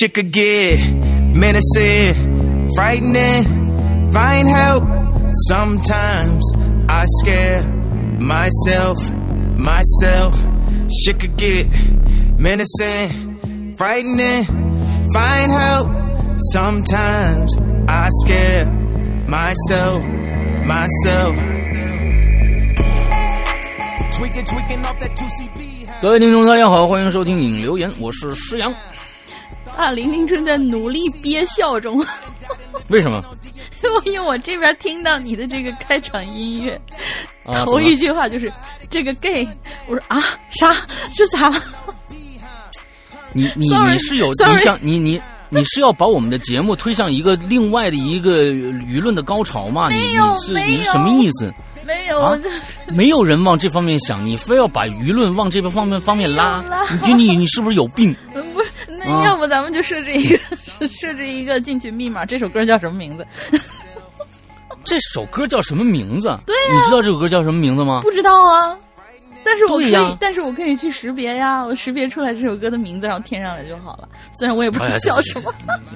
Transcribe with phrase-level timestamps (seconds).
[0.00, 0.80] Shit could get
[1.34, 3.44] menacing, frightening.
[4.12, 4.84] Find help.
[5.48, 6.42] Sometimes
[6.88, 7.62] I scare
[8.18, 8.98] myself,
[9.56, 10.34] myself.
[11.04, 11.66] Shit could get
[12.38, 14.46] menacing, frightening.
[15.12, 15.88] Find help.
[16.52, 17.56] Sometimes
[17.88, 18.66] I scare
[19.26, 20.02] myself,
[20.64, 21.36] myself.
[24.16, 25.88] Tweaking, tweaking off that 2CB.
[26.00, 28.72] 各位听众，大家好，欢迎收听《影留言》，我是施阳。
[29.75, 32.03] 啊，玲玲正在努力憋笑中，
[32.89, 33.23] 为什么？
[34.05, 36.79] 因为我这边听到你的这个开场音乐，
[37.45, 38.51] 啊头一句话就是
[38.89, 39.47] 这个 gay，
[39.87, 40.21] 我说啊
[40.51, 40.75] 啥
[41.15, 41.61] 这咋了？
[43.33, 45.19] 你你你是有你想你你
[45.49, 49.89] 你是要把我们的节目推向一个另外的一个舆论的高潮吗？
[49.89, 51.51] 你你是你是什么意思？
[51.83, 52.37] 没有，啊
[52.93, 56.63] 没有人往这方面想，你非要把舆论往这个方面方面拉
[57.03, 58.15] 你你你是不是有病？
[59.23, 60.39] 要不咱们就设置一个
[60.87, 63.25] 设置一个进群密码，这首歌叫什么名字？
[64.83, 66.27] 这首歌叫什么名字？
[66.45, 68.01] 对呀你知道这首歌叫什么名字吗？
[68.03, 68.77] 不知道啊。
[69.43, 74.07] 但是我可以，但是我可以去识别呀，我识别出来这首歌的名字，然后填上来就好了。
[74.37, 75.51] 虽然我也不知道叫什么，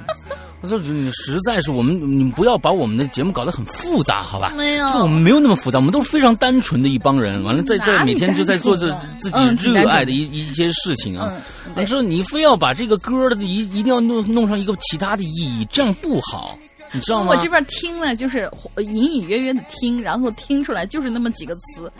[0.73, 4.51] 我说你实在是我们，你们不要把我们的节目搞得很复杂，好吧？
[4.57, 7.43] 没有就我们没有那么复杂，我们都是非常单纯的一帮人。
[7.43, 11.29] 完了，在在每天就在做着自己热爱的一一些事情啊。
[11.31, 16.57] 嗯，对完之后你非要把这个歌的一一定要弄弄上一个其他的意义，这样不好，
[16.95, 17.29] 你知道吗？
[17.29, 21.91] 我这边听呢，就是隐隐约约的听，然后听出来就是那么几个词，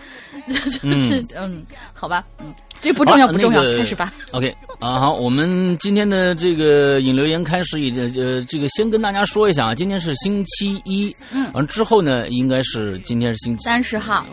[0.82, 4.14] 就是嗯好吧，嗯，这不重要好不重要，那个开始吧。
[4.32, 14.26] OK 啊，好，我们今天的这个引留言开始也呃这个先跟大家说一下啊，今天是星期一，嗯完之后呢，应该是今天是星期三十号，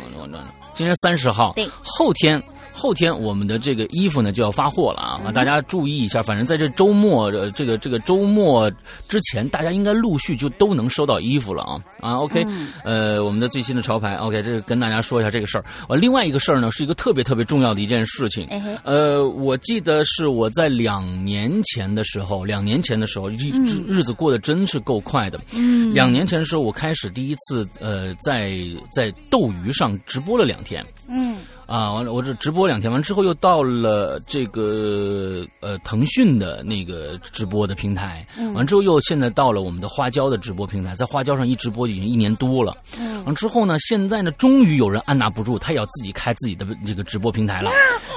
[0.74, 2.42] 今天三十号，对后天。
[2.82, 5.20] 后天我们的这个衣服呢就要发货了啊！
[5.24, 8.68] 啊，大家注意一下，反正在这周末呃这个这个周末
[9.08, 12.44] 之前，大家应该陆续就都能收到衣服了啊啊！OK，、
[12.82, 15.64] 呃，我们的最新的潮牌，OK，这是跟大家说一下这个事儿。
[15.88, 18.48] 呃，另外一个事儿呢，是一个特别特别重要的一件事情。
[18.82, 25.40] 呃，我记得是我在两年前的时候，两年前的时候，日日日子过得真是够快的。
[25.52, 28.58] 嗯，两年前的时候，我开始第一次呃在
[28.90, 30.84] 在斗鱼上直播了两天。
[31.08, 31.36] 嗯
[31.72, 42.76] 啊，完了，我这直播两天，完之后又到了这个呃腾讯的那个直播的平台，嗯完之后又现在到了我们的花椒的直播平台，在花椒上一直播已经一年多了。
[43.00, 47.70] 嗯完之后呢，现在呢，终于有人按捺不住，他也要自己开自己的这个直播平台了。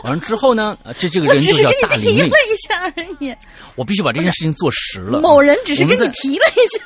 [0.03, 3.33] 完了之后呢，呃这这个人就叫只是跟你提大玲玲了，一下而已，
[3.77, 5.22] 我必须把这件事情做实了。
[5.22, 6.83] 某人只是跟你提了一下。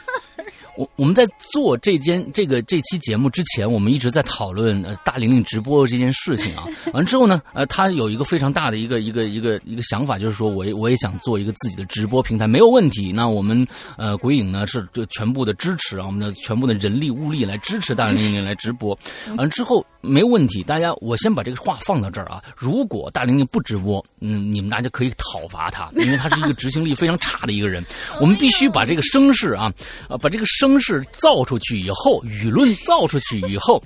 [0.80, 6.64] 我我们在做这间这个这期节目之前，我们一直在讨论呃大玲玲直播这件事情啊。
[6.94, 13.12] 完之后呢，呃，他有一个非常大的一个一个一个一个想法，就是说我也我也想做一个自己的直播平台，没有问题。
[13.12, 18.98] 那我们呃鬼影呢是就全部的支持啊，我们的全部的人力物力来支持大玲玲来直播。
[19.36, 22.42] 完之后没有问题，大家我先把这个话放到这儿啊。
[22.56, 27.84] 如果大玲玲不直播，嗯，你们大家可以讨伐他，因为他是一个执行力非常差的一个人。
[28.22, 29.70] 我们必须把这个声势啊，
[30.08, 33.82] 啊，把这个声势造出去以后，舆论造出去以后。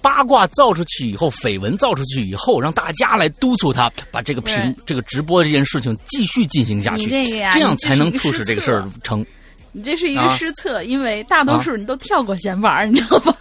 [0.00, 4.54] 八卦造出去以后，绯闻造出去以后，让大家来督促他把这个屏
[4.86, 9.26] 这个直播这件事情继续进行下去，你这样才能促使这个事儿成。
[9.72, 13.36] 你这是一个啊失策，因为大多数人都跳过弦板儿，你知道吧？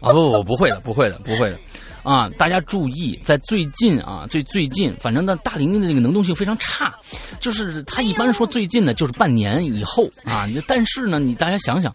[0.00, 1.58] 啊不不不会的，不会的，不会的。
[2.04, 6.94] 啊，大家注意，在最近啊，最最近，反正呢，大玲玲的那个能动性非常差，
[7.40, 10.46] 就是他一般说最近呢，就是半年以后啊。
[10.68, 11.92] 但是呢，你大家想想，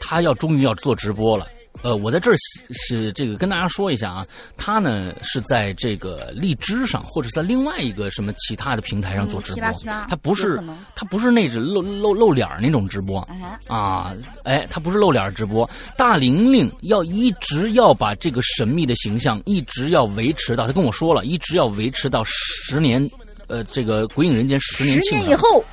[0.00, 1.46] 他要终于要做直播了。
[1.82, 4.26] 呃，我在这儿是是这个跟大家说一下啊，
[4.56, 9.62] 他呢是在这个荔枝上，或者是在另外一个什么其他的平台上做直播
[10.08, 10.62] 他不是
[10.94, 13.18] 他不是那种露露露脸儿那种直播，
[13.66, 23.04] 啊啊，哎，他不是露脸直播，大玲玲要一直要把这个神秘的形象一直要维持到，他跟我说了，一直要维持到十年，
[23.48, 25.64] 呃，这个《鬼影人间》十年十庆以后，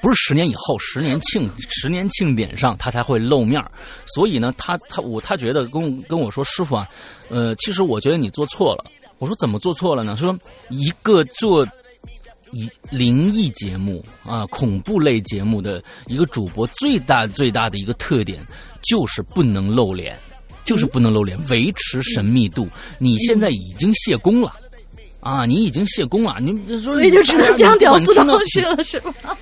[0.00, 3.70] 不是十年以后，十年庆十年庆典上他才会露面儿
[4.14, 6.88] 所以呢，他他我他觉得跟跟我说，师傅啊，
[7.28, 8.84] 呃，其实我觉得你做错了。
[9.18, 10.14] 我说怎么做错了呢？
[10.14, 10.38] 他说
[10.68, 11.66] 一个做
[12.52, 18.44] 以灵异节目啊、恐怖类节目的一个主播，最大最大的一个特点
[18.82, 20.16] 就是不能露脸，
[20.64, 22.68] 就是不能露脸，维持神秘度。
[22.98, 24.52] 你现在已经谢工了。
[25.20, 26.52] 啊，你已经谢工了，你
[26.82, 29.36] 所以就只能讲屌丝听到道士了，是吧？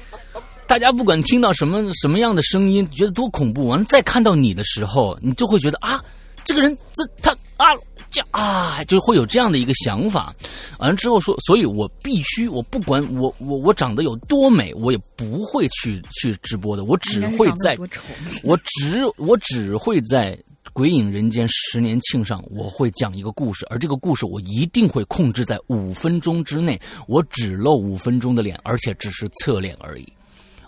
[0.66, 6.02] 大家不管听到什么什么样的声音，觉得多恐怖，完了再看到你的时候，你就会觉得啊，
[6.44, 7.76] 这个人这他啊，
[8.10, 10.34] 这啊，就会有这样的一个想法。
[10.78, 17.76] 完了之后说，所以我必须，我不管我我我长得有多美，我也不会去去直播的，我只会在，
[18.42, 20.38] 我只我只会在。
[20.72, 30.12] 鬼影人间十年庆上，我会讲一个故事，而这个故事我一定会控制在五分钟之内，我只露五分钟的脸，而且只是侧脸而已。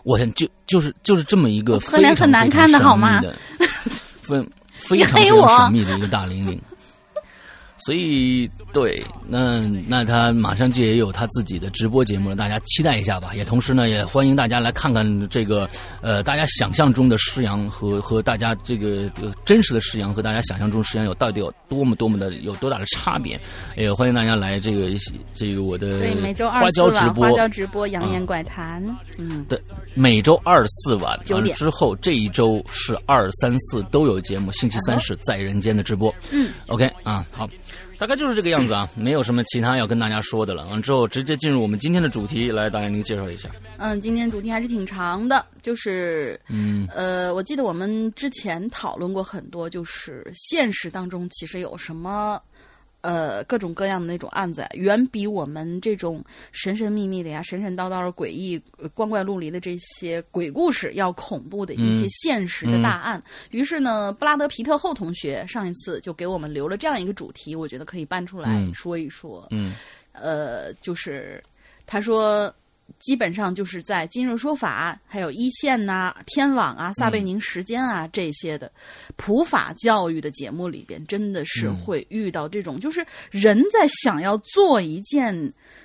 [0.06, 3.20] 我就就是就是这么一个侧脸很难看的好吗？
[4.23, 4.41] 非
[4.76, 6.62] 非常非常神秘的一个大玲玲。
[7.87, 13.33] 所以，对，那那他马上就也有他自己的直播节目了，大家期待一下吧。
[13.33, 15.71] 也同时呢，也欢迎大家来看看这个，
[16.03, 19.09] 呃，大家想象中的师阳和和大家这个
[19.44, 23.38] 真实的师阳和大家想象中师阳有到底有多么多么的有多大的差别。
[23.77, 24.88] 也欢迎大家来这个
[25.33, 28.85] 这个我的每周二四晚花椒直播扬言怪谈，
[29.17, 29.62] 嗯，对，
[29.94, 36.12] 每周二四晚九点之后，这一周是二三四都有节目，星期三是在人间的直播。
[36.33, 37.49] 嗯，OK 啊，好。
[37.98, 40.66] 大概就是这个样子啊， 没有什么其他要跟大家说的了。
[40.69, 43.48] 完之后直接进入我们今天的主题，来，大家您介绍一下。
[43.78, 52.40] 嗯，今天主题还是挺长的，就是嗯呃，我记得我们之前讨论过很多，就是现实当中其实有什么。
[53.02, 58.60] 呃，各种各样的那种案子，远比我们这种神神秘秘的呀、神神叨叨的诡异、
[58.94, 63.22] 光怪陆离的这些鬼故事要恐怖的一些现实的大案。
[63.50, 69.46] 于是呢，布拉德皮特后同学上一次就给我们留了这样一个主题，我觉得可以搬出来说一说。
[69.50, 69.75] 嗯，
[70.12, 71.42] 呃，就是
[71.87, 72.52] 他说。
[72.99, 78.71] 基本上就是在今日说法、还有一线呐、天网啊、撒贝宁时间啊这些的
[79.17, 85.35] 普法教育的节目里边，真的是会遇到这种，就是人在想要做一件，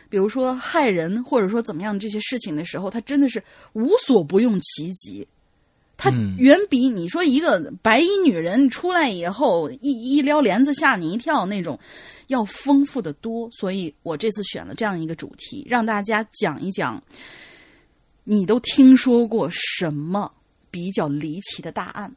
[0.09, 3.43] 比如说害人或者说怎么样这些事情的时候，他真的是
[3.73, 5.27] 无所不用其极。
[5.97, 6.09] 他
[6.39, 11.79] 远比你说一个白衣女人出来以后一一撩帘子吓你一跳那种。
[12.31, 17.03] 要丰富的多，所以我这次选了这样一个主题，让大家讲一讲，
[18.23, 20.31] 你都听说过什么
[20.71, 22.15] 比较离奇的大案？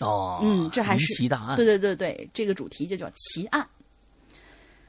[0.00, 1.54] 哦，嗯，这还是离奇大案。
[1.54, 3.64] 对对对对，这个主题就叫奇案。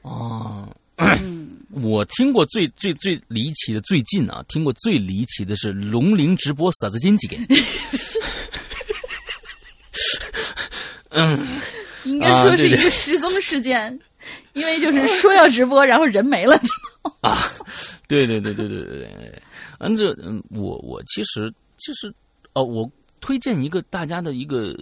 [0.02, 0.68] 哦，
[1.70, 7.36] 我听过最最最离奇的，最近啊，听过最离奇的是龙鳞直播撒子金几个。
[11.10, 11.60] 嗯。
[12.04, 13.98] 应该说是一个失踪事件，
[14.54, 16.60] 因为就是说要直播，然后人没了。
[17.20, 17.38] 啊，
[18.08, 19.42] 对对对对对对对，
[19.78, 22.12] 嗯，这嗯，我我其实其实
[22.52, 24.74] 哦，我推荐一个大家的一个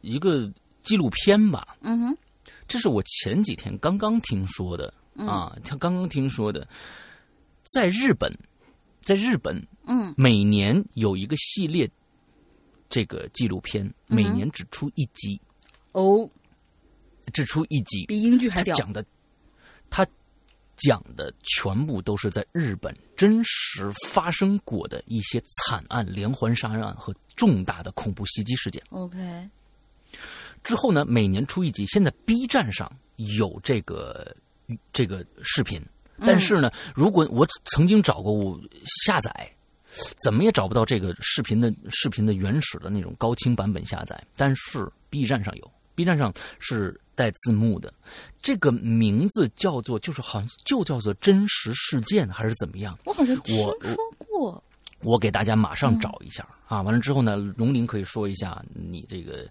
[0.00, 0.50] 一个
[0.82, 1.76] 纪录片吧。
[1.82, 2.18] 嗯哼，
[2.66, 6.66] 这是我前几天刚刚听说的啊，他刚刚听说的，
[7.64, 8.32] 在日本，
[9.02, 11.90] 在日本，嗯，每年有一个系列
[12.88, 15.40] 这个纪录片，每年只出一集。
[15.92, 16.28] 哦。
[17.32, 18.74] 只出一集，比英剧还屌。
[18.76, 19.04] 讲的，
[19.90, 20.06] 他
[20.76, 28.82] 讲的全部都是在日本真实发生过的一些惨案、连环杀人案和重大的恐怖袭击事件。
[28.90, 29.48] OK。
[30.64, 31.86] 之后呢，每年出一集。
[31.86, 34.34] 现在 B 站上有这个
[34.92, 35.80] 这个视频，
[36.20, 38.60] 但是呢，如果我曾经找过
[39.04, 39.50] 下载，
[40.22, 44.22] 怎么也找不到这个视频的视频的原始的那种高清版本下载。
[44.36, 46.98] 但是 B 站上有，B 站上是。
[47.14, 47.92] 带字幕的，
[48.40, 52.98] 这个名字叫做，就是好像就叫做真实事件还是怎么样？
[53.04, 54.62] 我好像听说过。
[55.02, 56.80] 我给大家马上找一下啊！
[56.82, 59.48] 完了之后呢，龙鳞可以说一下你这个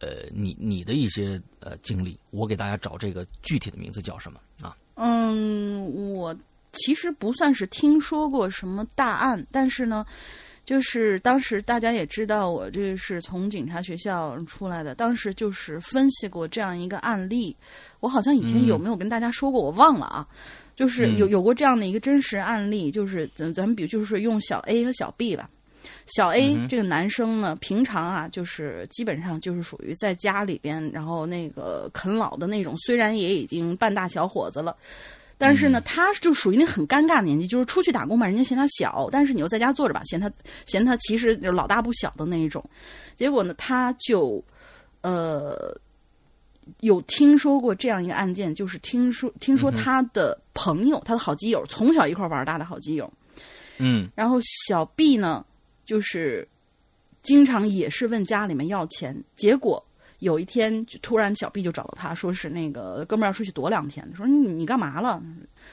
[0.00, 2.18] 呃，你你的一些呃经历。
[2.30, 4.76] 我给大家找这个具体的名字叫什么啊？
[4.94, 6.36] 嗯，我
[6.72, 10.04] 其实不算是听说过什么大案，但是呢。
[10.64, 17.56] 就是当时大家也知道我这是从警察学校出来的，当时就是分析过这样一个案例。
[18.00, 20.26] 我好像以前有没有跟大家说过，我忘了啊。
[20.74, 25.50] 就是有有过这样的一个真实案例，就是咱咱们比如就是用小 A 和小 B 吧。
[26.06, 34.74] 小 A 这个男生呢，平常啊就是基本上就是属于在家里边，然后那个啃老的那种，虽然也已经半大小伙子了。
[35.44, 40.30] 但是呢，他就属于那很尴尬的年纪，就是出去打工吧，人家嫌他小；但是你又在家坐着吧，嫌他
[40.66, 42.64] 嫌他其实就老大不小的那一种。
[43.16, 44.40] 结果呢，他就
[45.00, 45.76] 呃
[46.78, 53.12] 有听说过这样一个案件，就是听说听说他的朋友，他的好基友，从小一块玩大的好基友，
[53.78, 55.44] 嗯，然后小 B 呢，
[55.84, 56.46] 就是
[57.24, 59.84] 经常也是问家里面要钱，结果。
[60.22, 64.08] 有一天，就突然小 B 就找到他，说是那个哥们儿要出去躲两天。
[64.16, 65.20] 说你你干嘛了？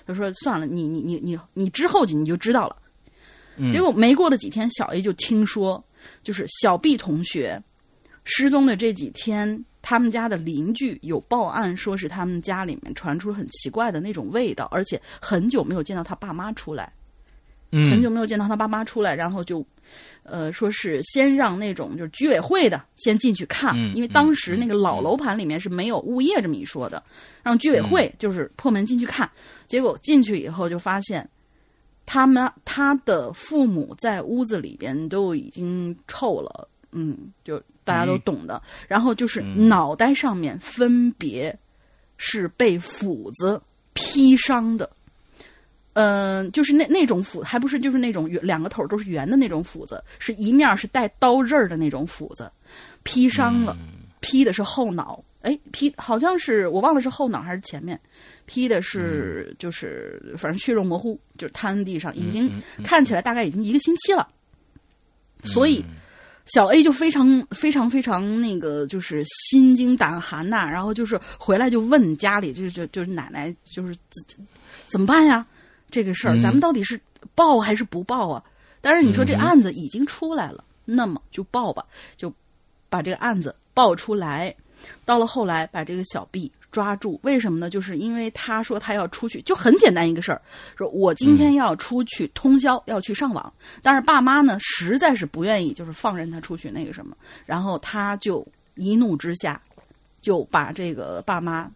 [0.08, 2.76] 他说算了，你你你你你之后就你就知道了。
[3.72, 5.84] 结果没过了几天，小 A 就听说，
[6.24, 7.62] 就是小 B 同学
[8.24, 16.92] 失踪的这几天，他们家的邻居有报案，说是他们家里面传出很奇怪的那种味道，而且很久没有见到他爸妈出来，
[17.72, 19.64] 嗯，很久没有见到他爸妈出来，然后就，
[20.32, 27.04] 呃，说是先让那种就是居委会的先进去看，嗯因为当时那个老楼盘里面是没有物业这么一说的，
[27.44, 29.30] 让居委会就是破门进去看，
[29.68, 31.28] 结果进去以后就发现。
[32.12, 38.60] 他们他的父母在屋子里边都已经臭了，嗯，就大家都懂的。
[38.88, 41.56] 然后就是脑袋上面分别
[42.18, 43.62] 是被斧子
[43.94, 44.90] 劈伤的，
[46.00, 52.50] 嗯、就是那那种斧，还不是就是那种圆两个头都是圆的那种斧子，是一面是带刀刃的那种斧子，
[53.04, 53.76] 劈伤了，
[54.22, 58.00] 劈的是后脑，哎，劈好像是我忘了是后脑还是前面，
[58.46, 62.50] 劈的是就是反正血肉模糊，就是瘫地上，已经
[62.84, 64.28] 看起来大概已经一个星期了，
[65.44, 65.84] 所以。
[66.52, 74.48] 小 A 就非常非常非常那个，就是心惊胆寒呐、然后就是回来就问家里，就就就是奶奶，就是怎
[74.88, 75.46] 怎么办呀？
[75.90, 77.00] 这个事儿，嗯咱们到底是
[77.36, 78.44] 报还是不报啊？
[78.82, 82.34] 但是，你说这案子已经出来了，那么就报吧，就
[82.90, 84.56] 把这个案子报出来。
[85.04, 87.70] 到了后来，把这个小 B 抓住，为什么呢？
[87.70, 90.42] 就是因为他说他要出去，就很简单一个事儿，
[90.78, 99.62] 说我今天要出去通宵，要去上网，但是爸妈呢实在是不愿意，就是放任他出去那个什么，然后他就一怒之下
[100.22, 101.70] 就把这个爸妈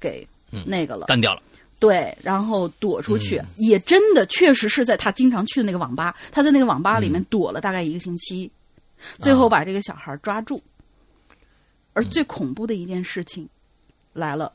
[0.00, 0.26] 给
[0.66, 1.06] 那个了。
[1.06, 1.42] 干掉了。
[1.82, 8.48] 对，然后躲出去，也真的确实是在他经常去的那个网吧，他在那个网吧里面躲了大概一个星期，
[9.18, 10.62] 最后把这个小孩抓住。
[11.92, 13.48] 而最恐怖的一件事情
[14.12, 14.52] 来了，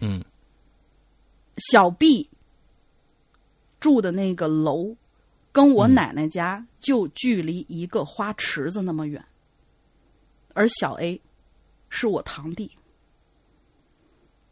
[0.00, 0.24] 嗯。
[1.70, 2.30] 小 B
[3.78, 4.96] 住的那个楼
[5.52, 9.22] 跟我奶奶家就距离一个花池子那么远，
[10.54, 11.20] 而小 A
[11.90, 12.70] 是我堂弟，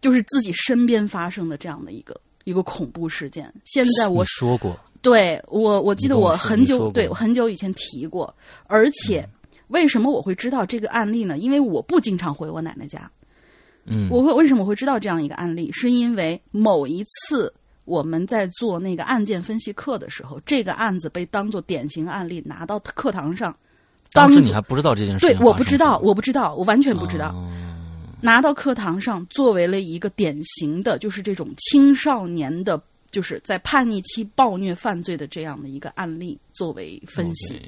[0.06, 3.52] 就是自己身边发生的这样的一个一个恐怖事件。
[3.64, 8.32] 现在我说过，对我，我记得我我很久，对我很久以前提过，
[8.68, 9.28] 而且
[9.66, 11.38] 为什么我会知道这个案例呢？
[11.38, 13.10] 因为我不经常回我奶奶家，
[13.84, 15.72] 嗯，我会为什么会知道这样一个案例？
[15.72, 17.52] 是因为某一次
[17.84, 23.52] 我们在做那个案件分析课的时候，这个案子被当做典型案例拿到课堂上，
[24.12, 27.30] 当时你还不知道这件事对，我不知道，我不知道，我完全不知道。
[27.30, 27.50] 哦
[28.20, 32.80] 拿到课堂上作为了一个典型的，就是这种青少年的，
[33.10, 37.60] 就是在叛逆期暴虐犯罪的这样的一个案例作为分析。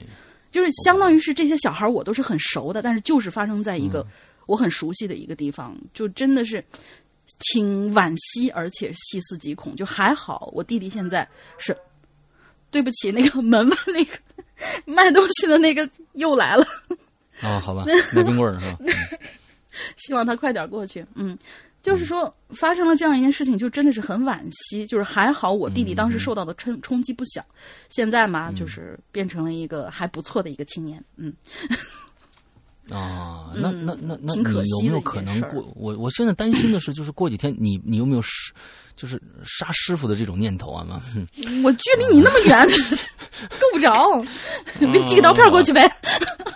[0.50, 4.06] 就是相当于是这些小孩儿我都是很熟的，但是就是发生在一个
[4.46, 6.64] 我很熟悉的一个地方，就真的是
[7.52, 9.76] 挺惋惜，而且细思极恐。
[9.76, 11.28] 就还好，我弟弟现在
[11.58, 11.76] 是，
[12.70, 14.12] 对不起，那个门外那个
[14.86, 16.66] 卖东西的那个又来了，
[17.42, 18.78] 哦，好吧，卖冰棍儿是吧？
[19.78, 21.04] 嗯希望他快点过去。
[21.14, 21.38] 嗯，
[21.82, 24.86] 就是说发生了这样一件事情，就真的是很惋惜。
[24.86, 27.44] 就是还好我弟弟当时受到的冲冲击不小，
[27.88, 31.02] 现在嘛，就是变成了一个还不错的一个青年。
[31.16, 31.32] 嗯。
[32.90, 35.70] 啊，那那那那你有没有可能过？
[35.76, 38.50] 我我现在担心的是，就是过几天你你有没有师，
[38.98, 40.84] 就是杀师傅的这种念头啊？
[40.84, 41.00] 嘛，
[41.62, 42.66] 我距离你那么远，
[43.60, 44.20] 够不着，
[44.80, 45.88] 给你寄个刀片过去呗。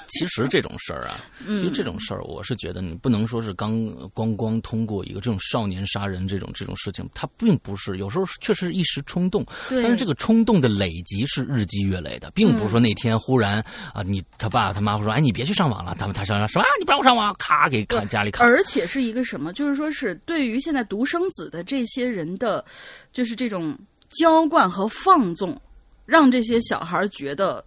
[0.09, 16.65] 其实这种事儿啊， 实这种事儿，我是觉得你不能说是刚光光通过一个这种少年杀人这种这种事情，它并不是有时候确实是一时冲动，对但是这个冲动的累积是日积月累的，并不是说那天忽然啊，你他爸他妈会说，哎，你别去上网了，他们他上什么？
[16.79, 18.45] 你不让我上网，咔给卡家里卡。
[18.45, 19.51] 而且是一个什么？
[19.55, 22.65] 就是说是对于现在独生子的这些人的，
[23.13, 23.77] 就是这种
[24.09, 25.59] 娇惯和放纵，
[26.07, 27.65] 让这些小孩觉得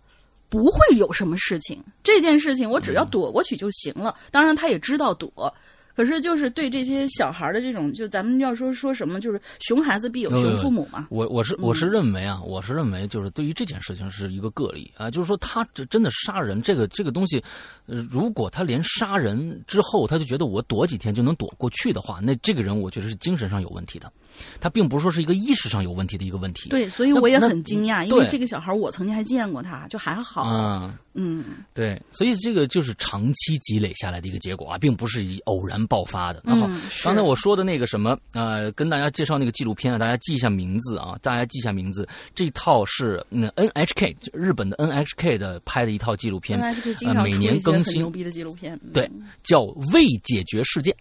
[0.49, 1.83] 不会有什么事情。
[2.03, 4.15] 这件事情我只要躲过去就行了。
[4.31, 5.53] 当然，他也知道躲。
[5.95, 11.07] 可是，就是对这些小孩的这种，就咱们要说说什么，就是熊孩子必有熊父母嘛。
[11.09, 17.41] 我我是我嗯是认为啊，我是认为就是对于这件事情是一个个例啊，就是说他这真的杀人这个这个东西，
[17.85, 24.11] 呃，如果他连杀人之后他就觉得我躲几天就能躲过去的话，那这个人我觉得是精神上有问题的，
[24.59, 26.69] 他并不是说是一个意识上有问题的一个问题。
[26.69, 30.43] 对，所以我也很惊讶，因为这个小孩我曾经还见过他，就还好。
[30.43, 36.41] 啊，嗯，对，所以这个就是长期积累下来的一个结果啊，并不是以偶然爆发的。
[36.43, 42.07] 那好，嗯刚才我说的那个什么，呃，跟大家介绍那个纪录片啊，大家记一下名字啊，大家记一下名字。
[42.33, 48.79] 这套是嗯 NHK 日本的 NHK 的拍的一套纪录片呃每年更新很牛逼的纪录片。
[48.83, 49.09] 嗯对，
[49.43, 49.61] 叫
[49.93, 50.93] 《未解决事件》，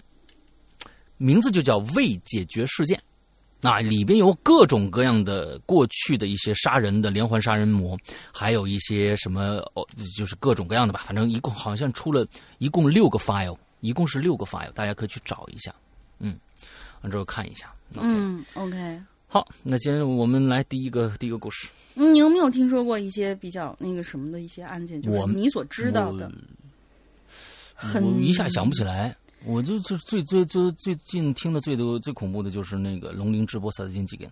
[1.17, 2.97] 名字就叫《未解决事件》
[3.65, 7.99] 那里边有各种各样的过去的一些杀人的连环杀人魔，
[8.31, 9.83] 还有一些什么哦，
[10.19, 11.01] 就是各种各样的吧。
[11.07, 12.27] 反正一共好像出了
[12.59, 15.75] 一共六个 file，一共是六个 file，大家可以去找一下。
[16.19, 16.39] 嗯，
[17.01, 17.73] 完之后看一下。
[17.95, 19.01] 嗯，OK。
[19.29, 21.67] 好，那今天我们来第一个第一个故事。
[21.95, 25.01] 你有没有听说过一些比较那个什么的一些案件？
[25.01, 26.31] 就是你所知道的，
[27.75, 29.17] 很我一下想不起来。
[29.47, 34.31] 我就就最最最最近听的最多最恐怖的就是那个龙鳞直播杀金几根，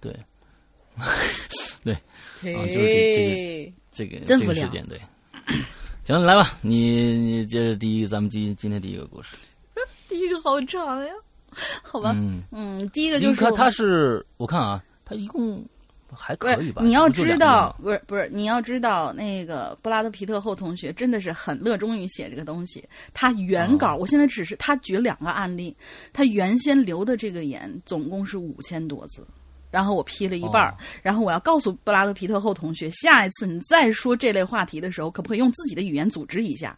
[0.00, 0.12] 对，
[1.84, 1.94] 对，
[2.54, 5.00] 啊就是这这个这个这个事件，对。
[6.04, 9.36] 行，来吧，你你接着第一，咱们今今天第一个故事。
[10.08, 11.12] 第一个好长呀，
[11.82, 15.62] 好吧，嗯，嗯，第一个就是你看他是，我看啊，他一共
[16.14, 16.82] 还可以吧？
[16.82, 22.82] 你要知道，不是不是，你要知道，那个布拉德皮特后同学真的是很热衷于写这个东西。
[23.12, 25.76] 他原稿，哦我现在只是他举两个案例，
[26.12, 29.26] 他原先留的这个言总共是五千多字，
[29.70, 36.76] 然后我批了一半儿，哦然后我要告诉布拉德皮特后同学，下一次你再说这类话题的时候，可不可以用自己的语言组织一下？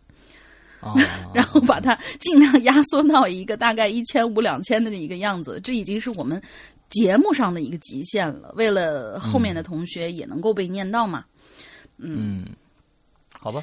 [0.80, 0.94] 啊，
[1.34, 6.40] 然后把它尽量压缩到一个大概一千五两千的一个样子，这已经是我们
[6.90, 8.52] 节目上的一个极限了。
[8.56, 11.24] 为了后面的同学也能够被念到嘛。
[11.96, 12.44] 嗯，
[13.38, 13.62] 好吧，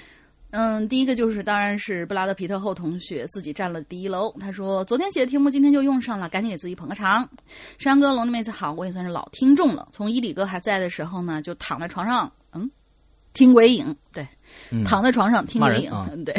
[0.51, 4.31] 嗯，第一个就是当然是布拉德皮特后同学自己占了第一楼。
[4.39, 7.27] 他说昨天写的题目今天就用上了，赶紧给自己捧个场。
[7.79, 9.87] 山哥、龙的妹子好，我也算是老听众了。
[9.91, 12.69] 从伊里哥还在的时候呢，就躺在床上，嗯，
[13.33, 14.27] 听鬼影，对，
[14.69, 16.35] 嗯躺在床上听鬼影，啊嗯，对。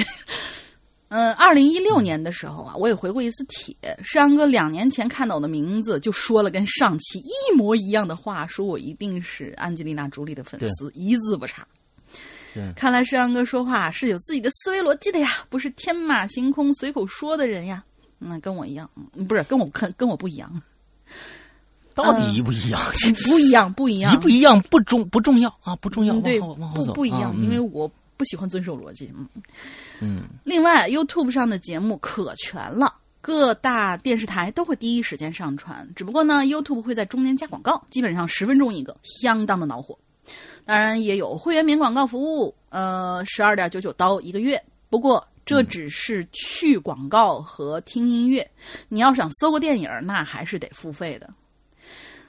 [1.09, 3.75] 嗯，二零一六年的时候啊，我也回过一次帖。
[4.03, 11.67] 山哥两年前看到我的名字，就说了跟上期一模一样的话，说我一定是安吉丽娜·朱莉的粉丝，一字不差。
[12.75, 17.83] 看来山哥说话是有自己的思维逻辑的呀，不是天马行空随口说的人呀。
[18.19, 20.61] 那跟我一样，嗯不是跟我跟跟我不一样，
[21.95, 22.83] 到底一不一样？
[23.25, 26.15] 不一样，不一样， 一不一样不重不重要啊，不重要。
[26.15, 27.89] 嗯对，往后走不不一样，啊因为我
[28.19, 29.11] 不喜欢遵守逻辑。
[29.17, 29.27] 嗯，
[30.01, 35.89] 嗯另外，YouTube 上的节目可全了，各大电视台都会第一时间上传。
[35.97, 39.99] 只不过呢，YouTube 会在中间加广告，基本上十分钟一个，相当的恼火。
[40.67, 44.63] 当然也有会员免广告服务，呃，十二点九九刀一个月。
[44.91, 48.51] 不过这只是去广告和听音乐，
[48.89, 51.31] 你要想搜个电影，那还是得付费的。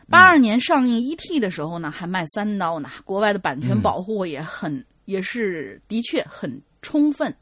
[0.10, 2.90] 八二年上映《E.T.》的时候呢，还卖三刀呢。
[3.06, 7.36] 国外的版权保护也很，也是的确很充分，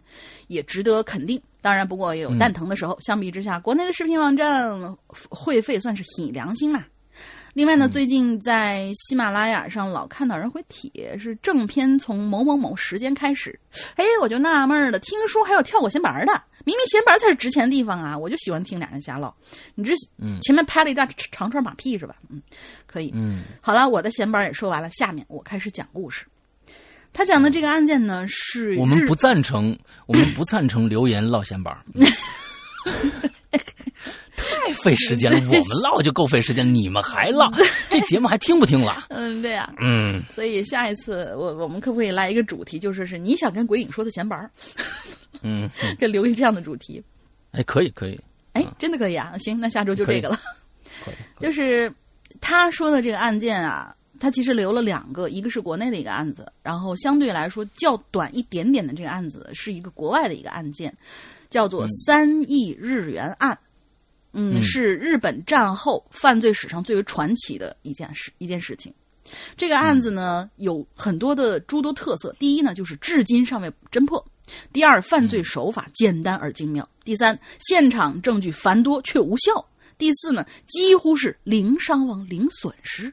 [0.48, 1.42] 也值得肯定。
[1.62, 2.98] 当然，不过也有蛋疼的时候。
[3.02, 4.98] 相比之下，国内的视频网站
[5.30, 6.88] 会费算是挺良心啦。
[7.54, 13.60] 另外呢，最近在喜马拉雅上老看到人回帖，是正片从某某某时间开始。
[13.96, 18.18] 哎，我就纳闷了，听说还有跳过闲板的，明明闲板才是值钱的地方啊！
[18.18, 19.34] 我就喜欢听俩人瞎唠。
[19.76, 22.16] 你这嗯前面拍了一大长串马屁是吧？
[22.30, 22.42] 嗯，
[22.86, 23.12] 可以。
[23.14, 26.26] 嗯好了，我的闲板也说完了，下面我开始讲故事。
[27.14, 31.82] 他讲的这个案件呢，是我们不赞成，我们不赞成留言唠闲板儿，
[34.36, 35.40] 太费时间了。
[35.40, 37.52] 我们唠就够费时间，你们还唠，
[37.90, 39.06] 这节目还听不听了？
[39.10, 44.52] 嗯，对呀、嗯，所以下一次我我们可不可以来一个主题，就是是你想跟鬼影说的闲板儿，
[45.42, 47.04] 嗯，给留一这样的主题。
[47.52, 48.20] 哎，可以可以，
[48.54, 49.34] 哎，真的可以啊！
[49.40, 50.40] 行，那下周就这个了。
[51.40, 51.92] 就是
[52.40, 60.96] 他说的这个案件啊，他其实留了两个，一个是国内的一个案子，然后相对来说较短一点点的这个案子是一个国外的一个案件，
[61.50, 63.58] 叫做三亿日元案。
[64.34, 68.94] 嗯，嗯是日本战后犯罪史上最为传奇的一件事一件事情。
[69.56, 72.36] 这个案子呢，有很多的诸多特色。
[72.38, 74.24] 第一呢，就是至今尚未侦破；
[74.72, 79.54] 第二，犯罪手法简单而精妙；第三，现场证据繁多却无效；
[79.98, 83.12] 第四呢，几乎是零伤亡、零损失。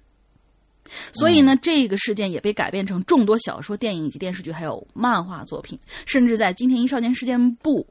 [1.13, 7.87] 所以呢，这个事件也被改编成众多小说、电影以及电视剧，还有漫画作品，甚至在金田一少年事件簿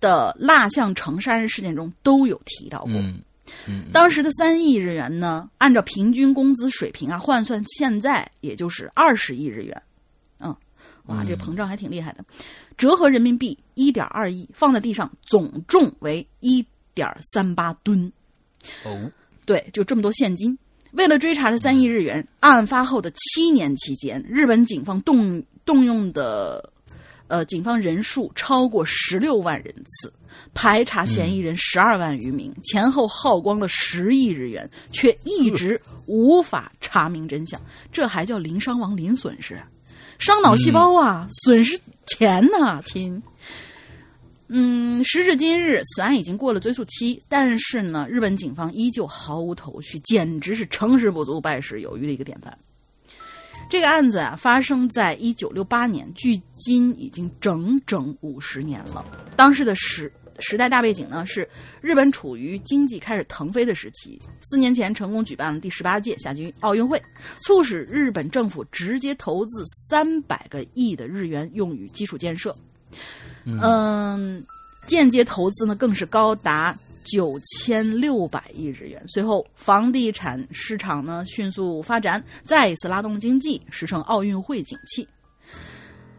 [0.00, 2.92] 的蜡像城杀人事件中都有提到过。
[2.92, 3.20] 嗯
[3.66, 9.82] 嗯当时的三亿日元呢，按照平均工资水平啊，换算现在也就是二十亿日元。
[10.38, 10.54] 嗯，
[11.06, 12.22] 哇，这膨胀还挺厉害的，
[12.76, 18.12] 折合人民币一点二亿，放在地上总重为一点三八吨。
[18.84, 19.10] 哦，
[19.46, 20.56] 对，就这么多现金。
[20.92, 26.72] 为了追查这三亿日元，案发后的七年期间，日本警方动动用的
[27.26, 30.12] 呃警方人数超过十六万人次，
[30.54, 37.60] 排查嫌疑人十二万余名，前后耗光了十亿日元，却一直无法查明真相。
[37.92, 39.60] 这还叫零伤亡、零损失？
[40.18, 43.22] 伤脑细胞啊，损失钱呐、亲。
[44.50, 52.56] 嗯，时至今日，此案已经过了追诉期，但是呢，日本警方依旧毫无头绪，简直是成事不足败事有余的一个典范。
[53.68, 59.04] 这个案子啊，发生在一九六八年，距今已经整整五十年了。
[59.36, 61.46] 当时的时时代大背景呢，是
[61.82, 64.18] 日本处于经济开始腾飞的时期。
[64.40, 67.02] 四年前成功举办了第十八届夏季奥运会，
[67.42, 72.56] 促使日本政府直接投资三百个亿的日元用于基础建设。
[73.62, 74.44] 嗯，
[74.86, 79.02] 间接投资呢更是高达九千六百亿日元。
[79.08, 85.08] 随后，房地产市场呢迅速发展，再一次拉动经济，实成奥运会景气。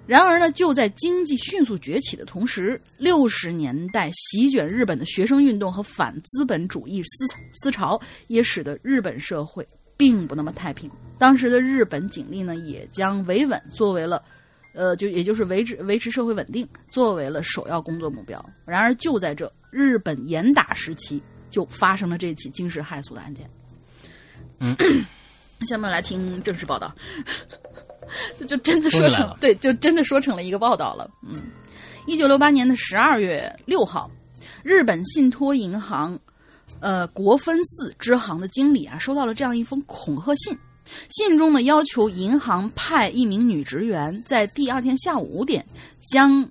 [0.07, 10.89] 然而呢，就在经济迅速崛起的同时，六十年代席卷日本的学生运动和反资本主义思思潮，也使得日本社会并不那么太平。
[11.19, 14.23] 当时的日本警力呢，也将维稳作为了。
[14.79, 18.41] 呃，就也就是维持维持社会稳定，作为了首要工作目标。
[18.65, 23.45] 然而，就在这日本严打时期，就发生了这起惊世骇俗的案件。
[24.61, 24.73] 嗯，
[25.67, 26.95] 下面来听正式报道，
[28.47, 31.11] 就真的说成对，就真的说成了一个报道了。
[31.27, 31.41] 嗯，
[32.07, 34.09] 一九六八年的十二月六号，
[34.63, 36.17] 日本信托银行
[36.79, 40.57] 呃国分寺支行的经理啊，收到了这样一封恐吓信。
[41.09, 45.65] 信中呢要求银行派一名女职员在第二天下午五点
[46.07, 46.49] 将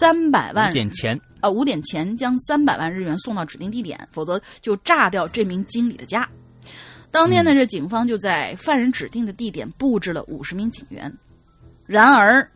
[0.00, 6.28] 三百万五点钱，呃五点前将三百万日元送到指定地点，否则就炸掉这名经理的家。
[7.10, 11.10] 当天呢，这警方就在犯人指定的地点布置了五十名警员，
[11.86, 12.46] 然而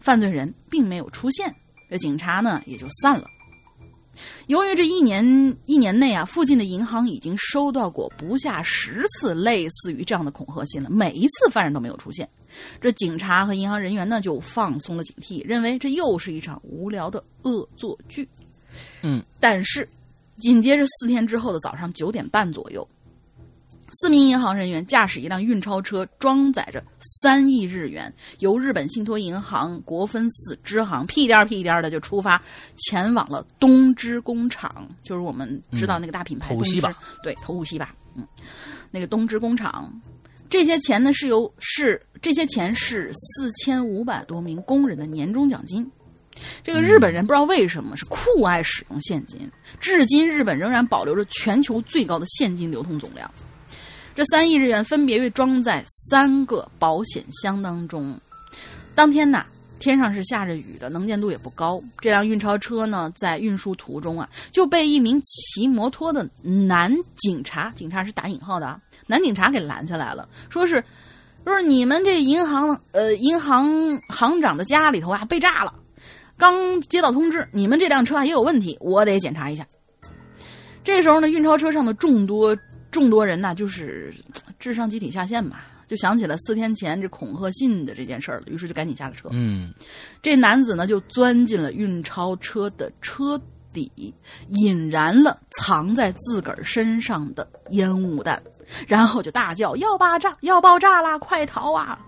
[0.00, 1.54] 犯罪人并没有出现，
[1.90, 3.26] 这警察呢也就散了。
[4.46, 5.24] 由于这一年
[5.66, 12.28] 一年内啊，附近的银行已经收到过不下十次类似于这样的恐吓信了，每一次犯人都没有出现，
[12.80, 18.28] 这警察和银行人员呢就放松了警惕，认为这又是一场无聊的恶作剧。
[19.02, 19.88] 嗯，但是
[20.38, 22.86] 紧接着四天之后的早上九点半左右，
[23.92, 32.42] 四名银行人员驾驶一辆运钞车，装载着三亿日元，由日本信托银行国分寺支行屁颠儿屁颠儿的就出发，
[32.76, 38.26] 前往了东芝工厂，就是我们知道那个大品牌东西吧对，头五西吧，嗯，
[38.90, 39.92] 那个东芝工厂。
[40.48, 45.90] 这些钱呢是由是这些钱是四千五百多名工人的年终奖金。
[46.64, 49.40] 这个日本人不知道为什么是酷爱使用现金，
[49.80, 53.30] 至今日本仍然保留着全球最高的现金流通总量。
[54.14, 58.18] 这三亿日元分别被装在三个保险箱当中。
[58.94, 59.46] 当天呐，
[59.78, 61.82] 天上是下着雨的，能见度也不高。
[61.98, 70.84] 这辆运钞车呢，在运输途中啊，就被一名骑摩托的男警察（警察是打引号的啊）男警察给拦下来了，说是，
[71.44, 75.74] 说是你们这银行呃银行行长的家里头啊被炸了，
[76.36, 79.66] 刚接到通知，你们这辆车啊也有问题，我得检查一下。
[80.84, 82.56] 这时候呢，运钞车上的众多
[82.92, 84.14] 众多人呐，就是
[84.60, 89.28] 智商集体下线吧，就想起了四天前这恐吓信的这件事儿了，于是就赶紧下了车。
[89.32, 89.72] 嗯
[90.22, 93.40] 这男子呢就钻进了运钞车的车
[93.72, 94.14] 底，
[94.48, 98.40] 引燃了藏在自个儿身上的烟雾弹，
[98.86, 101.98] 然后就大叫要爆炸，要爆炸啦，快逃啊！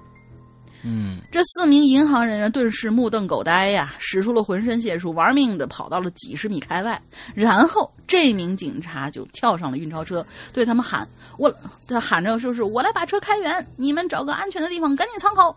[0.86, 7.00] 嗯这四名银行人员顿时目瞪口呆呀，使出了浑身解数，玩命的跑到了几十米开外。
[7.34, 11.52] 然后这名警察就跳上了运钞车，对他们喊：“我，
[11.88, 15.56] 他喊着说是我来把车开远，你们找个安全的地方赶紧藏好。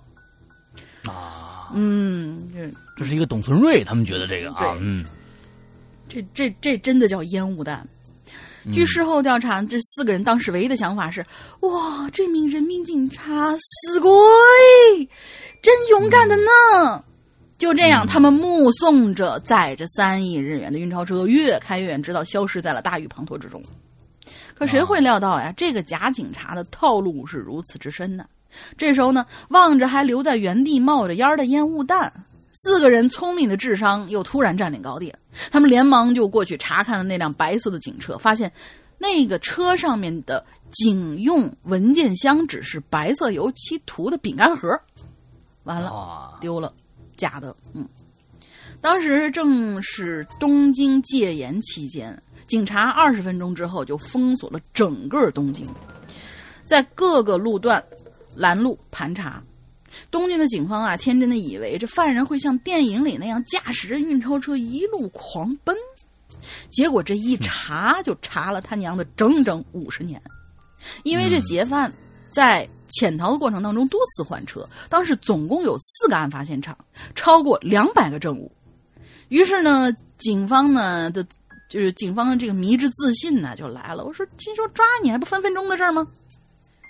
[1.06, 5.04] 啊”，嗯，这这是一个董存瑞，他们觉得这个啊，嗯
[6.08, 7.86] 这这这真的叫烟雾弹。
[8.74, 11.26] 据事后调查，这四个人当时唯一的想法是：
[11.62, 14.12] 哇，这名人民警察死鬼，
[15.62, 17.04] 真勇敢的呢！
[17.58, 23.62] 就这样，他们目送着载着三亿日元的运钞车越开越远，直到消失在了大雨滂沱之中。
[24.54, 25.54] 可谁会料到呀？
[25.58, 28.26] 这个假警察的套路是如此之深呢？
[28.78, 32.12] 这时候呢，望着还留在原地冒着烟儿的烟雾弹，
[32.60, 35.20] 四个人聪明的智商又突然占领高地了。
[35.52, 38.52] 他们连忙就过去查看了那辆白色的警车，发现
[38.98, 44.68] 那个车上面的警用文件箱只是白色油漆涂的饼干盒。
[45.66, 46.74] 完了，啊，丢了，
[47.16, 47.56] 假的。
[47.74, 47.88] 嗯，
[48.82, 55.70] 当时正是东京戒严期间，警察二十分钟之后就封锁了整个东京，
[56.66, 57.84] 在各个路段
[58.34, 59.44] 拦路盘查。
[60.12, 65.76] 东京的警方啊，天真的以为这犯人会像电影里那样驾驶着运钞车一路狂奔，
[66.70, 70.22] 结果这一查就查了他娘的整整五十年，
[71.04, 71.92] 因为这劫犯
[72.30, 76.78] 在潜逃的过程当中多次换车，当时总共有四个案发现场，
[77.16, 78.52] 超过两百个证物。
[79.30, 81.26] 于是呢，警方呢的，
[81.70, 84.06] 就是警方的这个迷之自信呢就来了。
[84.06, 86.08] 我说，听说抓你还不分分钟的事儿吗？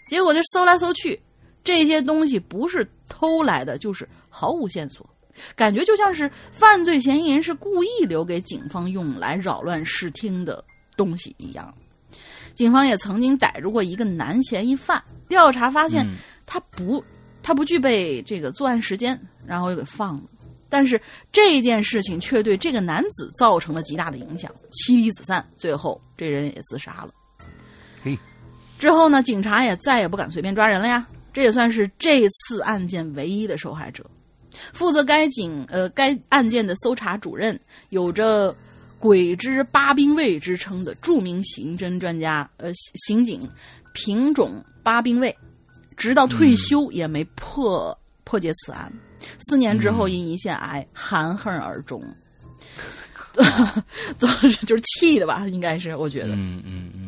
[0.07, 1.19] 结果就搜来搜去，
[1.67, 5.05] 这些东西不是偷来的，就是毫无线索，
[5.53, 10.63] 感觉就像是犯罪嫌疑人是故意留给警方用来扰乱视听的
[10.95, 11.73] 东西一样。
[12.55, 16.07] 警方也曾经逮住过一个男嫌疑犯，调查发现
[16.45, 17.03] 他不，
[17.43, 20.23] 他不具备这个作案时间，然后又给放了。
[20.69, 20.97] 但是
[21.33, 27.13] 这件事情却对这个男子造成了极大的影响，妻离子散，最后这人也自杀了。
[28.01, 28.17] 嘿，
[28.79, 31.05] 之后呢，警察也再也不敢随便抓人了呀。
[31.37, 34.03] 这也算是这次案件唯一的受害者。
[34.73, 38.55] 负责该警呃该案件的搜查主任，有着
[38.97, 42.71] “鬼之八兵卫”之称的著名刑侦专家呃
[43.05, 43.47] 刑警
[43.93, 45.37] 品种八兵卫，
[45.95, 48.91] 直到退休也没破、破解此案。
[49.47, 52.03] 四年之后，因胰腺癌含恨而终。
[54.17, 56.29] 总之就是气的吧，应该是我觉得。
[56.29, 57.06] 嗯嗯嗯嗯。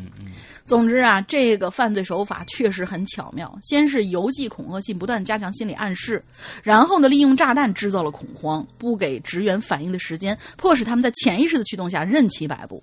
[0.70, 3.58] 总之啊，这个犯罪手法确实很巧妙。
[3.60, 6.24] 先是邮寄恐吓信，不断加强心理暗示，
[6.62, 12.80] 然后呢，利用炸弹制造了恐慌，不给职员反应的时间，迫使他们在潜意识的驱动下任其摆布。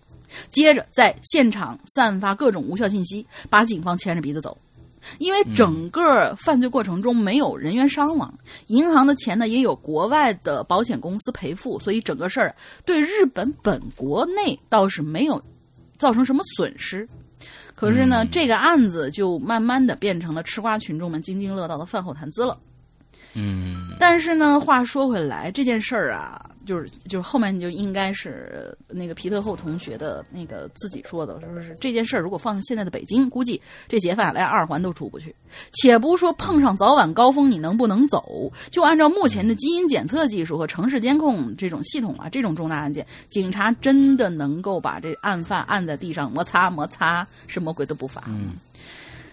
[0.49, 4.57] 接着在现场散发各种无效信息，把警方牵着鼻子走。
[5.17, 15.41] 因为整个犯罪过程中没有人员伤亡，银行的钱呢也有国外的保险公司赔付，所以整个事儿对日本本国内倒是没有
[15.97, 17.07] 造成什么损失。
[17.79, 22.57] 可是呢，这个案子就慢慢的变成了吃瓜群众们津津乐道的饭后谈资了。
[23.33, 26.43] 嗯，但是呢，话说回来，这件事儿啊。
[26.67, 35.33] 就是就是后面你就应该是那个皮特后同学的那个自己说的，说是这件事儿如果放在现在的北京，估计这劫犯连二环都出不去。
[35.71, 48.25] 且不说碰上早晚高峰你能不能走，就按照目前的基因检测技术和城市监控这种系统啊，这种重大案件，警察真的能够把这案犯按在地上摩擦摩擦，是魔鬼都不罚。
[48.27, 48.55] 嗯，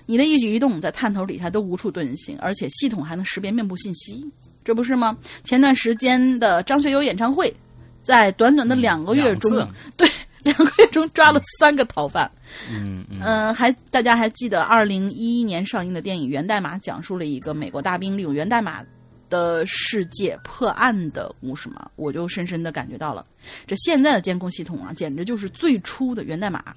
[0.06, 4.24] 你的一举一动在探头底下都无处遁形，而且系统还能识别面部信息。
[4.64, 5.16] 这不是吗？
[5.44, 7.54] 前段时间的张学友演唱会，
[8.02, 9.50] 在短短的两个月中，
[9.96, 10.08] 对
[10.42, 12.30] 两个月中抓了三个逃犯。
[12.70, 18.82] 嗯嗯，还大家还记得二零一一年上映的电影《源代码》，讲述了一个美国大兵利用源代码
[19.28, 21.90] 的世界破案的故事吗？
[21.96, 23.24] 我就深深的感觉到了，
[23.66, 26.74] 这现在的监控系统啊，简直就是最初的源代码。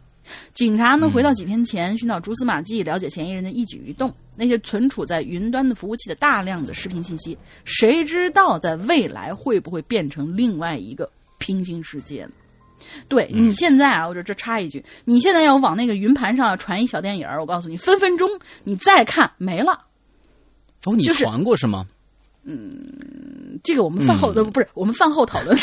[0.54, 4.14] 警察呢，回到几天前，寻找蛛丝马迹，了解嫌疑人的一举一动。
[4.36, 11.10] 那些存储在云端的服务器的大量的视频信息，谁知道在未来会不会变成另外一个
[11.40, 12.32] 平行世界呢？
[13.08, 18.30] 对你现在啊，我这这插一句，你现在要往那个云盘上传一小电影我告诉你，分分钟
[18.64, 19.86] 你再看没了。
[20.86, 21.88] 哦，你传过是吗？
[22.44, 25.58] 嗯，这个我们饭后的不是我们饭后讨论。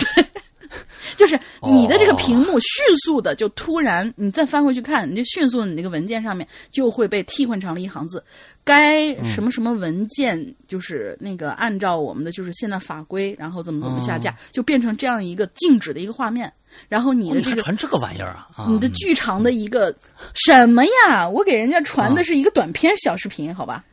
[1.16, 8.22] 就是你的这个屏幕迅速的就突然，你再翻回去看，你就迅速的你那个文件上面就会被替换成了一行字，
[8.64, 16.52] 该什么什么文件就是那个按照我们的就是现在法规，然后怎么怎么下架，就变成这样一个静止的一个画面。
[16.88, 19.94] 然后你的这个传这个玩意儿啊，你的巨长的一个
[20.34, 21.28] 什么呀？
[21.28, 23.84] 我给人家传的是一个短片小视频，好吧？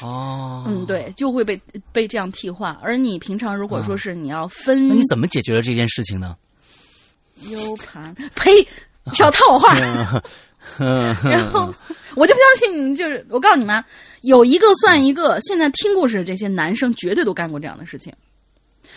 [0.00, 1.60] 哦，嗯，对，就会被
[1.92, 2.72] 被这样替换。
[2.82, 6.36] 而你平常如果说是你要分，那你怎么解决了这件事情呢
[7.48, 8.50] ？U 盘，呸，
[9.14, 9.74] 少套我话。
[11.22, 11.72] 然后
[12.14, 13.82] 我就不相信，就是我告诉你们，
[14.22, 15.38] 有一个算一个。
[15.40, 18.12] 现在听故事的这些男生绝对都干过这样的事情。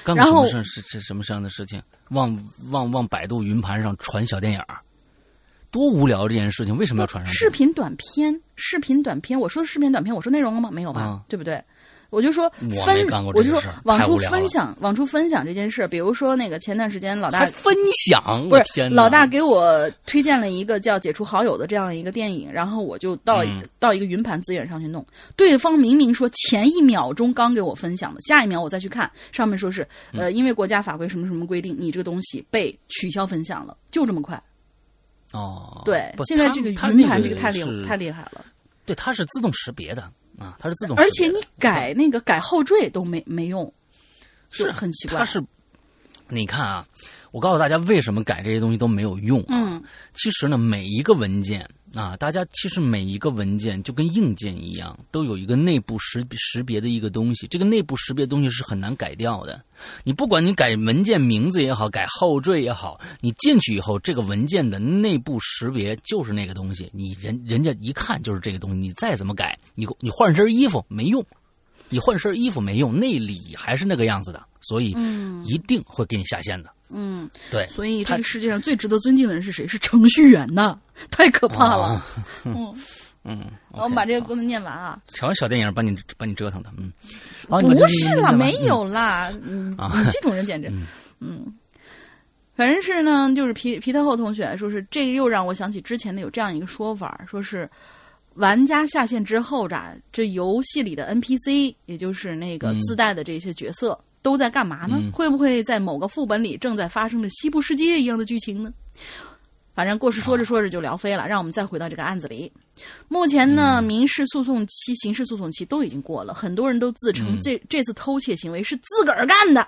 [0.03, 0.81] 干过什么事？
[0.81, 1.81] 是是什么样的事情？
[2.09, 2.35] 往
[2.71, 4.79] 往往百度云盘上传小电影儿。
[5.71, 7.33] 多无聊这件事情，为什么要传上？
[7.33, 10.69] 视频短片，视频短片，我说视频短片，我说内容了吗？
[10.71, 11.61] 没有吧，对不对？
[12.09, 12.49] 我就说
[12.87, 15.87] 分，我就说往出分享，往出分享这件事。
[15.87, 17.71] 比如说那个前段时间老大分
[18.07, 23.43] 享，不是老大给我推荐了一个叫《解除好友》的这样一个电影，然后我就到
[23.77, 25.05] 到一个云盘资源上去弄。
[25.35, 34.41] 对方明明说前一秒钟刚给我分享的，下一秒我再去看，上面说是呃，因为国家法规什么什么规定，你这个东西被取消分享了，就这么快。
[35.31, 38.43] 哦，对，现在这个云盘这个太厉太厉害了。
[38.85, 40.01] 对，它是自动识别的
[40.37, 40.97] 啊，它是自动。
[40.97, 43.71] 而且你改那个改后缀都没没用，
[44.49, 45.19] 是很奇怪。
[45.19, 45.43] 它是，
[46.27, 46.85] 你看啊，
[47.31, 49.43] 我告诉大家为什么改这些东西都没有用。
[49.49, 51.69] 嗯，其实呢，每一个文件。
[51.95, 57.47] 啊，大家其实每一个文件就跟硬件一样，都有一个内部识识别的一个东西。
[57.47, 59.59] 这个内部识别东西是很难改掉的。
[60.03, 66.89] 你不管你改文件名字也好，改后缀也好，你进去以后，这个文件的内部识别就是那个东西。
[66.93, 71.25] 你人人家一看就是这个东西，你再怎么改，你你换身衣服没用，
[71.89, 76.69] 你换身衣服没用，内里还是那个样子的，所以嗯一定会给你下线的。
[76.91, 79.67] 嗯，对，所以这个世界上最值得尊敬的人是谁？
[79.67, 80.79] 是程序员呐，
[81.11, 81.83] 太可怕了。
[81.83, 82.05] 啊
[82.45, 82.73] 嗯，
[83.23, 84.99] 嗯， 我们把这个个功能念完啊。
[85.07, 86.91] 瞧小电影把你把你折腾的，嗯，
[87.47, 88.53] 好不是啦，没。
[88.65, 90.87] 有啦， 嗯，啊你这种人简直，嗯
[91.19, 91.53] 嗯，
[92.55, 97.69] 反正是呢，就是皮皮特后同学说是这个又让我想起之前的有这样一个说法，说是
[98.39, 103.97] 玩家下线之后呀，这游戏里的 NPC，也就是那个嗯自带的这些角色。
[104.21, 104.97] 都在干嘛呢？
[104.99, 108.73] 嗯会不会在某个副本里正在发生着西部世界一样的剧情呢？
[109.73, 112.51] 反正故事说着说着就聊飞了，让我们再回到这个案子里。
[113.07, 119.65] 目前呢，民事诉讼期、刑事诉讼期都已经过了，很多人都自称嗯这、这次偷窃行为是自个儿干的，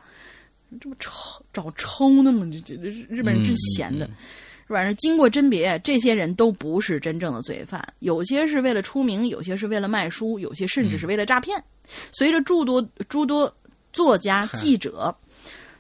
[0.82, 1.12] 这不抽
[1.54, 2.46] 找抽呢吗？
[2.52, 4.10] 这这这日本人真闲的。
[4.72, 11.62] 反正经过甄别，这些人都不是真正的罪犯，有些是为了出名，有些是为了卖书，有些甚至是为了诈骗。
[12.12, 13.54] 随着诸多诸多
[13.92, 15.14] 作家、记者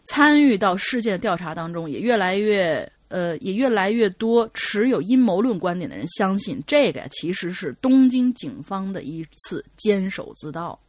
[0.06, 10.80] 参与到事件调查当中，也越来越呃，也越来越多持有阴谋论观点的人相信，这个其实是东京警方的一次监守自盗。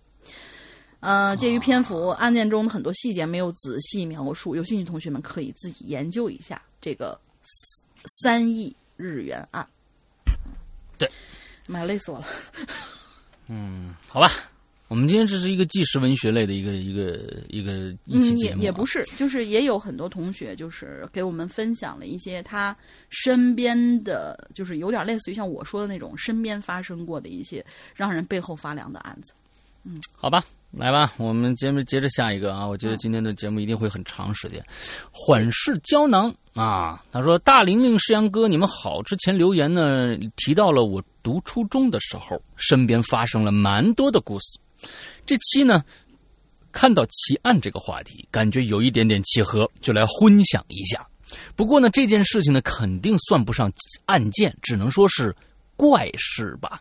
[1.01, 7.19] 呃，鉴于篇幅，案件中的很多细节没有仔细描述，有兴趣同学们可以自己研究一下这个
[8.07, 9.67] 三亿日元案。
[10.99, 11.11] 对，
[11.67, 12.27] 妈呀，累死我了。
[13.49, 14.31] 嗯好吧，
[14.89, 22.77] 我们今天这是一个纪实文学类的一个一个一个一期嗯，节目、啊也也不是，就是也有很多同学就是给我们分享了一些他
[23.11, 29.35] 身边的，就是有点类似于像我说的那种身边发生过的一些让人背后发凉的案子。
[29.85, 32.67] 嗯好吧，来吧，我们节目接着下一个啊！
[32.67, 34.65] 我嗯觉得今天的节目一定会很长时间。
[35.11, 39.03] 缓释胶囊啊，他说：“大玲玲、世阳哥，你们好。
[39.03, 44.59] 之前留言呢提到了我读初中的时候，身边发生了蛮多的故事。
[45.27, 45.85] 这期呢，
[46.73, 51.07] 看到奇案这个话题，感觉有一点点契合，就来分享一下。
[51.55, 53.71] 不过呢，这件事情呢，肯定算不上
[54.07, 55.37] 案件，只能说是
[55.77, 56.81] 怪事吧。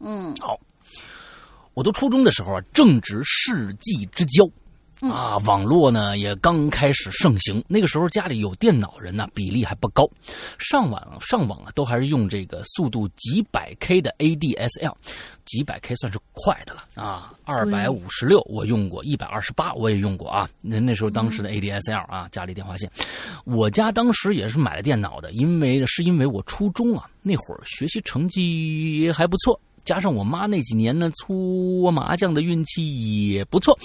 [0.00, 0.34] 嗯
[1.74, 4.44] 我读初中的时候啊，正值世纪之交，
[5.08, 7.64] 啊，网络呢也刚开始盛行。
[7.66, 10.06] 那个时候家里有电脑人呢、比例还不高，
[10.58, 14.94] 上网上网啊都还是用这个速度几百 K 的 ADSL，
[15.46, 17.32] 几百 K 算是快的了啊。
[17.46, 20.46] 二百五十六我用过，一百二十八我也用过啊。
[20.60, 22.90] 那那时候当时的 ADSL 啊，家里电话线，
[23.46, 29.58] 我家当时也是买了电脑的，因为是因为我初中啊那会儿学习成绩还不错。
[29.84, 33.78] 加上我妈那几年呢搓麻将的运气也不错，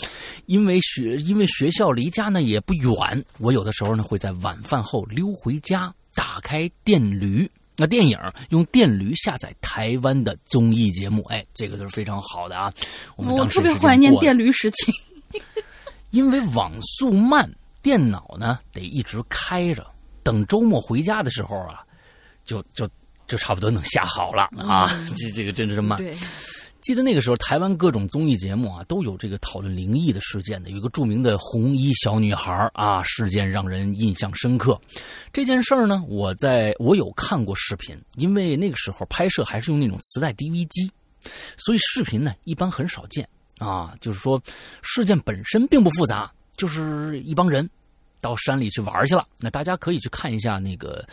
[0.46, 7.50] 因为学因为学校离家呢也不远，我有的时候呢会在晚饭后溜回家，打开电驴。
[7.80, 8.18] 那电影
[8.50, 12.74] 用电驴下载台湾的综艺节目，哎，这个都是非常好的啊。
[13.16, 14.92] 我特别怀念电驴时期。
[16.10, 17.48] 因为网速慢，
[17.84, 19.86] 电脑呢得一直开着，
[20.24, 21.84] 等周末回家的时候啊，
[22.44, 22.90] 就就
[23.28, 24.90] 就差不多能下好了啊。
[25.16, 25.98] 这这个真是慢。
[25.98, 26.16] 对，
[26.82, 30.70] 记得那个时候，台湾各种综艺节目啊，都有这个讨论灵异的事件的。
[30.70, 34.80] 有一个著名的红衣小女孩啊，事件让人印象深刻。
[35.34, 40.90] 这件事儿呢，我在我有看过视频，因为那个时候拍摄还是用那种磁带 DV 机，
[41.58, 43.94] 所以视频呢一般很少见啊。
[44.00, 44.42] 就是说，
[44.82, 47.70] 事件本身并不复杂，就是一帮人
[48.22, 49.26] 到山里去玩去了。
[49.40, 51.06] 那大家可以去看一下那个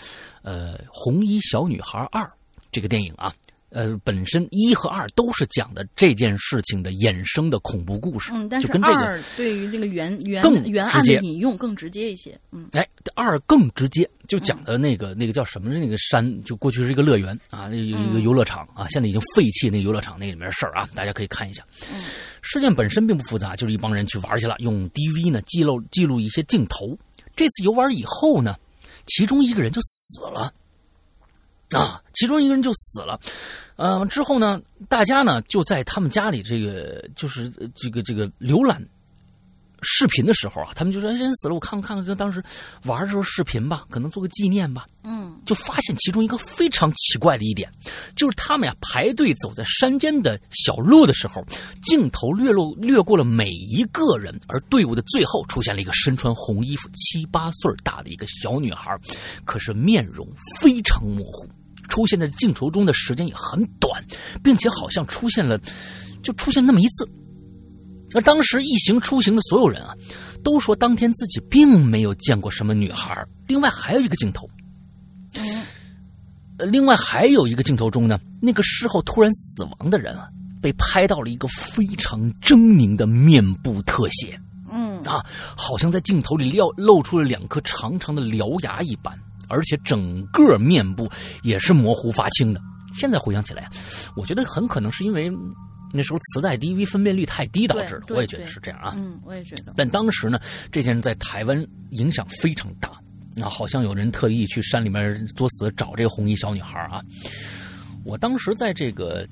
[0.43, 2.23] 呃《红衣小女孩二》
[2.71, 3.33] 这个电影啊。
[3.71, 12.39] 呃，本身一和二都是讲的这件事情的衍生的恐怖故事，嗯，但就是跟这个二对于那个原原更原案的引用更直接一些。
[12.53, 15.71] 嗯哎，二更直接，就讲的那个、那个叫什么？
[15.71, 21.65] 那个山，就过去是一个乐园啊，那有一个游乐场啊，现在已经废弃那个游乐场那里面的事儿啊，大家可以看一下。
[22.45, 26.97] 事件本身并不复杂，就是一帮人去玩去了，用 DV 呢记录记录一些镜头。
[27.35, 28.57] 这次游玩以后呢，
[29.07, 30.53] 其中一个人就死了。
[31.71, 33.19] 啊，其中一个人就死了，
[33.75, 38.87] 呃，之后呢，大家呢就在他们家里这个就是这个这个浏览
[39.85, 42.43] 视频的时候啊，他们就说：“哎，人死了，我看看看就当时
[42.85, 47.71] 玩的时候视频吧，可能做个纪念吧。”嗯就发现其中一个非常奇怪的一点，
[48.17, 51.45] 就是他们呀排队走在山间的小路的时候，
[51.83, 58.99] 镜头掠落掠过了每一个人，而队伍的最后出现了一个身穿红衣服、七八岁大的一个小女孩，
[59.45, 60.27] 可是面容
[60.59, 61.47] 非常模糊，
[61.91, 64.03] 出现在镜头中的时间也很短，
[64.43, 65.61] 并且好像出现了，
[66.23, 67.07] 就出现那么一次。
[68.15, 69.93] 而当时一行出行的所有人啊，
[70.43, 73.27] 都说当天自己并没有见过什么女孩。
[73.47, 74.49] 另外还有一个镜头，
[76.59, 80.29] 呃，另外还有一个镜头中呢，那个事后突然死亡的人啊，
[80.63, 84.39] 被拍到了一个非常狰狞的面部特写。
[84.71, 85.25] 嗯啊，
[85.57, 89.17] 好像在镜头里露露出了两颗长长的獠牙一般，
[89.49, 91.09] 而且整个面部
[91.43, 92.61] 也是模糊发青的。
[92.95, 93.69] 现在回想起来，
[94.17, 95.31] 我觉得很可能是因为
[95.97, 98.93] 那时候磁带 DV 分辨率太低导致的，我也觉得是这样啊。
[98.97, 99.73] 嗯，我也觉得。
[99.77, 100.41] 但当时呢，
[100.73, 102.91] 这件事在台湾影响非常大，
[103.37, 107.01] 那好像有人特意去山里面作死找这个红衣小女孩啊。
[108.05, 109.25] 我当时在这个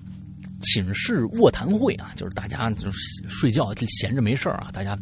[0.61, 2.99] 寝室卧谈会啊，就是大家就是
[3.29, 4.97] 睡觉就闲着没事儿啊，大家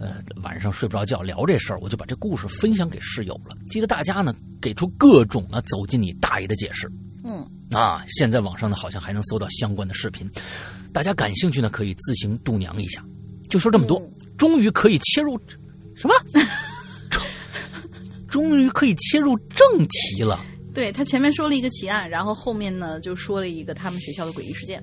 [0.00, 3.56] 呃晚上睡不着觉聊这事儿，我就把这故事分享给室友了。
[3.70, 6.90] 记得大家呢给出各种啊走进你大爷的解释。
[7.22, 10.28] 嗯啊，现在网上呢好像还能搜到相关的视频，
[10.92, 13.04] 大家感兴趣呢可以自行度娘一下。
[13.48, 15.38] 就说这么多，嗯终于可以切入
[15.94, 16.14] 什么？
[17.10, 17.22] 终
[18.28, 20.40] 终于可以切入正题了。
[20.72, 24.82] 对他前面说了一个奇案，然后后面呢就说了一个他们学校的诡异事件。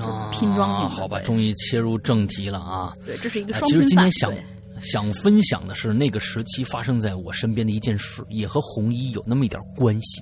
[0.00, 2.92] 啊，拼装性的好吧，终于切入正题了啊！
[3.06, 3.82] 对，这是一个双拼饭。
[3.82, 4.34] 实今天想
[4.82, 10.20] 想分享的是那个时期发生在我身边的一件事，也和红衣有那么一点关系。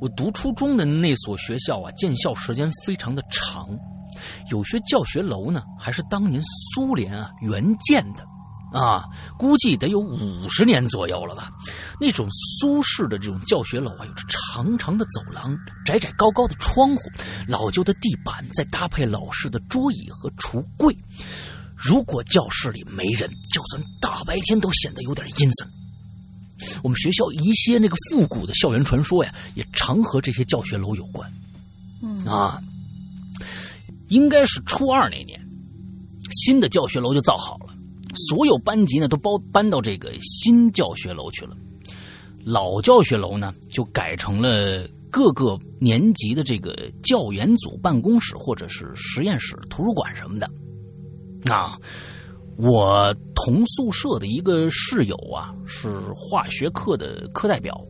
[0.00, 3.68] 我读初中的那所学校啊，建校时间非常的长，
[4.50, 6.42] 有些教学楼呢还是当年
[6.74, 8.24] 苏联啊援建的，
[8.78, 9.04] 啊，
[9.38, 11.50] 估计得有五十年左右了吧。
[12.00, 17.00] 那种苏式的这种教学楼啊，有着长长的走廊、窄窄高高的窗户、
[17.46, 20.96] 老旧的地板，再搭配老式的桌椅和橱柜。
[21.76, 25.77] 如果教室里没人，就算大白天都显得有点阴森。
[26.82, 31.30] 我们学校一些那个复古的校园传说呀，也常和这些教学楼有关。
[32.02, 32.60] 嗯啊，
[34.08, 35.40] 应该是初二那年，
[36.30, 37.74] 新的教学楼就造好了，
[38.28, 41.56] 所有班级呢都包搬到这个新教学楼去了。
[42.44, 50.48] 老教学楼呢就改成了各个年级的这个教研组办公室或者是实验室、图书馆什么的。
[51.52, 51.78] 啊，
[52.58, 57.80] 我同宿舍的一个室友啊，是化学课的课代表，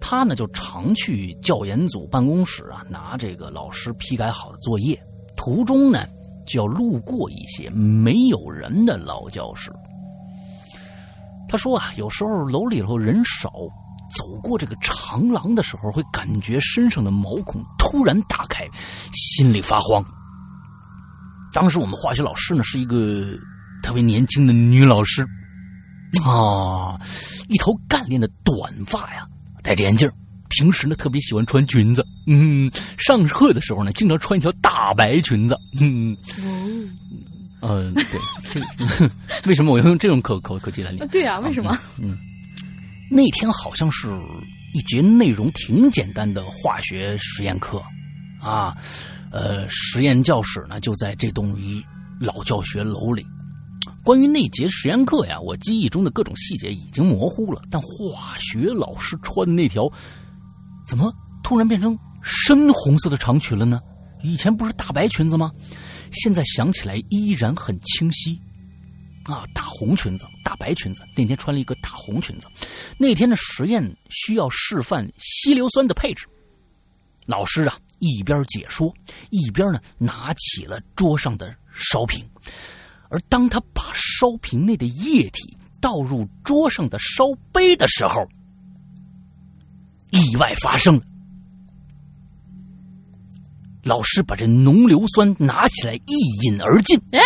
[0.00, 4.98] 他呢就常去教研组办公室啊，拿这个老师批改好的作业，
[5.36, 6.06] 途中呢
[6.46, 9.70] 就要路过一些没有人的老教室。
[11.46, 13.52] 他说啊，有时候楼里头人少，
[14.16, 18.66] 走过这个长廊的时候，会感觉身上的毛孔突然打开，
[19.12, 20.02] 心里发慌。
[21.52, 23.38] 当时我们化学老师呢是一个
[23.86, 25.22] 特别年轻的女老师，
[26.24, 26.98] 啊，
[27.46, 29.24] 一头干练的短发呀，
[29.62, 30.10] 戴着眼镜，
[30.48, 32.68] 平时呢特别喜欢穿裙子，嗯，
[32.98, 36.16] 上课的时候呢经常穿一条大白裙子，嗯，
[37.62, 38.04] 嗯、对，
[38.52, 39.08] 这
[39.48, 40.90] 为什么我要用这种口口口气来？
[41.06, 41.78] 对啊，为什么？
[42.00, 42.18] 嗯。
[43.08, 44.08] 那天好像是
[44.74, 47.80] 一节内容挺简单的化学实验课，
[48.40, 48.76] 啊，
[49.30, 51.80] 呃，实验教室呢就在这栋一
[52.18, 53.24] 老教学楼里。
[54.06, 59.90] 关于那节实验课呀，我记忆中的各种细节已经模糊了，但化学老师穿的那条，
[60.86, 63.80] 怎么突然变成深红色的长裙了呢？
[64.22, 65.50] 以前不是大白裙子吗？
[66.12, 68.40] 现在想起来依然很清晰。
[69.24, 71.02] 啊，大红裙子，大白裙子。
[71.16, 72.46] 那天穿了一个大红裙子。
[72.96, 76.28] 那天的实验需要示范稀硫酸的配置。
[77.26, 78.94] 老师啊，一边解说，
[79.30, 82.24] 一边呢拿起了桌上的烧瓶。
[83.16, 88.28] 而当他把烧瓶内的液体倒入桌上的烧杯的时候，
[90.10, 91.02] 意外发生了。
[93.82, 97.00] 老师把这浓硫酸拿起来一饮而尽。
[97.12, 97.20] 哎，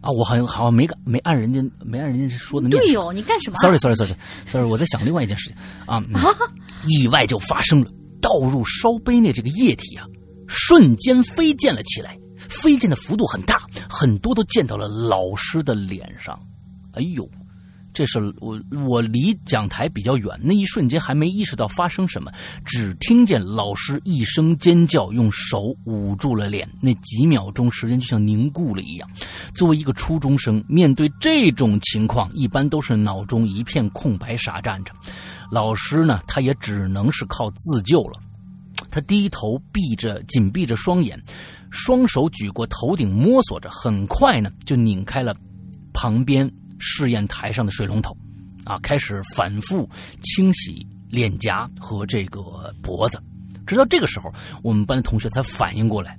[0.00, 2.76] 啊，我好像好像没敢没按人家没按人家说的那。
[2.76, 4.14] 对哦，你干什么啊 Sorry Sorry Sorry
[4.46, 6.14] Sorry，我在想另外一件事情啊、嗯
[6.86, 7.90] 意外就发生了，
[8.20, 10.06] 倒入烧杯内这个液体啊，
[10.46, 12.16] 瞬间飞溅了起来，
[12.62, 16.38] 飞溅的幅度很大，很多都溅到了老师的脸上。
[16.92, 17.28] 哎呦，
[17.92, 22.30] 这是我我离讲台比较远，那一瞬间还没意识到发生什么，
[22.64, 29.08] 只听见老师一声尖叫，用手捂住了脸，那几秒钟时间就像凝固了一样。
[29.54, 34.92] 作为一个初中生，面对这种情况，一般都是脑中一片空白，傻站着。
[35.50, 38.20] 老师呢，他也只能是靠自救了。
[38.90, 41.22] 他低头闭着，紧闭着双眼，
[41.70, 45.34] 双手举过头顶，摸索着，很快呢就拧开了
[45.92, 48.16] 旁边试验台上的水龙头，
[48.64, 49.88] 啊，开始反复
[50.22, 52.40] 清洗脸颊和这个
[52.82, 53.20] 脖子。
[53.66, 56.16] 直到这个时候，我们班的同学才反应过来，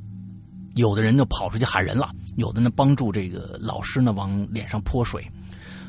[0.75, 5.25] 有的人就跑出去喊人了，有的呢帮助这个老师呢往脸上泼水。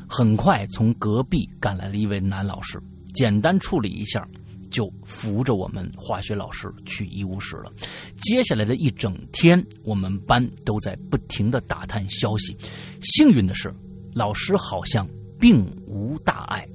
[0.07, 2.81] 很快，从隔壁赶来了一位男老师，
[3.13, 4.27] 简单处理一下，
[4.69, 7.71] 就扶着我们化学老师去医务室了。
[8.17, 12.55] 接下来的一整天，我们班都在不停的打探消息。
[13.01, 13.73] 幸运的是，
[14.13, 15.07] 老师好像
[15.39, 16.67] 并无大碍。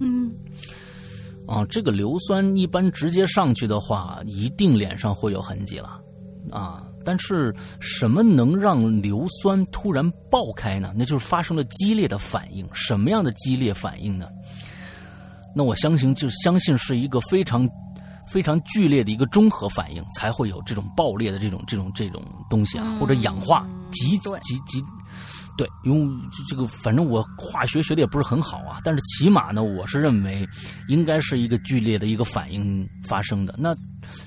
[0.00, 0.32] 嗯
[1.46, 6.00] 啊，这个硫酸一般直接上去的话，一定脸上会有痕迹了，
[6.50, 6.88] 啊。
[7.04, 10.94] 但是什么能让硫酸突然爆开呢？
[10.96, 12.64] 那就是发生了激烈的反应。
[12.72, 14.28] 什么样的激烈反应呢？
[15.54, 17.68] 那我相信，就相信是一个非常
[18.26, 24.82] 非常剧烈的一个综合反应，才会有这种爆裂的这种这种这种东西啊，或者氧化极对极极。
[25.56, 30.48] 对，因为这个反正我化学学的也不是很好啊，但是起码呢，我是认为
[30.88, 33.54] 应该是一个剧烈的一个反应发生的。
[33.58, 33.76] 那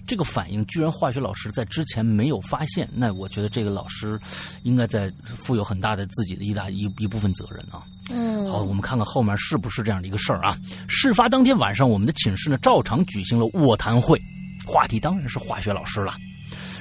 [0.06, 4.20] 这个反应居然化学老师在之前没有发现，那我觉得这个老师
[4.64, 7.82] 应该在负有很大的自己的一大一一部分责任啊。
[8.12, 10.56] 嗯，好，我们看看后面是不是这样的一个事儿啊？
[10.88, 14.22] 事发当天晚上，我们的寝室呢照常举行了卧谈会，
[14.68, 16.14] 话题当然是化学老师了。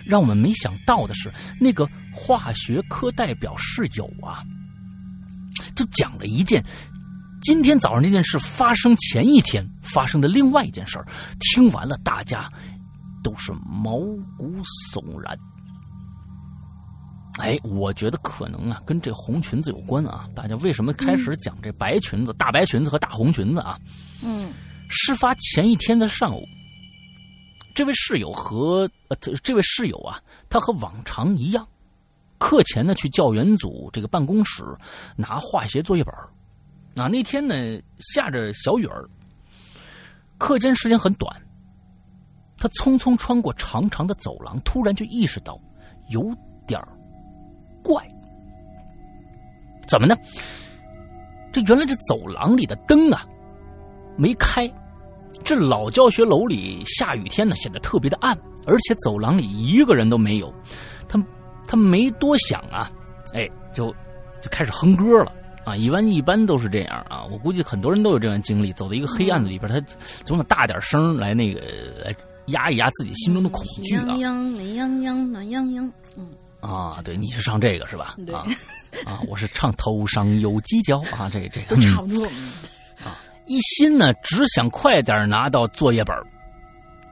[0.07, 1.31] 让我们没想到的是，
[1.61, 4.45] 那个化学科代表室友啊，
[5.75, 6.65] 就讲了一件
[7.43, 11.07] 今天早上这件事发生前一天发生的另外一件事儿。
[11.41, 12.51] 听完了，大家
[13.23, 13.99] 都是毛
[14.39, 14.55] 骨
[14.93, 15.37] 悚然。
[17.39, 20.29] 哎，我觉得可能啊，跟这红裙子有关啊。
[20.35, 23.79] 大家为什么开始讲这白裙子、大白裙子和大红裙子啊？
[24.23, 24.53] 嗯
[24.89, 26.45] 事发前一天的上午，
[27.75, 31.67] 这位室友和呃，这位室友啊，他和往常一样，
[32.39, 34.65] 课前呢去教员组这个办公室
[35.17, 36.15] 拿化学作业本
[36.95, 37.55] 啊，那天呢
[37.99, 39.05] 下着小雨儿，
[40.39, 41.35] 课间时间很短，
[42.57, 45.61] 他匆匆穿过长长的走廊，突然就意识到
[46.11, 46.23] 有
[46.67, 46.81] 点
[47.83, 48.07] 怪。
[49.89, 50.17] 怎么呢？
[51.53, 53.27] 这原来这走廊里的灯啊
[54.17, 54.67] 没开，
[55.43, 60.53] 这老教学楼里下雨天呢显得特别的暗，而且走廊里一个人都没有。
[61.09, 61.23] 他
[61.67, 62.91] 他没多想啊，
[63.33, 63.91] 哎，就
[64.41, 65.33] 就开始哼歌了
[65.65, 65.77] 啊！
[65.77, 69.81] 一般一般都是这样啊，我估计很多人都有这样经历，走到一个黑暗的里边，他
[70.25, 71.61] 总得大点声来那个
[72.05, 72.15] 来
[72.47, 75.91] 压一压自己心中的恐惧啊喜洋洋，美洋洋，暖洋洋。
[76.17, 76.29] 嗯，
[76.61, 77.01] 啊！
[77.03, 78.15] 对，你是唱这个是吧？
[78.27, 78.47] 对啊
[79.05, 82.27] 啊，我是唱头上有犄角啊，这这都差不多。
[83.47, 86.17] 一心呢只想快点拿到作业本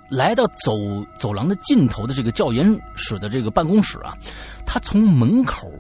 [0.09, 0.72] 来到走
[1.18, 2.66] 走廊的尽头的这个教研
[2.97, 4.16] 室的这个办公室啊，
[4.66, 5.70] 他从门口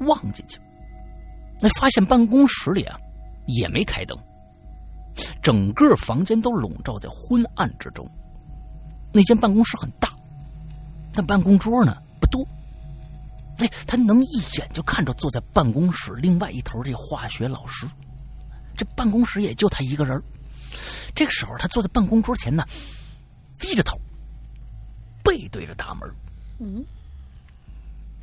[0.00, 0.60] 望进去，
[1.60, 2.98] 那发现办公室里啊
[3.46, 4.18] 也没开灯，
[5.42, 8.06] 整个房间都笼罩在昏暗之中。
[9.12, 10.08] 那间办公室很大，
[11.12, 12.46] 但办公桌呢不多。
[13.58, 17.86] 哎，他能一眼就看着坐在办公室另外一头这化学老师。
[18.76, 20.22] 这办公室也就他一个人
[21.14, 22.64] 这个时候，他坐在办公桌前呢，
[23.58, 24.00] 低着头，
[25.22, 26.10] 背对着大门。
[26.58, 26.84] 嗯，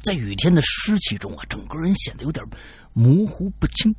[0.01, 2.45] 在雨天的湿气中啊，整个人显得有点
[2.93, 3.93] 模糊不清。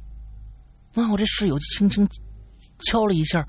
[0.94, 2.06] 啊，我这室友就轻轻
[2.80, 3.46] 敲了一下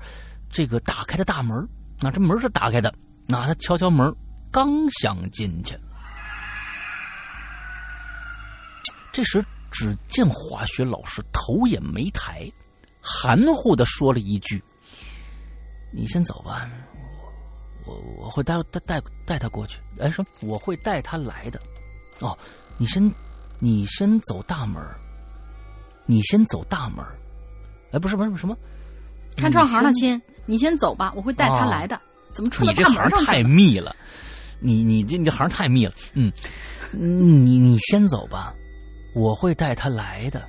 [0.50, 1.68] 这个打开的大门。
[2.00, 2.92] 那、这门是打开的，
[3.26, 4.14] 那他敲敲门，
[4.50, 5.78] 刚想进去，
[9.12, 12.50] 这时只见化学老师头也没抬。
[13.06, 14.62] 含糊的说了一句
[15.92, 16.66] ：“你先走吧，
[17.84, 21.60] 我我我会带带带带他过去。”哎，说我会带他来的。
[22.20, 22.36] 哦，
[22.78, 23.12] 你先
[23.58, 24.82] 你先走大门，
[26.06, 27.04] 你先走大门。
[27.92, 28.56] 哎，不是不是什么，
[29.36, 32.00] 看串行了，亲，你先走吧，我会带他来的。
[32.30, 33.42] 怎么串到你这大门上去行太？
[33.42, 33.94] 密了，
[34.60, 35.92] 你你这你这行太密了。
[36.14, 36.32] 嗯，
[36.90, 38.54] 你你先走吧，
[39.14, 40.40] 我会带他来的。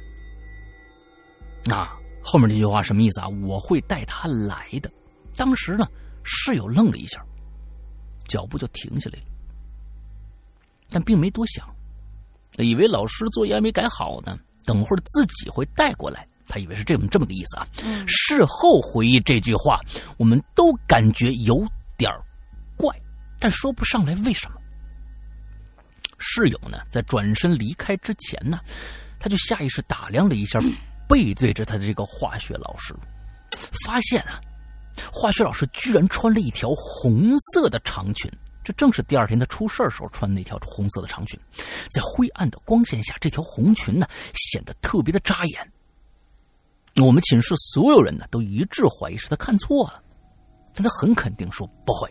[1.69, 1.99] 啊。
[2.27, 3.27] 后面这句话什么意思啊？
[3.27, 4.91] 我会带他来的。
[5.35, 5.87] 当时呢，
[6.23, 7.23] 室友愣了一下，
[8.27, 9.25] 脚步就停下来了，
[10.89, 11.63] 但并没多想，
[12.57, 16.27] 以为老师作业还没改好呢，等会儿自己会带过来。
[16.47, 17.67] 他以为是这么这么个意思啊。
[18.07, 19.79] 事后回忆这句话，
[20.17, 21.63] 我们都感觉有
[21.95, 22.11] 点
[22.75, 22.89] 怪，
[23.39, 24.57] 但说不上来为什么。
[26.17, 28.59] 室友呢，在转身离开之前呢，
[29.19, 30.59] 他就下意识打量了一下。
[31.07, 32.95] 背对着他的这个化学老师，
[33.85, 34.39] 发现啊，
[35.11, 38.31] 化学老师居然穿了一条红色的长裙，
[38.63, 41.39] 这正是第二天他出事时候穿那条红色的长裙。
[41.91, 45.71] 在灰暗的光线下，这条红裙呢显得特别的扎眼。
[47.03, 50.01] 我们寝室所有人呢都一致怀疑是他看错了，
[50.73, 52.09] 但他很肯定说不会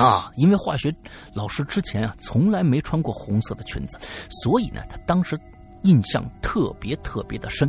[0.00, 0.94] 啊，因为化学
[1.34, 3.98] 老师之前啊从来没穿过红色的裙子，
[4.42, 5.36] 所以呢他当时
[5.82, 7.68] 印象特别特别的深。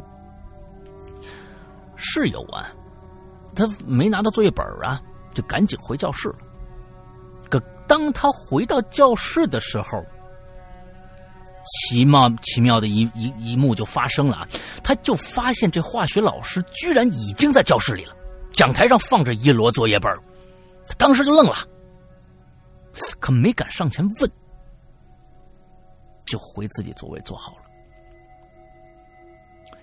[2.03, 2.69] 室友啊，
[3.55, 5.01] 他没拿到作业本啊，
[5.33, 6.35] 就赶紧回教室了。
[7.49, 10.03] 可当他回到教室的时候，
[11.63, 14.47] 奇妙奇妙的一一一幕就发生了啊！
[14.83, 18.13] 他就发现这化学老师居然已经在教室里了，
[18.51, 20.11] 讲台上放着一摞作业本
[20.85, 21.55] 他当时就愣了，
[23.19, 24.29] 可没敢上前问，
[26.25, 27.63] 就回自己座位坐好了。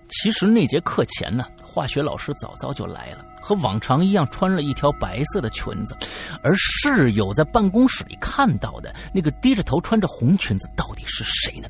[0.08, 5.96] 其实那节课前呢，化学老师早早就来了，和往常一样穿了一条白色的裙子，
[6.42, 11.68] 而室友在办公室里看到的那个低着头穿着红裙子到底是谁呢？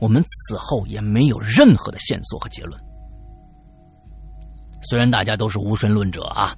[0.00, 2.80] 我们此后也没有任何的线索和结论。
[4.88, 6.56] 虽然大家都是无神论者啊，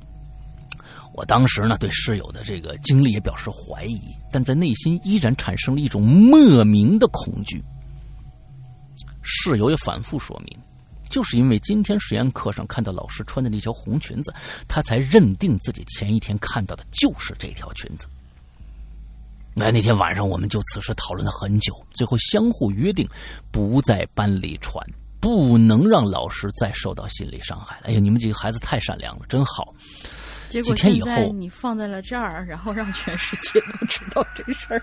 [1.14, 7.60] 我当时呢对室友的这个经历也表示怀疑，但在内心依然产生了一种莫名的恐惧。
[9.20, 10.63] 室友也反复说明。
[11.14, 14.34] 就是因为今天实验课上看到老师穿的那条红裙子，
[14.66, 18.08] 他才认定自己前一天看到的就是这条裙子。
[19.54, 23.08] 那那天晚上我们就此事讨论了很久，最后相互约定
[23.52, 24.84] 不在班里传，
[25.20, 27.78] 不能让老师再受到心理伤害。
[27.84, 29.72] 哎呀，你们几个孩子太善良了，真好。
[30.48, 34.82] 结果现在你放在了这儿，然后让全世界都知道这事儿。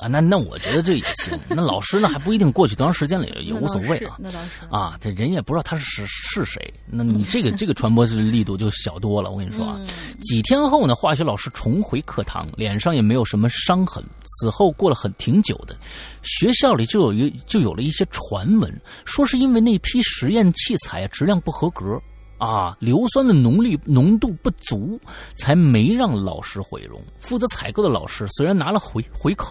[0.00, 1.38] 啊，那那我觉得这也行。
[1.48, 4.16] 那老师呢，还不一定过去多长时间了，也 也无所谓啊。
[4.18, 6.72] 那倒是啊，这人也不知道他是是谁。
[6.86, 9.30] 那你这个 这个传播力度就小多了。
[9.30, 9.78] 我跟你说啊，
[10.20, 14.04] 几天后呢，化学老师重回课堂，脸上也没有什么伤痕。
[14.24, 15.76] 此后过了很挺久的，
[16.22, 22.00] 学校里就有一就有了一些传闻，说是因为那批实验器材质量不合格。
[22.38, 24.98] 啊，硫酸的浓力浓度不足，
[25.36, 27.00] 才没让老师毁容。
[27.18, 29.48] 负责采购的老师虽然拿了回回扣，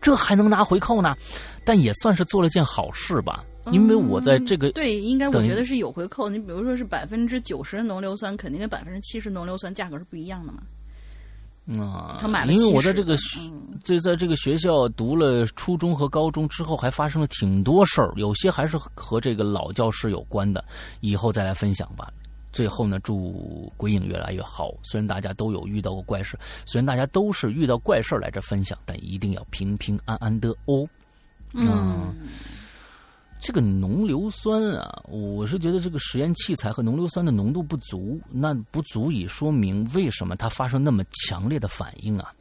[0.00, 1.16] 这还能拿回扣呢，
[1.64, 3.44] 但也算是做了件好事吧。
[3.70, 6.28] 因为我在这个对，应该我觉得是有回扣。
[6.28, 10.62] 你比如说是百分之九十的浓硫酸，肯定跟百分之七十浓硫酸价格是不一样的嘛。
[11.66, 12.52] 啊，他买了。
[12.52, 13.16] 因为我在这个
[13.82, 20.64] 这在这个学校读了初中和高中之后，还发生了挺多事儿，有些还是和这个老教师有关的，
[21.00, 22.12] 以后再来分享吧。
[22.52, 24.74] 最后呢，祝鬼影越来越好。
[24.82, 30.86] 虽然大家都有遇到过怪事，虽然大家都是遇到怪事来这分享，但一定要平平安安的哦。
[31.54, 32.14] 嗯。
[33.42, 42.32] 这个浓硫酸啊，我是觉得这个实验器材和浓硫酸的浓度不足，那不足以说明为什么它发生那么强烈的反应啊。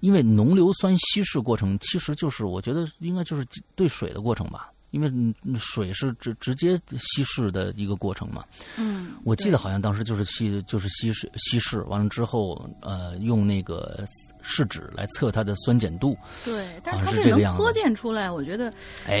[0.00, 3.46] 因为浓硫酸稀释过程其实就是我觉得应该就是
[3.76, 5.08] 兑水的过程吧，因为
[5.56, 8.44] 水是直直接稀释的一个过程嘛。
[8.76, 14.04] 嗯，我记得好像当时就是稀就是稀释稀释完了之后，呃，用那个。
[14.42, 18.72] 试纸来测它的酸碱度，对，但是它是能喝溅出来，我觉得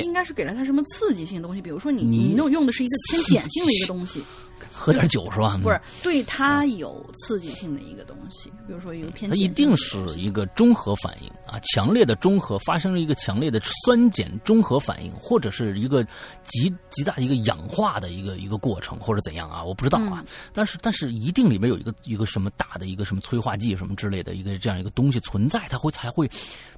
[0.02, 4.22] 应该是给了它什么刺激性东西，比如说你你用用的是一个偏碱性的一个东西。
[4.72, 5.58] 喝点酒是吧？
[5.62, 9.30] 不是，对它有刺激性的一个东西，比如说一个偏。
[9.30, 16.02] 它一定是一个中和反应啊，强烈的中和发生了一个强烈的酸碱中和反应，或者是一个
[16.44, 19.62] 极极大的一个氧化的一个一个过程，或者怎样啊？
[19.62, 20.24] 我不知道啊。
[20.52, 26.30] 但是但是一定里面有一个一个什么大的一个什么催化剂什么之类的一个这样一个东西存在，它会才会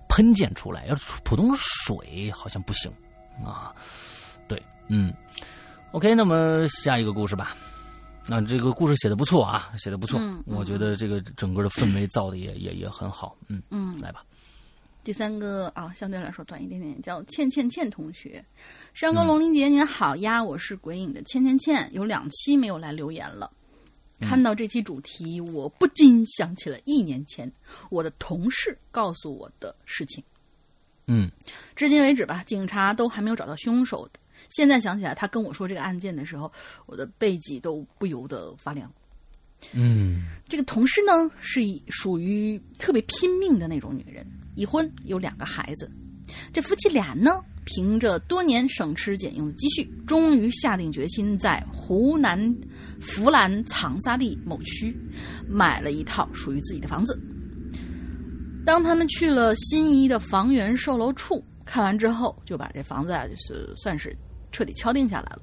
[0.08, 0.86] 喷溅出来。
[0.86, 2.92] 要是普通水好像不行
[3.44, 3.74] 啊。
[4.48, 5.12] 对，嗯
[5.92, 7.56] ，OK，那么下一个故事吧。
[8.26, 14.24] 那这个故事写的不错啊，写的不错，我觉得这个整个的氛围造的也也也很好，嗯嗯，来吧。
[15.02, 18.44] 第三个啊，相对来说短一点点，叫倩倩倩同学。
[18.94, 23.50] 山哥龙玲姐，你好呀，我是鬼影的倩倩倩，有两期没有来留言了。
[24.22, 27.50] 看到这期主题，我不禁想起了一年前
[27.90, 30.22] 我的同事告诉我的事情。
[31.06, 31.30] 嗯，
[31.74, 34.08] 至今为止吧，警察都还没有找到凶手。
[34.48, 36.50] 现在想起来，他跟我说这个案件的时候，
[36.86, 38.90] 我的背脊都不由得发凉。
[39.72, 45.90] 嗯，这个同事呢，是属于特别拼命的那种女人，已婚，有两个孩子。
[46.52, 52.38] 这夫妻俩呢，凭着多年省吃俭用的积蓄，终于下定决心在湖南
[53.14, 54.96] 湖南长沙地某区
[55.48, 57.18] 买了一套属于自己的房子。
[58.64, 64.16] 当他们去了心仪的房源售楼处看完之后，就把这房子啊，就是算是。
[64.54, 65.40] 彻底敲定下来了。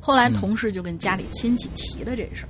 [0.00, 2.48] 后来同事就跟家里亲戚提了这事儿，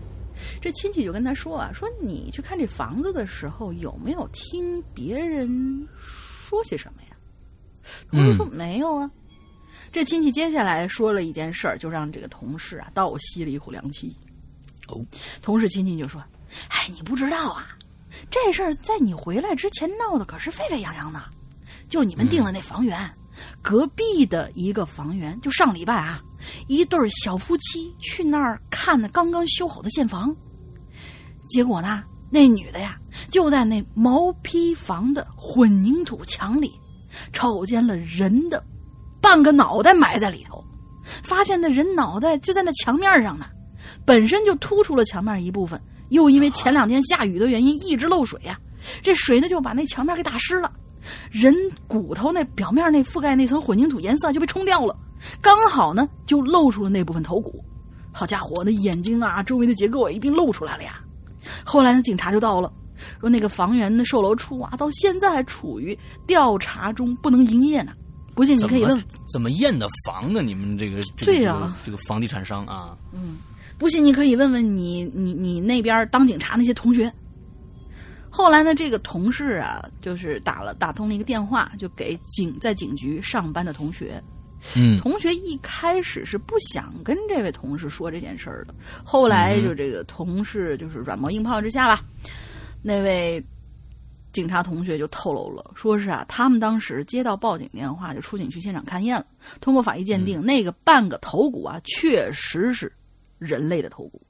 [0.58, 7.07] 这亲戚就跟他说啊：“说你去看这房子的时候，有没有听别人说些什么呀？”
[8.10, 9.10] 同事说：“没有啊。”
[9.90, 14.16] 这亲戚接下来说了一件事儿，就让这个同事啊倒吸了一口凉气。
[14.88, 15.04] 哦，
[15.42, 16.22] 同事亲戚就说
[16.68, 17.76] ：“哎，你不知道啊，
[18.30, 21.22] 这事儿在你回来之前闹的可是沸沸扬扬的，
[21.88, 22.98] 就你们订的那房源。”
[23.62, 26.20] 隔壁的一个房源，就上礼拜啊，
[26.66, 30.34] 一对小夫妻去那儿看的刚刚修好的现房，
[31.48, 32.98] 结果呢，那女的呀，
[33.30, 36.72] 就在那毛坯房的混凝土墙里，
[37.32, 38.62] 瞅见了人的
[39.20, 40.64] 半个脑袋埋在里头，
[41.22, 43.46] 发现那人脑袋就在那墙面上呢，
[44.04, 45.80] 本身就突出了墙面一部分，
[46.10, 48.58] 又因为前两天下雨的原因一直漏水呀、
[49.02, 50.72] 这水呢就把那墙面给打湿了，
[51.30, 51.54] 人
[51.86, 54.96] 骨头那表面那覆盖那层混凝土颜色就被冲掉了，
[55.40, 57.64] 刚好呢就露出了那部分头骨。
[58.10, 61.00] 好家伙，那眼睛啊，周围的结构啊一并露出来了呀。
[61.64, 62.72] 后来呢，警察就到了，
[63.20, 67.92] 说那个房源的售楼处啊，到现在还处于调查中，不能营业呢。
[68.34, 70.42] 不信你可以问，怎么验的房呢？
[70.42, 73.38] 你们这个这个对呀这个这个房地产商啊，嗯
[73.76, 77.12] 不信你可以问问你你你那边当警察那些同学。
[78.30, 84.22] 后来呢，这个同事啊，就是打了打通了一个电话，就给警在警局上班的同学。
[84.76, 88.74] 嗯同学一开始是不想跟这位同事说这件事儿的，
[89.04, 92.02] 后来就这个同事就是软磨硬泡之下吧，
[92.88, 93.44] 那位
[94.32, 99.26] 警察同学就透露了，说是啊，他们当时接到报警电话，就出警去现场勘验了，
[99.60, 102.90] 通过法医鉴定，那个半个头骨啊，确实是
[103.38, 104.22] 人类的头骨，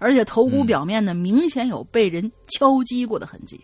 [0.00, 3.60] 而且头骨表面呢，明显有被人敲击过的痕迹。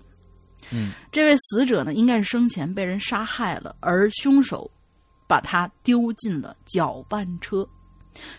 [0.71, 4.71] 嗯，这位死者呢，应该是生前被人杀害了，而凶手
[5.27, 7.67] 把他丢进了搅拌车，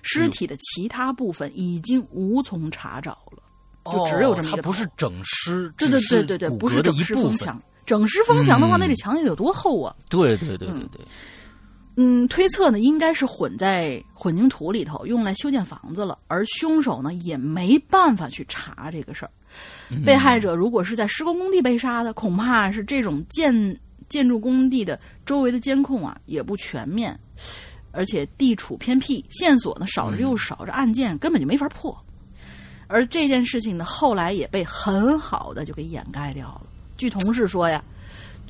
[0.04, 3.43] 尸体的其他部分已经无从查找了，
[3.92, 6.96] 就只有这么一个它不是整尸，对对对对对，不是整。
[6.96, 7.62] 尸封墙。
[7.86, 9.94] 整尸封墙的话，嗯那这墙得有多厚啊？
[10.10, 11.02] 对对对对对，
[11.98, 16.18] 嗯，推测呢，应该是混在混凝土里头，用来修建房子了。
[16.28, 19.32] 而凶手呢，也没办法去查这个事儿。
[19.90, 23.54] 嗯被害者如果是在施工工地被杀的，恐怕是这种建
[24.08, 27.20] 建筑工地的周围的监控啊也不全面，
[27.92, 31.94] 而且地处偏僻，线索呢少之又少，这案件根本就没法破。
[32.94, 36.62] 而这件事情呢，后来也被很好的就给掩盖掉了。
[36.96, 37.84] 据同事说呀，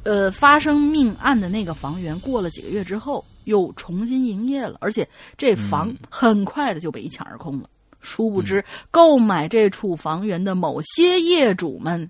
[0.03, 7.69] 呃，发生命案的那个房源，过了几个月之后又重新营业了，而且这房很快的就被一抢而空了。
[8.01, 12.09] 殊不知，购买这处房源的某些业主们，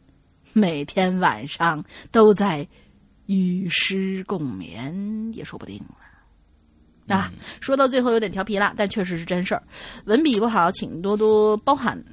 [0.54, 2.68] 每天晚上都在
[3.28, 7.16] 与尸共眠，也说不定了。
[7.16, 7.32] 啊，
[7.62, 9.62] 说到最后有点调皮了，但确实是真事儿。
[10.06, 12.04] 文笔不好，请多多包涵。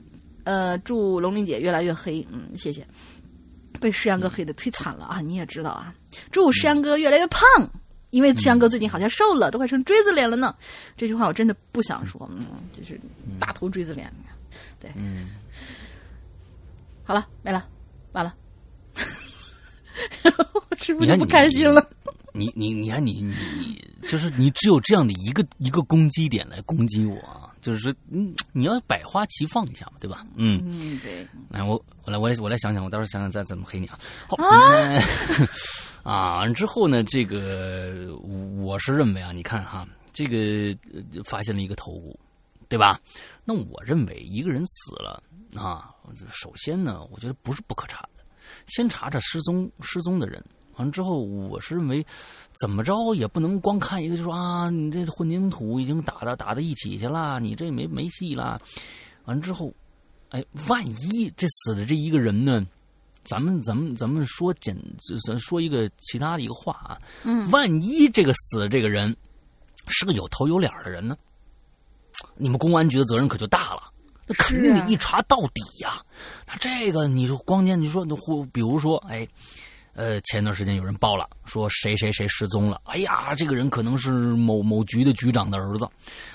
[0.51, 2.85] 呃，祝龙玲姐越来越黑，嗯，谢谢。
[3.79, 5.21] 被石阳哥黑的忒惨了啊！
[5.21, 5.95] 你也知道啊。
[6.33, 7.47] 祝石阳哥越来越胖，
[8.11, 10.53] 因为石阳哥最近好像瘦了，都快成锥子脸了呢。
[10.97, 12.47] 这句话我真的不想说，嗯，
[12.77, 12.99] 就是
[13.39, 14.13] 大头锥子脸。
[14.81, 15.29] 对，嗯，
[17.05, 17.65] 好了，没了，
[18.11, 18.35] 完了，
[20.53, 21.89] 我是不是就不开心了？
[22.33, 30.25] 你你你看你你你，就是你只有这样的一个一个攻击点来攻击我啊，就是说，嗯，你要百花齐放一下嘛，对吧？
[30.35, 33.99] 嗯，嗯，对，来，我我来我来我来想想，我到时候想想再怎么黑你啊。
[34.29, 35.03] 好，嗯
[36.03, 38.17] 啊， 之后呢，这个
[38.57, 40.37] 我是认为啊，你看哈，这个
[40.93, 42.19] 呃发现了一个头骨，
[42.69, 42.99] 对吧？
[43.45, 45.23] 那我认为一个人死了
[45.55, 45.95] 啊，
[46.31, 48.25] 首先呢，我觉得不是不可查的，
[48.67, 50.43] 先查查失踪失踪的人。
[50.81, 52.05] 完之后，我是认为，
[52.59, 58.59] 怎么着也不能光看一个就说啊，你这混凝土已经打到打到一起去了，你这没没戏了。
[59.27, 59.71] 完之后，
[60.31, 62.67] 哎，万一这死的这一个人呢？
[63.23, 64.75] 咱们咱们咱们说简，
[65.27, 69.15] 咱说一个其他的一个话啊，嗯，万一这个死的这个人
[69.89, 71.15] 是个有头有脸的人呢？
[72.37, 73.83] 你们公安局的责任可就大了，
[74.27, 76.03] 那肯定得一查到底呀、
[76.47, 79.29] 那这个你说光键，你说那或比如说，哎，
[79.95, 85.89] 呃，前段时间有人报了，说谁谁谁失踪了，哎呀，这个人可能是某某局的局长的儿子，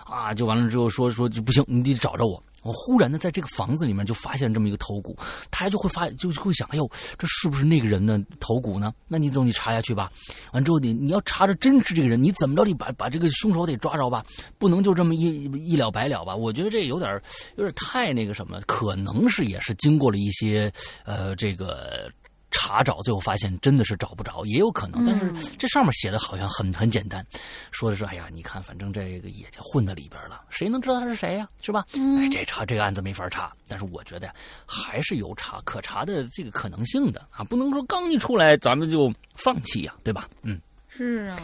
[0.05, 2.41] 啊，就完了之后说说就不行，你得找着我。
[2.63, 5.15] 我忽然的在这个房子里面就发现这么一个头骨，
[5.51, 8.91] 他就会发就会想，哎呦，这是不是那个人的头骨呢？
[9.07, 10.11] 那你总得查下去吧。
[10.51, 14.25] 完之后你你要查着真是这个人，你怎么着得把把这个凶手得抓着吧，
[14.57, 16.35] 不能就这么一一了百了吧？
[16.35, 17.21] 我觉得这有点
[17.55, 20.71] 有点太那个什么，可能是也是经过了一些
[21.05, 22.11] 呃这个。
[22.57, 25.05] 查找，最后发现真的是找不着，也有可能。
[25.05, 27.25] 但是这上面写的好像很很简单，
[27.69, 31.85] 说的是，哎呀，你看，反正这个也就混在里边了，谁能知道他是谁呀、是吧？
[31.91, 34.33] 哎，这查这个案子没法查，但是我觉得
[34.65, 40.29] 还是有查可查的这个可能性的啊，不能说刚一出来咱们就放弃呀、对吧？
[40.41, 41.37] 嗯，是啊，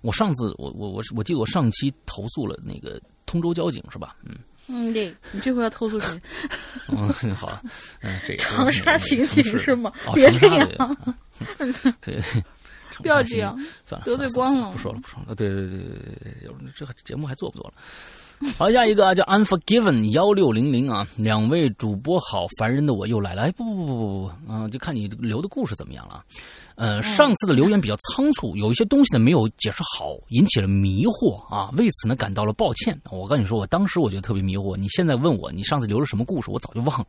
[0.00, 4.16] 我上次我我我我记得我上期投诉了那个通州交警是吧？
[4.22, 4.36] 嗯
[4.66, 6.08] 嗯，对你这回要投诉谁？
[6.88, 7.60] 嗯， 好，
[8.02, 10.96] 嗯，长沙刑警是吗哦别这样
[12.00, 12.22] 对，
[12.98, 15.34] 不要这样，算了，得罪光了不说了，不说了。
[15.34, 15.88] 对对对对
[16.22, 17.74] 对对，这节目还做不做了？
[18.58, 23.42] 好，下一个啊，叫 Unforgiven 幺六零零啊，两位主播好，烦人的我又来了。
[23.42, 26.22] 哎，不不不不不不，啊，就看你留的故事怎么样了。
[26.74, 33.00] 呃，上次的留言比较仓促，有一些东西呢没有解释好，引起了迷惑啊，为此呢感到了抱歉。
[33.10, 37.06] 我跟你说，我当时我觉得特别迷惑，你现在问我你上次留了什么故事，我早就忘了。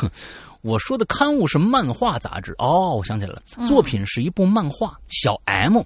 [0.62, 5.82] 我说的刊物是漫画杂志哦，我想起来了，作品是一部漫画，小 M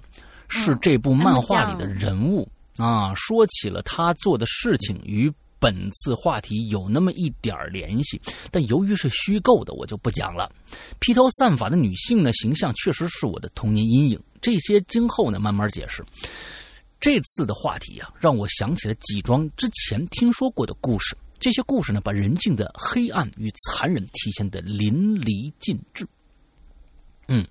[0.47, 2.47] 是这部漫画里的人物。
[2.79, 8.19] 啊，说起了他做的事情与本次话题有那么一点联系，
[8.49, 10.49] 但由于是虚构的，我就不讲了。
[10.99, 16.01] 披头散发的女性呢形象确实是我的童年阴影，这些今后呢慢慢解释。
[17.01, 26.07] 这次的话题啊，让我想起了几桩之前听说过的故事，这些故事呢把人性的黑暗与残忍体现的淋漓尽致。
[27.27, 27.45] 嗯，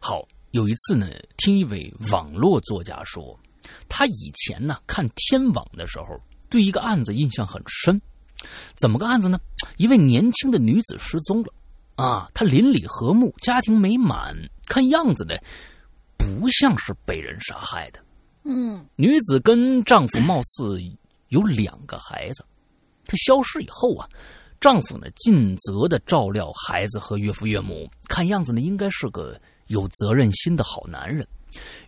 [0.00, 3.38] 好，有一次呢，听一位网络作家说。
[3.88, 8.00] 他以前呢看天网的时候，对一个案子印象很深。
[8.76, 9.38] 怎么个案子呢？
[9.76, 11.52] 一位年轻的女子失踪了。
[11.96, 14.34] 啊，她邻里和睦，家庭美满，
[14.66, 15.34] 看样子呢，
[16.16, 18.00] 不像是被人杀害的。
[18.44, 20.80] 嗯，女子跟丈夫貌似
[21.28, 22.42] 有两个孩子。
[23.04, 24.08] 她消失以后啊，
[24.58, 31.26] 丈夫呢尽责的照料孩子和岳父岳母，看样子呢应该是个有责任心的好男人。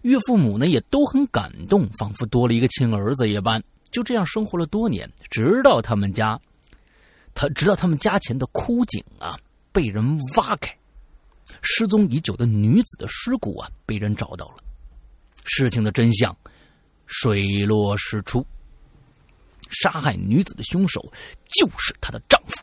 [0.02, 3.62] 岳父母呢也都很感动，仿佛多了一个亲儿子一般。
[3.90, 6.40] 就这样生活了多年，直到他们家，
[7.34, 9.38] 他直到他们家前的枯井啊
[9.70, 10.74] 被人挖开，
[11.60, 14.56] 失踪已久的女子的尸骨啊被人找到了。
[15.44, 16.34] 事情的真相
[17.06, 18.46] 水落石出，
[19.68, 21.12] 杀害女子的凶手
[21.48, 22.54] 就是她的丈夫。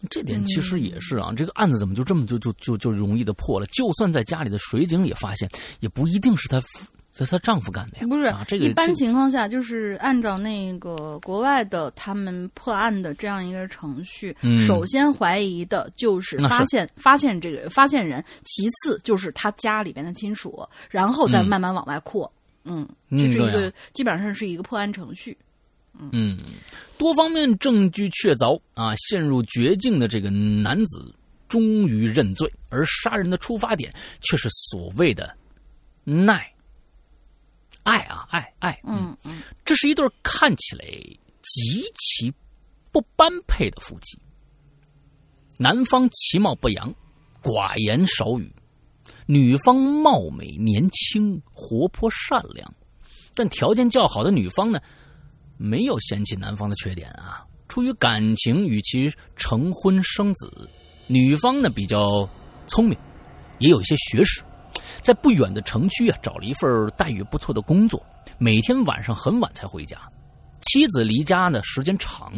[0.10, 3.66] 这点其实也是啊，这个案子怎么就这么就就就就容易的破了？
[3.66, 5.48] 就算在家里的水井里发现，
[5.80, 6.60] 也不一定是她
[7.12, 8.06] 是她丈夫干的呀。
[8.08, 22.32] 不是，啊、这个一般情况下就是按照那个国外的他们破案的这样一个程序，嗯、首先怀疑的就是发现发现这个发现人，其次就是他家里边的亲属，然后再慢慢往外扩。
[22.64, 25.36] 嗯，嗯这是一个、啊、基本上是一个破案程序。
[26.12, 26.38] 嗯，
[26.96, 31.14] 多方面证据确凿啊，陷入绝境的这个男子
[31.48, 35.36] 终于认罪，而杀人的出发点却是所谓的
[36.04, 36.52] 耐
[37.82, 38.80] 爱啊爱爱。
[38.84, 40.84] 嗯嗯，这是一对看起来
[41.42, 42.32] 极其
[42.92, 44.18] 不般配的夫妻。
[45.58, 46.94] 男方其貌不扬，
[47.42, 48.46] 寡言少语；
[49.26, 52.72] 女方貌美年轻，活泼善良。
[53.34, 54.80] 但条件较好的女方呢？
[55.58, 60.50] 没有嫌弃男方的缺点啊，出于感情与其成婚生子。
[61.08, 62.28] 女方呢比较
[62.66, 62.96] 聪明，
[63.58, 64.42] 也有一些学识，
[65.00, 68.00] 在不远的城区啊找了一份待遇不错的工作，
[68.38, 69.98] 每天晚上很晚才回家。
[70.60, 72.32] 妻子离家呢时间长，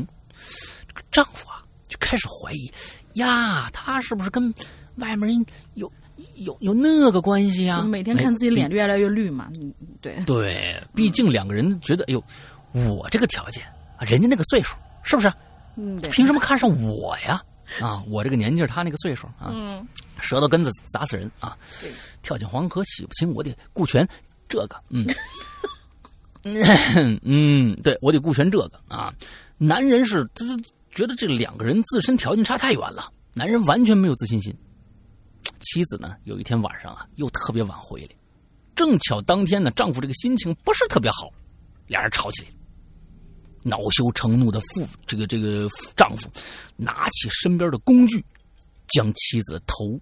[0.88, 2.70] 这个丈夫啊就开始怀疑
[3.14, 4.54] 呀，他是不是跟
[4.96, 5.90] 外面人有
[6.36, 7.82] 有有那个关系啊？
[7.82, 12.22] 每天看自己脸越来越绿嘛，嗯，对对，毕竟两个人觉得，哎呦。
[12.72, 13.62] 我这个条件
[13.98, 15.32] 啊，人家那个岁数，是不是？
[15.76, 17.42] 嗯，凭什么看上我呀？
[17.80, 19.86] 啊，我这个年纪，他那个岁数啊，嗯，
[20.18, 21.56] 舌头根子砸死人啊！
[22.20, 24.06] 跳进黄河洗不清，我得顾全
[24.48, 25.06] 这个，嗯，
[27.22, 29.14] 嗯，对我得顾全这个啊。
[29.56, 30.44] 男人是他
[30.90, 34.52] 觉得这两个人自身条件差太远了，男人完全没有自信心。
[35.60, 38.08] 妻子呢，有一天晚上啊，又特别晚回来，
[38.74, 41.30] 正巧当天呢，丈夫这个心情不是特别好，
[41.86, 42.54] 俩人吵起来了。
[43.62, 46.28] 恼羞成怒的妇，这个这个丈夫
[46.76, 48.24] 拿起身边的工具，
[48.88, 50.00] 将妻子的头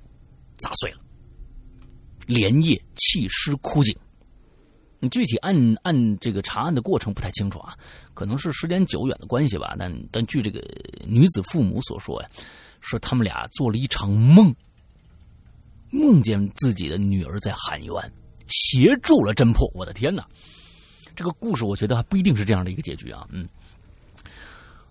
[0.56, 0.98] 砸碎了，
[2.26, 3.96] 连夜弃尸枯井。
[5.00, 7.76] 你具体按按这个查案的过程不太清楚啊，
[8.14, 9.76] 可能是时间久远的关系吧。
[9.78, 10.60] 但但据这个
[11.06, 12.28] 女子父母所说呀，
[12.80, 14.52] 说他们俩做了一场梦，
[15.90, 18.12] 梦见自己的女儿在喊冤，
[18.48, 19.70] 协助了侦破。
[19.72, 20.26] 我的天哪！
[21.18, 23.48] 这个故事我觉得还不一定是这样的一个结局啊，嗯，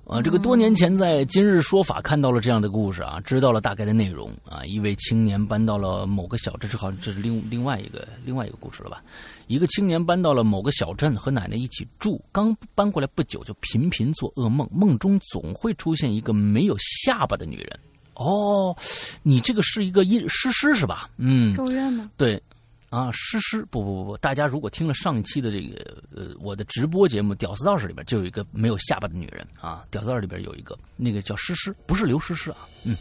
[0.03, 4.65] 呃，这个多年前在《今日说法》看到了这样的故事啊，知道了大概的内容啊。
[4.65, 9.01] 一位青年搬到了某个小镇，这好像这是另另外一个另外一个故事了吧？
[9.47, 17.79] 一个青年搬到了某个小镇，和奶奶一起住，刚搬过来不久就频频做噩梦，梦中总会出现一个没有下巴的女人。
[18.15, 18.75] 哦，
[19.23, 21.09] 你这个是一个阴诗诗是吧？
[21.15, 22.11] 嗯，咒怨吗？
[22.17, 22.43] 对。
[22.89, 32.95] 啊，诗诗不不不不，大家如果听了上一期的这个呃我的直播节目《屌丝道士》里边，就有一个没有下巴的女人啊，《屌丝道士》里边有一个那个叫诗诗，不是刘诗诗啊，嗯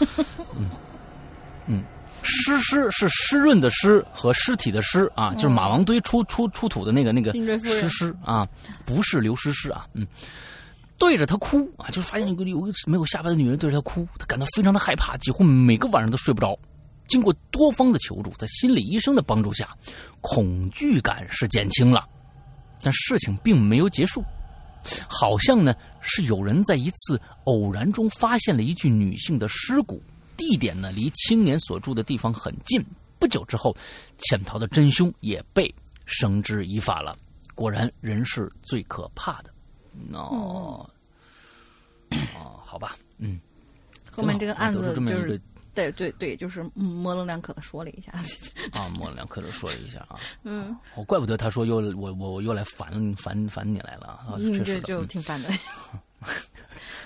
[0.56, 0.70] 嗯
[1.66, 1.84] 嗯，
[2.22, 8.48] 诗诗是湿润的湿和尸体的尸啊，就是马王堆出出出土的那个那个辛追夫人尸尸啊，
[8.86, 10.06] 不是刘诗诗啊，嗯，
[10.96, 16.58] 对着他哭啊，就发现有个有个没有下巴的女人对着他哭，他感到非常的害怕，几乎每个晚上都睡不着。
[17.08, 19.76] 经过多方的求助，在心理医生的帮助下，
[20.20, 22.06] 恐惧感是减轻了，
[22.80, 24.22] 但事情并没有结束。
[25.08, 30.00] 好像呢是有人在一次偶然中发现了一具女性的尸骨，
[30.36, 32.80] 地点呢离青年所住的地方很近。
[33.18, 33.76] 不久之后，
[34.18, 35.74] 潜逃的真凶也被
[36.06, 37.18] 绳之以法了。
[37.56, 39.50] 果然，人是最可怕的。
[40.12, 40.88] 哦，
[42.10, 43.40] 哦，好吧，嗯，
[44.12, 45.40] 后面这个案子就是是这么一个
[45.74, 48.12] 对对对，就是嗯模棱两可的说了一下。
[48.72, 50.18] 啊，模棱两可的说了一下啊。
[50.44, 54.34] 嗯，哦，怪不得他说又我我我又来烦烦烦你来了啊！
[54.38, 55.48] 嗯，确实就嗯挺烦的。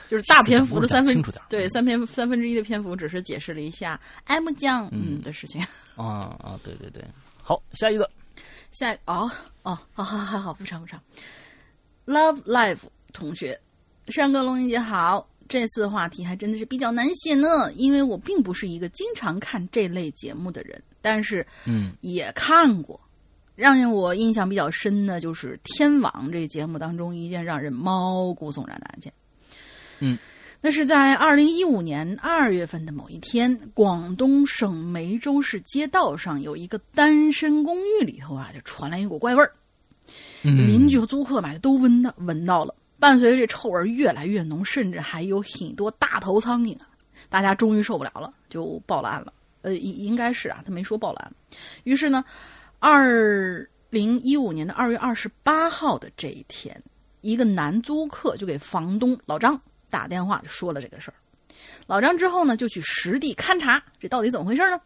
[0.08, 5.62] 就是大篇幅的三分对三篇三分之一的篇幅，只是解释了一下 M 酱嗯的事情。
[5.96, 7.02] 啊啊，对对对，
[7.42, 8.08] 好，下一个，
[8.70, 9.30] 下哦
[9.62, 11.00] 哦，好好好好，不长不长。
[12.06, 12.80] Love Life
[13.12, 13.58] 同学，
[14.08, 15.26] 山哥龙英姐好。
[15.52, 22.98] 这次话题还真的是比较难写呢，因为我并不是一个经常看这类节目的人，但是嗯也看过。
[23.54, 29.12] 让我印象比较深的就是《天网》这节目当中一件让人毛骨悚然的案件。
[30.00, 30.18] 嗯，
[30.62, 39.52] 那是在二零一五年二月份的某一天，广东省梅州市街道上有一个单身公寓里头啊，就传来一股怪味儿。
[40.44, 46.86] 嗯邻居和租客嘛都闻到闻到了，伴随着这臭味越来越浓，甚至还有很多大头苍蝇啊！
[47.28, 49.32] 大家终于受不了了，就报了案了。
[49.62, 51.32] 呃，应应该是啊，他没说报了案。
[51.82, 52.24] 于是呢，
[52.78, 56.80] 二零一五年的二月二十八号的这一天，
[57.22, 61.14] 一个男租客就给房东老张打电话，就说了这个事儿。
[61.88, 64.80] 老张之后呢，就去实地勘察，这到底怎么回事呢？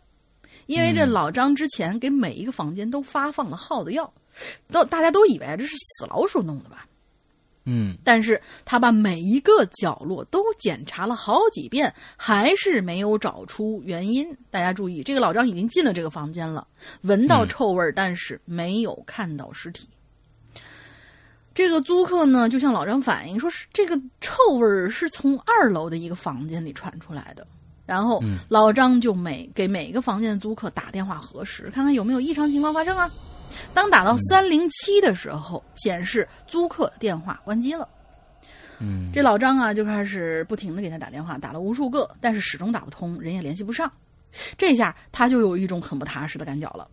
[0.65, 4.11] 因为这老张之前给每一个房间都发放了耗子药，
[4.73, 6.86] 都大家都以为这是死老鼠弄的吧？
[7.67, 14.27] 嗯但是他把每一个角落都检查了好几遍，还是没有找出原因。
[14.51, 16.67] 大家注意，这个老张已经进了这个房间了，
[17.03, 19.89] 闻到臭味儿，但是没有看到尸体。
[21.53, 27.47] 这个租客呢，就向老张反映说，是这个臭味儿是从二楼的一个房间里传出来的。
[27.85, 33.11] 然后嗯老张就每给每个房间的租客打电话核实，看看有没有异常情况发生啊。
[33.73, 37.89] 当打到三零七的时候，显示租客电话关机了。
[38.79, 43.91] 嗯，这老张啊，就开始不停的给他打电话，打了无数个，但是始终打不通，人也联系不上。
[44.59, 46.87] 这下他就有一种很不踏实的感觉了。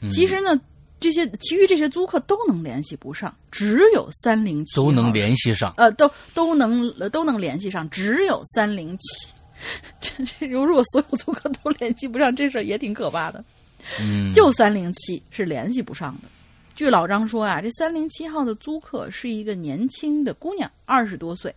[0.00, 0.60] 嗯其实呢，
[1.00, 9.28] 这些其余这些租客都能联系不上，只有三零七都能联系上，呃，都都能呃都能联系上，只有三零七。
[10.00, 13.42] 这这如果所有租客都联系不上，这事儿也挺可怕的。
[14.00, 16.28] 嗯，就三零七是联系不上的。
[16.74, 21.54] 据老张说啊，这三零七号的租客是一个年轻的姑娘，二十多岁。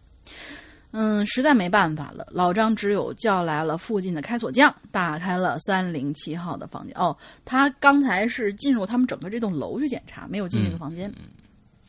[0.94, 6.94] 嗯，实在没办法了，老张只有叫来了附近的开锁匠，打开了三零七号的房间。
[6.98, 7.16] 哦，
[7.46, 11.10] 他刚才是进入他们整个这栋楼去检查，没有进这个房间。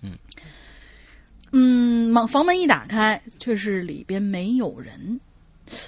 [0.03, 0.13] 嗯
[1.51, 5.19] 嗯，门房门一打开，却是里边没有人。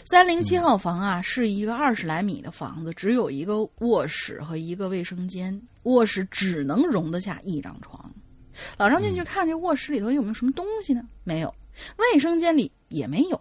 [0.04, 5.60] 三零七号房啊，是一个二十来米的房子，只有一个卧室和一个卫生间。
[5.84, 8.10] 卧室只能容得下一张床。
[8.78, 11.02] 老张进去看这卧室里头有没有什么东西呢？
[11.24, 11.54] 没有，
[11.98, 13.40] 卫生间里也没有。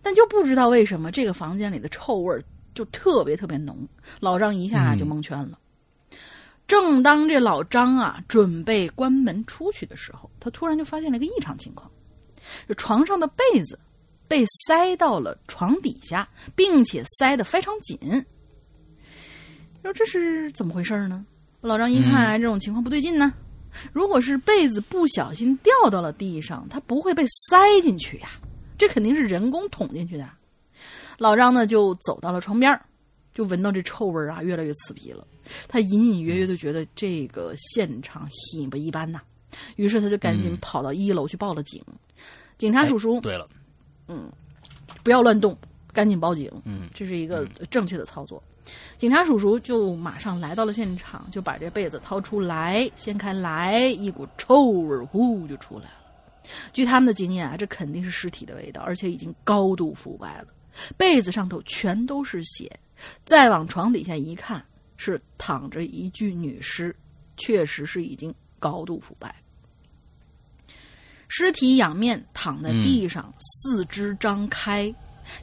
[0.00, 2.42] 但就不知道为什么这个房间里的臭味儿
[2.74, 3.86] 就特别特别浓。
[4.20, 5.58] 老张一下就蒙圈了。
[6.66, 11.90] 正当这老张啊准备关门出去的时候，他突然就发现了一个异常情况：
[12.66, 13.78] 这床上的被子
[14.28, 17.98] 被塞到了床底下，并且塞得非常紧。
[19.82, 21.24] 说这是怎么回事呢？
[21.60, 23.32] 老张一看，这种情况不对劲呢。
[23.92, 28.30] 如果是被子不小心掉到了地上，它不会被塞进去呀，
[28.78, 30.28] 这肯定是人工捅进去的。
[31.18, 32.84] 老张呢，就走到了床边儿
[33.34, 35.26] 就闻到这臭味儿啊，越来越刺鼻了。
[35.68, 39.20] 他隐隐约约的觉得这个现场很不一般呐，
[39.76, 41.80] 于是他就赶紧跑到一楼去报了警。
[42.58, 43.46] 警察叔叔，哎对了，
[45.02, 45.56] 不要乱动，
[45.92, 46.50] 赶紧报警。
[46.64, 48.42] 嗯，这是一个正确的操作。
[48.98, 56.00] 警察叔叔就马上来到了现场，就把这被子掏出来，掀开来，一股臭味呼就出来了。
[56.72, 60.48] 据他们的经验啊，这肯定是尸体的味道，而且已经高度腐败了。
[60.96, 62.70] 被子上头全都是血，
[63.24, 64.64] 再往床底下一看，
[64.96, 66.94] 是躺着一具女尸，
[67.36, 69.34] 确实是已经高度腐败。
[71.28, 74.94] 尸体仰面躺在地上，四肢张开。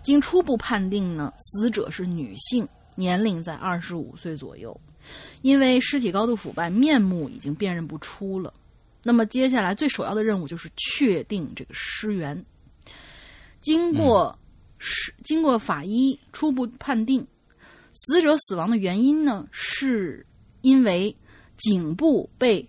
[0.02, 4.80] 经初步判定呢，死者是女性，年龄在二十五岁左右。
[5.42, 8.54] 因为尸体高度腐败，面目已经辨认不出了。
[9.04, 12.46] 那么接下来最首要的任务就是确定这个尸源。
[13.60, 14.40] 经过
[14.78, 17.28] 尸、经过法医初步判定，
[17.92, 20.26] 死者死亡的原因呢，是
[20.62, 21.14] 因为
[21.58, 22.66] 颈部被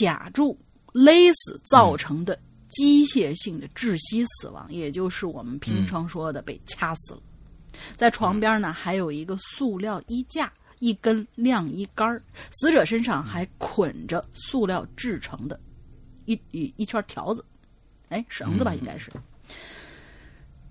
[0.00, 0.58] 卡住、
[0.92, 2.36] 勒死造成的
[2.68, 7.22] 机械性的窒息死亡，也就是我们平常说的被掐死了。
[7.96, 10.52] 在床边呢，还有一个塑料衣架。
[10.80, 15.58] 一根晾衣杆儿，死者身上还捆着塑料制成的
[16.24, 17.44] 一一一圈条子，
[18.10, 19.10] 哎，绳子吧，应该是。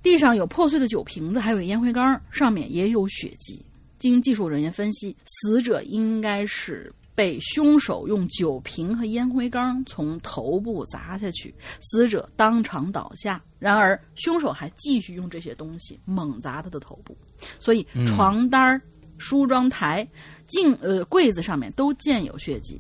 [0.01, 3.61] 地上有破碎的酒瓶子，还有烟灰缸，上面也有血迹。
[3.99, 11.51] 经技术人员分析，死者应该是被凶手用酒瓶和烟灰缸从头部砸下去，
[11.81, 13.41] 死者当场倒下。
[13.57, 17.17] 然而，凶手还继续用这些东西猛砸他的头部，
[17.59, 18.79] 所以床单儿。
[19.19, 20.07] 梳妆台、
[20.45, 22.79] 镜呃柜子上面都见有血迹，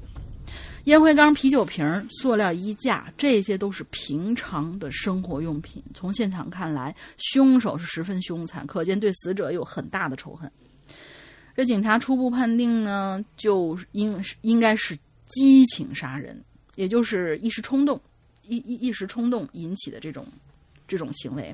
[0.83, 5.83] 烟灰缸、啤酒瓶、塑料衣架，这些都是平常的生活用品。
[5.95, 10.51] 从现场看来，凶手是十分凶残，可见对死者有很大的仇恨。
[11.57, 14.95] 这警察初步判定呢，就应应该是
[15.25, 16.39] 激情杀人，
[16.75, 17.99] 也就是一时冲动，
[18.43, 20.23] 一一一时冲动引起的这种
[20.87, 21.51] 这种行为。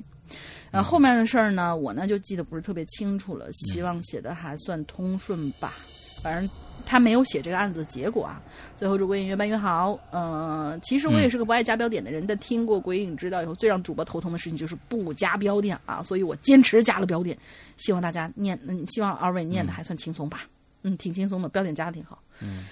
[0.69, 5.73] 然后后面的事儿呢，我呢就记得不是特别清楚了，希望写的还算通顺吧。
[6.21, 6.49] 反正
[6.85, 8.41] 他没有写这个案子的结果啊。
[8.75, 9.97] 最后祝鬼影越办越好。
[10.11, 17.37] 嗯，其实我也是个不爱加标点的人，但听过鬼影知道以后，最让主播头疼的事情就是不加标点啊，所以我坚持加了标点。
[17.77, 20.41] 希望大家念，嗯，希望二位念的还算轻松吧。
[20.83, 22.21] 嗯，挺轻松的，标点加的挺好。
[22.41, 22.65] 嗯。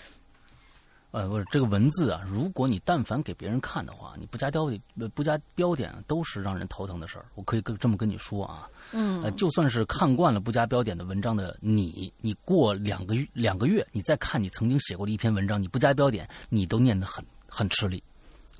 [1.11, 4.81] 呃，不是这个文字啊，如果你但凡给别人看的话，你不加标点，
[5.13, 7.25] 不加标点，都是让人头疼的事儿。
[7.35, 18.01] 我可以跟这么跟你说啊，嗯，呃，就算是看惯了不加标点的文章的你，你过两个月两个月，你再看你曾经写过的一篇文章，你不加标点，你都念得很很吃力。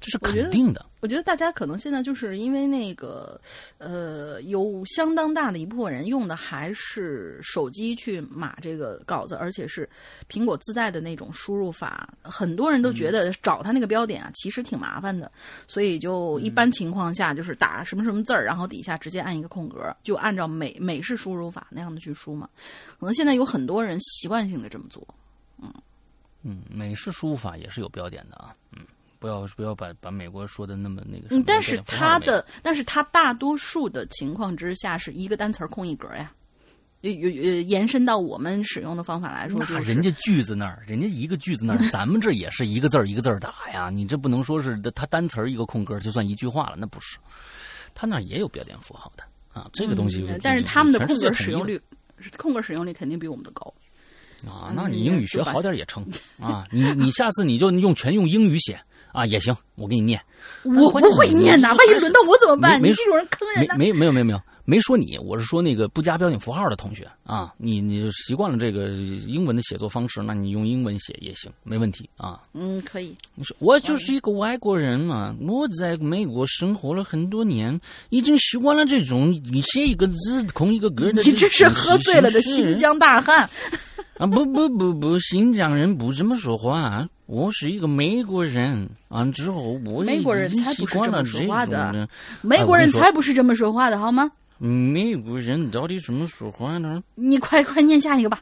[0.01, 0.85] 这是肯定的。
[1.01, 3.41] 我觉得大家可能现在就是因为那个，
[3.79, 9.89] 呃，有相当大的一部分人用的还是手机去码这个稿子，而且是
[10.29, 12.13] 苹果自带的那种输入法。
[12.21, 15.31] 很多人都觉得找他那个标点啊，其实挺麻烦的，
[15.67, 22.47] 所以就一般情况下就是打什么什么字儿，然后底下直接按一个空格，就按照美美式输入法那样的去输嘛。
[22.99, 25.03] 可能现在有很多人习惯性的这么做，
[25.59, 25.73] 嗯
[26.43, 28.85] 嗯，美式输入法也是有标点的啊，嗯。
[29.21, 31.27] 不要不要把把美国说的那么那个。
[31.29, 36.33] 嗯，但是他的，但是他大多数的情况之下是一个单词空一格呀。
[37.01, 43.89] 有有延伸到我们使用的方法来说，那人家句子那儿，人家一个句子那儿， 咱们这也是一个字儿一个字儿打呀。
[43.91, 47.17] 你这不能说是他单词一个空格就算一句话了，那不是。
[47.93, 50.27] 他那也有标点符号的啊，这个东西。
[50.43, 51.79] 但是他们的空格使用率，
[52.37, 53.73] 空格使用率肯定比我们的高。
[54.47, 56.07] 啊，那你英语学好点也成
[56.39, 56.65] 啊。
[56.71, 58.79] 你你下次你就用全用英语写。
[59.11, 60.19] 啊，也行，我给你念。
[60.63, 62.81] 我不会念呐，万一轮到我怎么办？
[62.81, 63.75] 你这种人坑人呢？
[63.77, 67.53] 没没有没有没有，没说你，我是说那个不加标点符号的同学啊。
[67.57, 72.39] 你你习惯了这个英文的写作方式，那你用英文写也行，没问题啊。
[72.53, 73.15] 嗯，可以。
[73.35, 81.21] 你说我就是一个外国人嘛，我在美国生活了很多年，已经习惯了这种你写一个字空一个格的。
[81.23, 83.49] 你这是喝醉了的新疆大汉。
[84.17, 87.07] 啊不不不不，新疆人不这么说话。
[87.25, 92.07] 我是一个美国人啊，之后我美国人才不是这么说话的。
[92.41, 94.29] 美国人才不是这么说话的，好吗？
[94.57, 97.01] 美国人到底怎么说话呢？
[97.15, 98.41] 你快快念下一个吧。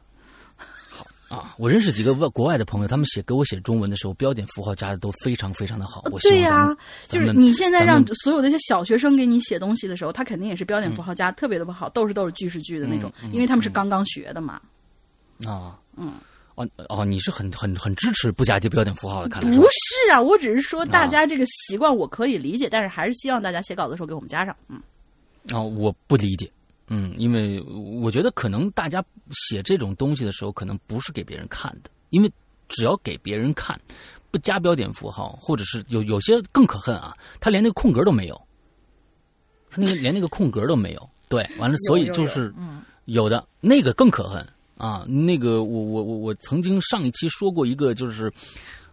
[0.89, 6.03] 好啊，我认识几个外国外的朋友，他们写给我写中文的时候，标点符号加的都非常非常的好。
[6.11, 6.75] 我对呀，
[7.07, 14.59] 就是你现在让所有那些小学生给你写东西的时候，他肯定也是标点符号加特别的不好，都是都是句是句的那种，因为他们是刚刚学的嘛。
[15.45, 16.13] 啊，嗯。
[16.55, 24.53] 哦哦，你是很很很支持不加这标点符号的，看来不是啊，我只是说大家这个习惯我可以理解，但是还是希望大家写稿的时候给我们加上。
[24.67, 24.77] 嗯，
[25.53, 26.51] 啊，我不理解，
[26.89, 27.61] 嗯，因为
[28.01, 29.01] 我觉得可能大家
[29.31, 32.29] 写这种东西的时候，可能不是给别人看的，因为
[32.67, 33.79] 只要给别人看，
[34.29, 38.35] 不加标点符号，或者是有有些更可恨啊，他连那个空格都没有，
[39.69, 44.45] 他那个连那个空格都没有，对，完了， 所以就是嗯，有的那个更可恨。
[44.79, 48.31] 啊，那个我我我我曾经上一期说过一个，就是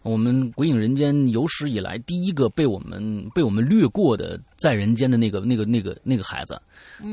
[0.03, 6.61] 我们《鬼影人间》有史以来第一个被我们被我们略过的在人间的那个那个那个那个孩子，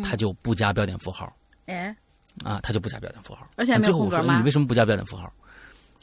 [0.03, 1.31] 他就不加标点符号。
[1.67, 1.95] 哎，
[2.43, 3.47] 啊，他就不加标点符号。
[3.57, 4.39] 而且没有空格吗？
[4.39, 5.31] 你为什么不加标点符号？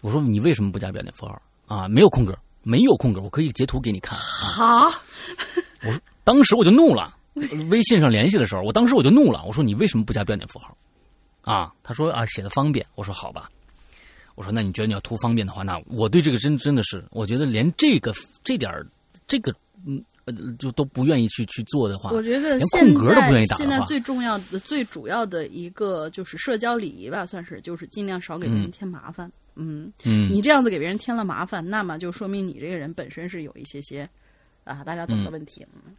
[0.01, 1.43] 我说你为什么不加标点符号？
[1.67, 4.17] 啊，没有空格，没有空格，我可以截图给你看。
[4.17, 4.93] 好，
[5.85, 7.17] 我说当时我就怒了，
[7.69, 10.77] 微信上联系的时候，我当时我就怒了，我说你为什么不加标点符号？
[11.51, 13.51] 啊，他说啊写的方便，我说好吧，
[14.35, 18.13] 我说那你觉得你要图方便的话，那我对这个真真的是，我觉得连这个
[18.45, 18.87] 这点儿
[19.27, 19.53] 这个
[19.87, 28.71] 嗯呃就都不愿意去去做的话，我觉得连现空格都不愿在意打现在最重要的、最主要的一个就是社交礼仪吧，算是就是尽量少给别人嗯。
[28.71, 29.31] 添麻烦。
[29.57, 30.31] 嗯，嗯。
[30.31, 34.09] 你这样子给别人添了麻烦，那么就说明你这个人本身是有一些些
[34.65, 35.67] 啊，大家懂的问题。
[35.75, 35.97] 嗯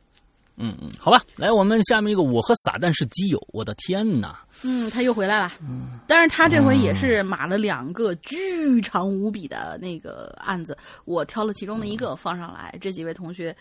[0.58, 4.40] 嗯嗯，好吧，来我们下面一个，我和撒旦是基友，我的天哪！
[4.64, 5.52] 嗯，他又回来了。
[5.62, 12.76] 嗯，但是他这回也是码了两个巨长无比的那个案子，我挑了其中的一个放上来。
[12.80, 13.56] 这几位同学，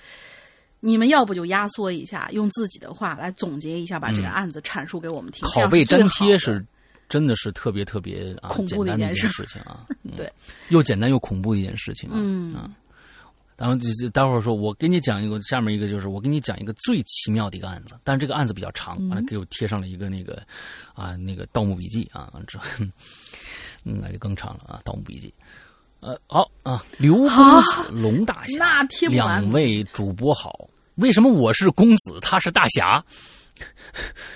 [0.80, 5.48] 你们要不就压缩一下，用自己的话来总结一下，把这个案子阐述给我们听。
[5.48, 6.62] 拷贝粘贴是
[7.08, 10.30] 真的是特别特别啊恐怖的一件事事情啊，嗯 对，
[10.68, 12.14] 又简单又恐怖的一件事情啊。
[12.18, 12.68] 嗯啊
[13.60, 20.42] 然后就是待会儿说，我给你讲一个，下面一个就是我给你讲一个最奇妙的一个案子，但是这个案子比较长，完了给我贴上了一个那个
[20.94, 22.64] 啊那个《盗墓笔记》啊，之后，
[23.84, 25.28] 嗯那就更长了啊，《盗墓笔记》。
[26.00, 30.70] 呃，好啊，刘公子、龙大侠，那贴不完两位主播好。
[30.94, 33.04] 为什么我是公子，他是大侠？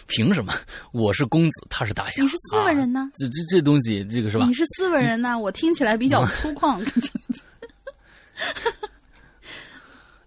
[0.07, 0.53] 凭什么
[0.93, 2.21] 我是公子，他是大侠？
[2.21, 4.53] 你是斯文人呢啊这这这东西，这个是吧你？
[4.53, 6.79] 是斯文人呢，我听起来比较粗犷。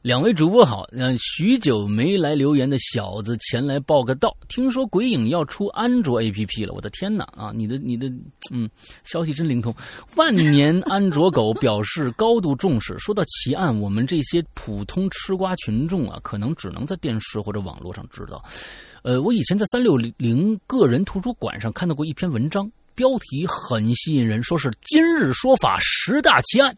[0.07, 4.34] 两位主播好，嗯，许久没来留言的小子前来报个到。
[4.47, 7.51] 听说鬼影要出安卓 APP 了，我的天哪啊！
[7.53, 8.07] 你的你的
[8.49, 8.69] 嗯，
[9.03, 9.75] 消息真灵通。
[10.15, 12.97] 万年安卓狗表示高度重视。
[12.97, 18.41] 说到奇案，我们这些普通吃瓜群众啊，可能只能在电视或者网络上知道。
[19.03, 26.73] 呃，我以前在三六零个人图书馆上看到过一篇文章，标题很吸引人，说是今日说法十大奇案。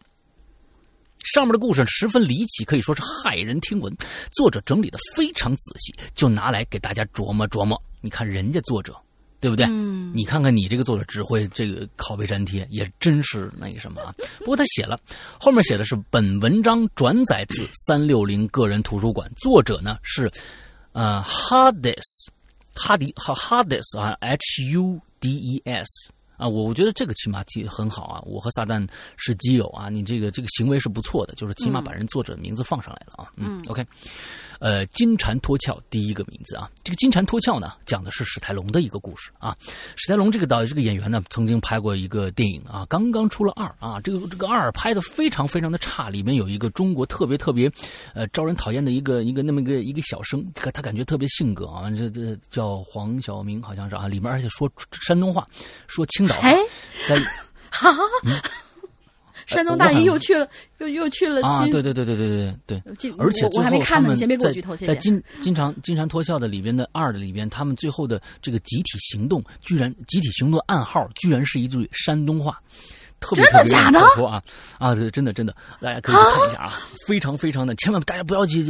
[1.24, 3.94] 上面的故事十分离奇，可以说是骇人听闻。
[4.32, 7.80] 作者整理的非常仔细，就拿来给大家琢磨琢磨。
[8.00, 8.96] 你看人家作者，
[9.38, 9.66] 对不对？
[9.66, 14.14] 嗯你看看你这个作者只会这个拷贝粘贴，也真是那个什么啊。
[14.38, 14.98] 不过他写了，
[15.38, 20.30] 后面写的是本文章转载自三六零个人图书馆，作者呢是
[20.92, 22.28] 呃 Hades
[22.74, 26.10] 哈迪哈 Hades 啊 H U D E S。
[26.40, 33.86] 啊，我我觉得这个起码挺很好啊，我和撒旦是基友啊，你这个这个行为是不错的，就是起码把人作者的名字放上来了啊，嗯 o k
[34.60, 39.56] 呃，金蝉脱壳第一个名字啊，这个金蝉脱壳呢，讲的是史泰龙的一个故事啊。
[39.96, 47.72] 史泰龙这个导这个演员呢，曾经拍过一个电影啊，刚刚出了二啊，这个这个二拍的非常非常的差，里面有一个中国特别特别
[48.14, 55.48] 呃招人讨厌的一个一个那么一个一个小生，这个他感觉特别性格啊，这这叫黄晓明好像是啊，里面而且说山东话，
[55.86, 56.58] 说青岛话哎，
[57.08, 57.18] 在
[57.70, 57.90] 哈，
[59.50, 60.48] 山东大姨又去了，
[60.78, 61.40] 又又去了。
[61.46, 63.12] 啊，对对对对对对对！
[63.18, 64.76] 而且我还没看呢，先别给我剧透。
[64.76, 72.58] 在在《金金蝉金蝉脱壳》的里边的二的里边，他们最后的这个集体行动，居然集体行动暗号，居然是一句山东话，
[73.20, 74.42] 特别特别的活泼啊
[74.78, 74.94] 啊！
[75.12, 78.64] 真的真的，大家可以看一下啊，非常非常的，千万大家不要去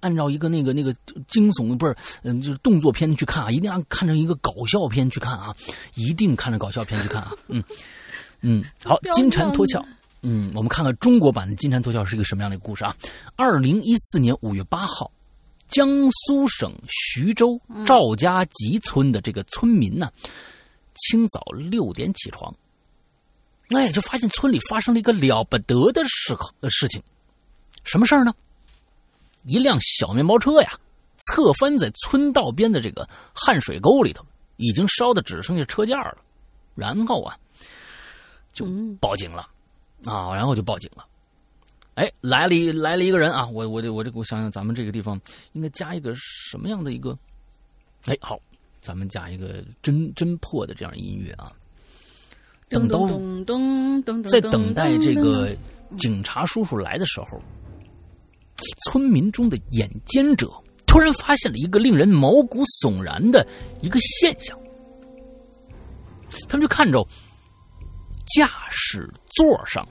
[0.00, 0.94] 按照一个那个那个
[1.26, 5.54] 惊悚不是，嗯，就是动作片去看啊，一定按看成一个搞笑片去看啊，
[5.94, 7.62] 一定看着搞笑片去看啊，嗯。
[8.48, 9.84] 嗯，好，金蝉脱壳。
[10.22, 12.94] 嗯，我们看看中国版的《金蝉脱壳》是一个什么样的故事啊？
[13.34, 15.10] 二零一四年五月八号，
[15.66, 20.12] 江苏省徐州赵家集村的这个村民呢，
[20.94, 22.54] 清早六点起床，
[23.70, 27.02] 哎，就发现村里发生了一个了不得的事呃事情，
[27.82, 28.32] 什么事儿呢？
[29.42, 30.78] 一辆小面包车呀，
[31.18, 34.24] 侧翻在村道边的这个汗水沟里头，
[34.56, 36.18] 已经烧的只剩下车架了。
[36.76, 37.36] 然后啊，
[38.56, 39.46] 就嗯报警了。
[40.04, 41.06] 啊，然后就报警了。
[41.94, 45.20] 哎，来了一来了一个人啊，我我这我这我想想，咱们这个地方
[45.52, 47.16] 应该加一个什么样的一个？
[48.06, 48.38] 哎，好，
[48.80, 51.52] 咱们加一个侦侦破的这样音乐啊。
[52.68, 53.08] 等到
[54.30, 55.56] 在等待这个
[55.96, 57.40] 警察叔叔来的时候，
[58.84, 60.52] 村民中的眼尖者
[60.86, 63.46] 突然发现了一个令人毛骨悚然的
[63.80, 64.58] 一个现象。
[66.48, 67.06] 他们就看着
[68.34, 69.86] 驾驶座上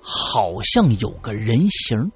[0.00, 2.10] 好像有个人形。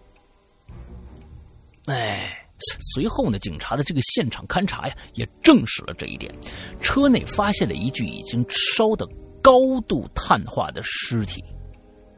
[1.86, 2.46] 哎，
[2.94, 6.32] 随后呢，警察的这个现场勘查呀，也证实了这一点。
[6.80, 9.06] 车内发现了一具已经烧得
[9.42, 11.42] 高度碳化的尸体，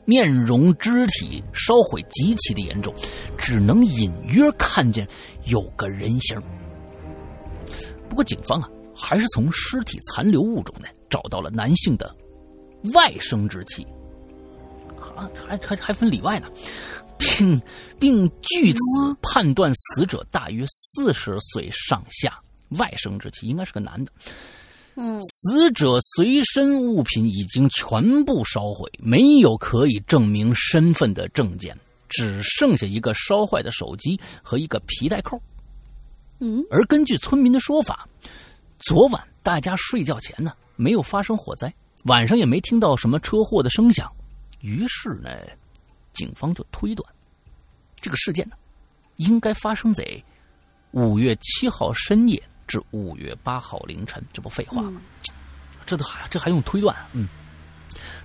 [0.05, 2.95] 面容、肢体烧毁极其的严重，
[3.39, 5.09] 只能隐约看见
[5.47, 6.41] 有个人形。
[8.09, 12.15] 不过，警方啊，还是从尸体残留物中呢，找到了男性的
[12.93, 13.87] 外生殖器，
[15.17, 16.49] 啊，还还还分里外呢，
[17.19, 17.61] 并
[17.99, 18.81] 并据此
[19.23, 22.39] 判断死者大约四十岁上下，
[22.79, 24.13] 外生殖器应该是个男的。
[24.97, 25.19] 嗯。
[25.23, 31.77] 死者随身物品已经全部烧毁，没有可以证明身份的证件，
[32.09, 35.41] 只剩下一个烧坏的手机和一个皮带扣。
[36.39, 36.63] 嗯。
[36.71, 38.07] 而根据村民的说法，
[38.81, 41.73] 昨晚大家睡觉前呢，没有发生火灾，
[42.05, 44.11] 晚上也没听到什么车祸的声响。
[44.61, 45.31] 于是呢，
[46.13, 47.15] 警方就推断，
[47.97, 48.57] 这个事件呢，
[49.17, 50.05] 应该发生在
[50.93, 54.25] 五月七号深夜至五月八号凌晨。
[54.33, 55.01] 这不废话吗？
[55.87, 56.97] 这都还这还用推断？
[57.13, 57.29] 嗯，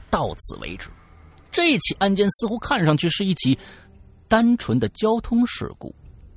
[0.09, 0.87] 到此为止，
[1.51, 3.57] 这起案件似乎看上去是一起
[4.27, 5.93] 单纯的交通事故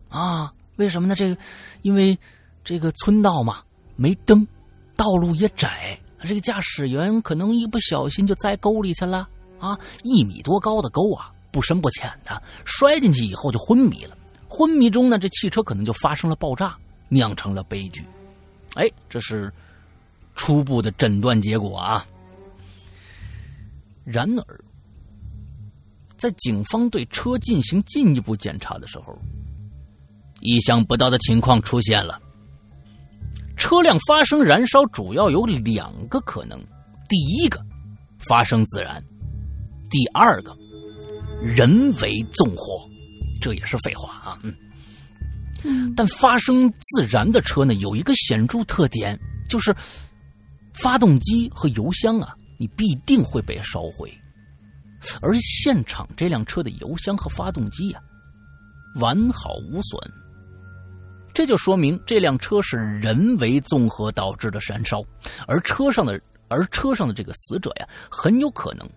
[0.08, 0.52] 啊。
[0.76, 1.14] 为什么呢？
[1.14, 1.40] 这个，
[1.82, 2.18] 因为
[2.64, 3.62] 这个村道嘛，
[3.94, 4.44] 没灯，
[4.96, 5.96] 道路也窄，
[6.26, 9.28] 这个驾驶员可能一不小心就栽沟里去了
[9.58, 9.78] 啊！
[10.02, 14.16] 一米多高的沟啊，不深不浅的，摔进去以后就昏迷了。
[14.48, 16.76] 昏迷中呢，这汽车可能就发生了爆炸，
[17.08, 18.06] 酿成了悲剧。
[18.74, 19.52] 哎，这是
[20.34, 22.06] 初步的诊断结果啊。
[24.04, 24.64] 然而，
[26.16, 29.18] 在警方对车进行进一步检查的时候，
[30.40, 32.20] 意想不到的情况出现了。
[33.62, 36.58] 车辆发生燃烧主要有两个可能：
[37.08, 37.64] 第一个，
[38.18, 39.00] 发生自燃；
[39.88, 40.52] 第二个，
[41.40, 42.84] 人为纵火。
[43.40, 44.52] 这也是废话啊，嗯。
[45.62, 49.16] 嗯但发生自燃的车呢，有一个显著特点，
[49.48, 49.72] 就是
[50.74, 54.12] 发动机和油箱啊，你必定会被烧毁。
[55.20, 58.00] 而现场这辆车的油箱和发动机呀、
[58.96, 60.12] 完好无损，
[61.34, 65.02] 这就说明这辆车是人为综合导致的燃烧，
[65.46, 68.88] 而车上的而车上的这个死者呀，很有可能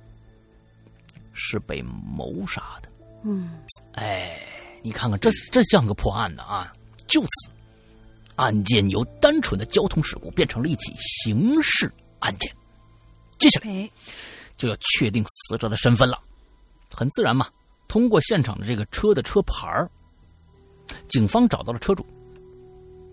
[1.34, 2.90] 是被谋杀的。
[3.24, 3.60] 嗯
[3.94, 4.40] 哎，
[4.84, 6.72] 你看看，这这像个破案的啊！
[7.07, 7.52] 就此，
[8.36, 12.53] 案件由单纯的交通事故变成了一起刑事案件。
[13.38, 13.90] 接下来哎
[14.57, 16.20] 就要确定死者的身份了。
[16.94, 17.48] 很自然嘛，
[17.88, 19.90] 通过现场的这个车的车牌儿
[21.07, 22.06] 警方找到了车主，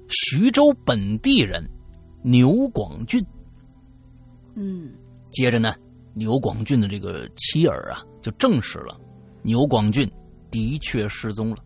[0.08, 1.62] 徐州本地人
[2.22, 3.24] 牛广俊。
[4.54, 4.92] 嗯
[5.30, 5.74] 接着呢，
[6.14, 9.00] 牛广俊的这个妻儿啊，就证实了
[9.42, 10.10] 牛广俊
[10.50, 11.56] 的确失踪了。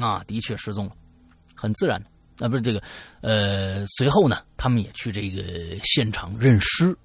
[0.00, 0.92] 啊，的确失踪了，
[1.54, 2.10] 很自然的。
[2.44, 2.82] 啊，不是这个，
[3.20, 6.96] 呃，随后呢，他们也去这个现场认尸，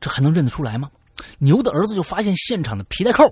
[0.00, 0.90] 这还能认得出来吗？
[1.38, 3.24] 牛的儿子就发现现场的皮带扣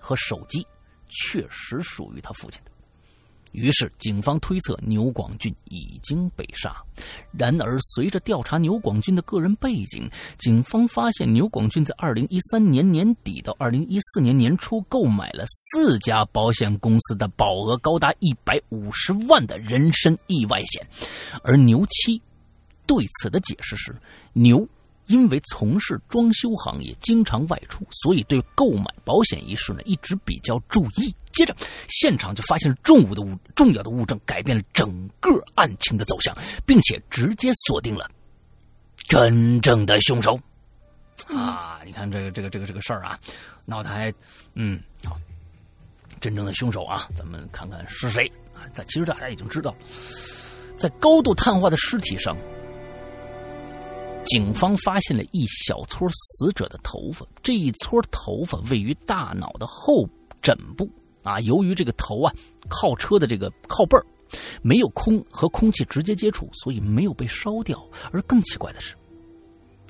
[0.00, 0.66] 和手机
[1.08, 2.71] 确实属于他父亲的。
[3.52, 6.74] 于是，警方推测牛广俊已经被杀。
[7.32, 20.86] 然而，随着调查牛广俊的个人背景，警方发现牛广俊在二零一三年年底到二零一四年年初购买了四家保险公司的保额高达一百五十万的人身意外险，
[21.42, 22.20] 而牛七
[22.86, 23.94] 对此的解释是
[24.32, 24.66] 牛。
[25.12, 31.14] 因为从事装修行业，经常外出，所以对购买保险一事呢一直比较注意。
[31.32, 31.54] 接着，
[31.88, 36.34] 现场就发现了重物的物重要的物证，改变了整个案情的走向，
[36.64, 38.10] 并且直接锁定了
[38.96, 40.40] 真正的凶手。
[41.28, 43.18] 啊，你看这个这个这个这个事儿啊，
[43.66, 44.10] 闹得还
[44.54, 45.18] 嗯好，
[46.20, 48.64] 真正的凶手啊，咱们看看是谁啊？
[48.74, 49.74] 但其实大家已经知道，
[50.78, 52.34] 在高度碳化的尸体上。
[54.24, 60.08] 警方发现了一小撮死者的头发，这一撮头发位于大脑的后
[60.40, 60.88] 枕部
[61.22, 61.40] 啊。
[61.40, 62.32] 由于这个头啊
[62.68, 64.06] 靠车的这个靠背儿
[64.62, 67.84] 没有空和空气直接接触，所以没有被烧掉。
[68.12, 68.94] 而更奇怪的是，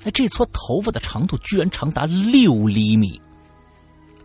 [0.03, 3.21] 哎，这撮头发的长度居然长达六厘米。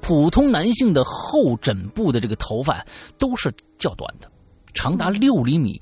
[0.00, 2.84] 普通男性的后枕部的这个头发
[3.18, 4.30] 都是较短的，
[4.72, 5.80] 长达六厘米，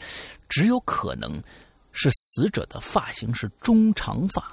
[0.49, 1.41] 只有可能。
[1.99, 4.45] 是死者的发型是中长发，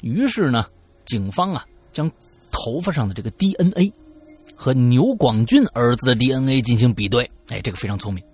[0.00, 0.66] 于是呢，
[1.04, 1.62] 警方啊
[1.92, 2.10] 将
[2.50, 3.92] 头发上的这个 DNA
[4.56, 8.24] 和牛广俊儿子的 DNA 进行比对，哎，这个非常聪明。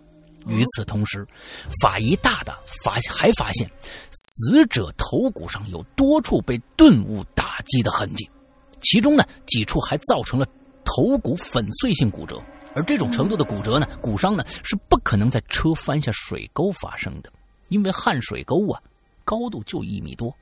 [0.47, 1.27] 与此同时，
[1.83, 3.69] 法医大大发还发现
[4.13, 8.31] 死者头骨上有多处被钝物打击的痕迹，
[8.81, 10.47] 其中呢几处还造成了
[10.85, 12.41] 头骨粉碎性骨折，
[12.77, 17.31] 而这种程度的骨折呢，骨伤呢是不可能在车翻下水沟发生的。
[17.71, 18.79] 因为汉水沟啊，
[19.25, 20.33] 高度就一米多，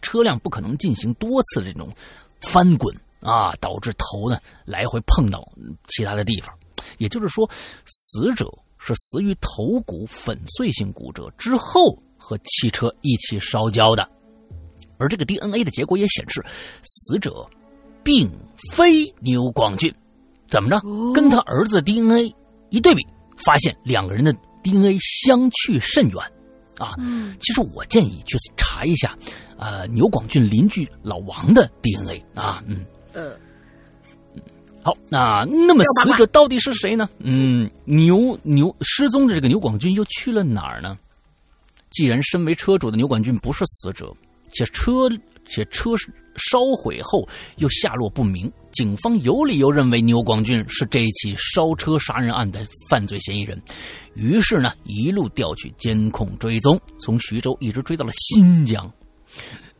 [0.00, 1.94] 车辆不可能进行多次这种
[2.40, 5.46] 翻滚啊，导致头呢来回碰到
[5.88, 6.52] 其他的地方。
[6.96, 7.48] 也就是说，
[7.84, 14.08] 死者是死于头骨粉碎性骨折之后和汽车一起烧焦的。
[14.96, 16.42] 而这个 DNA 的结果也显示，
[16.82, 17.46] 死者
[18.02, 18.30] 并
[18.72, 19.94] 非牛广俊。
[20.48, 20.80] 怎么着？
[21.12, 22.34] 跟他儿子的 DNA
[22.70, 23.06] 一对比，
[23.44, 24.34] 发现两个人的。
[24.70, 26.22] DNA 相去甚远，
[26.78, 26.94] 啊。
[27.40, 29.16] 其实我建议去查一下，
[29.56, 32.84] 呃，牛广俊邻居老王的 DNA 啊，嗯。
[33.14, 33.36] 呃，
[34.82, 37.08] 好，那那么死者到底是谁呢？
[37.18, 40.98] 嗯，牛牛失踪的这个牛广俊又去了哪儿呢？
[41.90, 44.14] 既然身为车主的牛广俊不是死者，
[44.52, 45.08] 且车
[45.48, 45.90] 且车
[46.36, 53.60] 烧毁后又下落不明，警方有理由认为牛广俊是这一起烧车杀人案的犯罪嫌疑人。
[54.14, 58.90] 于是呢，一路调取监控追踪，从徐州一直追到了新疆。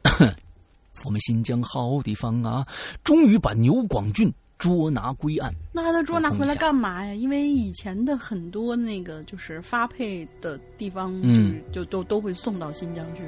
[1.04, 2.64] 我们新疆好地方啊，
[3.04, 5.54] 终于把牛广俊捉拿归案。
[5.72, 7.14] 那他捉拿回来干嘛呀？
[7.14, 13.22] 因为以前的很多那个就是发配的地方，就是就都都会送到新疆去。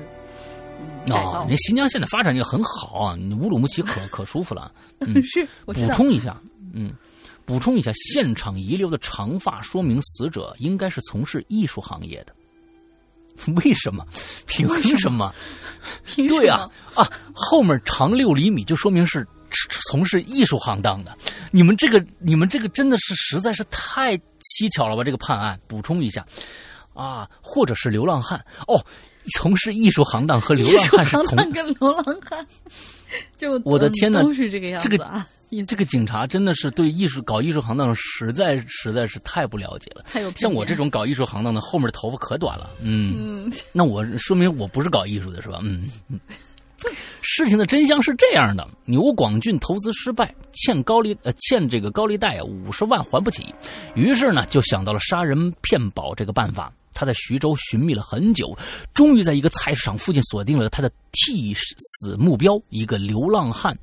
[1.09, 4.73] 哦，那新疆现在发展也很好啊，乌鲁木齐可 可舒服了。
[5.01, 6.41] 嗯、是，补充一下，
[6.73, 6.93] 嗯，
[7.45, 12.35] 补充一下，现场遗留的长发说明死者应该是从事艺术行业的。
[13.65, 14.05] 为什么？
[14.47, 15.33] 凭什么？
[16.29, 17.09] 对啊啊！
[17.33, 19.27] 后面长六厘米就说明是
[19.91, 21.17] 从事艺术行当的。
[21.51, 25.03] 你们这个，你们这个真的是实在是太蹊跷了吧？
[25.03, 26.27] 这个判案，补充一下
[26.93, 28.85] 啊，或者是流浪汉哦。
[29.31, 32.47] 从事艺术行当和流浪汉是同跟流浪汉，
[33.37, 35.27] 就我的天呐，都是这个样子啊！
[35.67, 40.05] 这个警察真的是对艺术搞艺术行当实在实在是太不了解了。
[40.37, 42.71] 像我这种搞艺术行当的，后面的头发可短了。
[42.81, 45.59] 嗯，那我说明我不是搞艺术的，是吧？
[45.63, 46.21] 嗯嗯。
[47.21, 53.55] 事情的真相是这样的：牛广俊投资失败，欠高利呃欠这个高利贷五十万还不起，
[53.95, 56.73] 于是呢就想到了杀人骗保这个办法。
[56.93, 58.57] 他在徐州寻觅了很久，
[58.93, 63.77] 终于在一个菜市场附近锁定了他的替死目标——一个流浪汉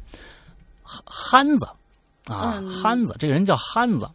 [0.84, 1.68] 憨子。
[2.26, 4.10] 啊，憨子，这个人叫憨子。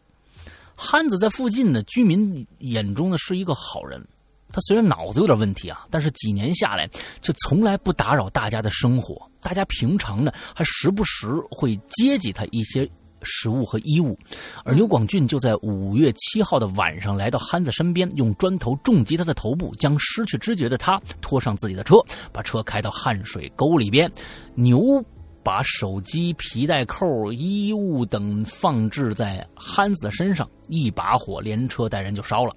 [0.76, 4.06] 憨子在附近的居民眼中呢是一个好人。
[4.52, 6.86] 他虽然脑子有点问题啊，但是几年下来
[7.22, 9.30] 却从来不打扰大家的生活。
[9.40, 12.86] 大家平常呢还时不时会接济他一些。
[13.24, 14.18] 食物和衣物，
[14.64, 21.96] 而牛广俊就在五月七号的晚上来到憨子身边，用砖头重击他的头部，将失去知觉的他拖上自己的车，
[22.32, 24.10] 把车开到汗水沟里边。
[24.54, 25.04] 牛
[25.42, 32.54] 把手机、皮带扣、衣物等放置在憨子的身上，一把火连车带人就烧了。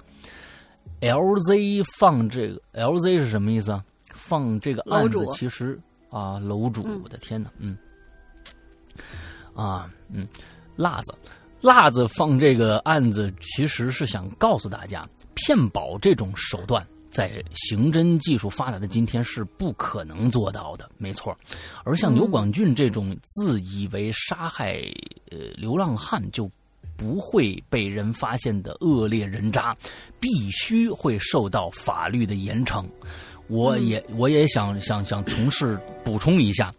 [1.02, 3.84] LZ 放这个 LZ 是什么意思啊？
[4.14, 5.80] 放这个案子其实
[6.10, 7.78] 啊，楼主，我的天哪，嗯，
[9.54, 10.26] 啊，嗯。
[10.76, 11.14] 辣子，
[11.62, 21.36] 辣子放这个案子，其实是想告诉大家，骗保这种手段在刑侦技术发达的今天是不可能做到的，没错。
[21.84, 24.82] 而像牛广俊这种自以为杀害
[25.32, 26.50] 呃流浪汉就
[26.98, 29.76] 不会被人发现的恶劣人渣，
[30.20, 32.86] 必须会受到法律的严惩。
[33.48, 36.74] 我也我也想想想从事补充一下，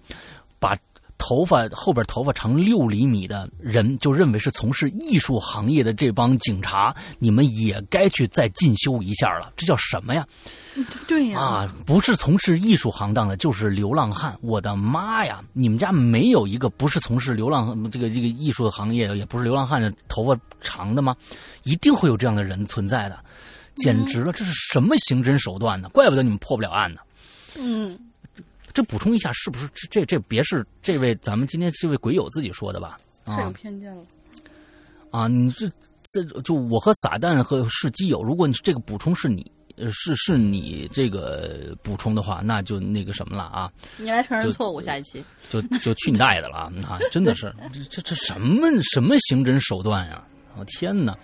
[0.58, 0.76] 把。
[1.18, 9.52] 头发后边头发长六厘米的人，就认为是从事艺术行业的这帮警察，你们也该去再进修一下了。
[9.56, 10.26] 这叫什么呀？
[11.08, 14.36] 对呀，啊，不是从事艺术行当的，就是流浪汉。
[14.42, 15.42] 我的妈呀！
[15.52, 21.16] 你们家没有一个不是从事流浪这个这个艺术行业，也不是流浪汉的头发长的吗？
[21.62, 23.18] 一定会有这样的人存在的，
[23.76, 24.32] 简直了！
[24.32, 25.88] 这是什么刑侦手段呢？
[25.88, 27.00] 怪不得你们破不了案呢。
[27.58, 27.98] 嗯。
[28.76, 32.98] 这补充一下，是不是这这别是这位咱们今天这位鬼友自己说的吧？
[33.24, 34.02] 太有偏见了。
[35.10, 35.66] 啊，你这
[36.02, 39.50] 这就我和撒旦和是基友，如果你这个补充是你
[39.90, 43.72] 是是你这个补充的话，那就那个什么了啊？
[43.96, 46.98] 你来承认错误，下一期就就去你大爷的了啊！
[47.10, 47.50] 真的是
[47.88, 50.22] 这这什么什么刑侦手段呀！
[50.54, 51.16] 我天哪！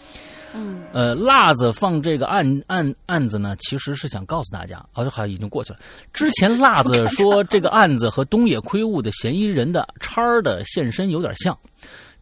[0.54, 5.78] 嗯，呃，辣子放这个案案案子呢，其实是想告诉大家，好像好像已经过去了。
[6.12, 11.58] 之前辣子 说这个案子和东野圭吾的嫌疑人的叉儿的现身有点像，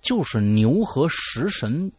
[0.01, 1.91] 就是牛和食神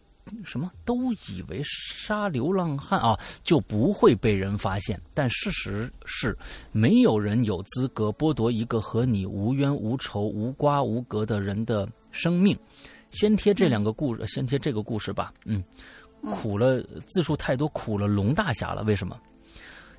[0.46, 6.38] 什么都以为杀流浪汉啊就不会被人发现，但事实是
[6.72, 12.58] 没有人有资格剥夺一个和你无冤无仇、无瓜无葛的人的生命。
[13.10, 15.62] 先贴这两个故事，先贴这个故事吧，嗯。
[16.22, 18.84] 苦了字数太多，苦了龙大侠了。
[18.84, 19.20] 为什么？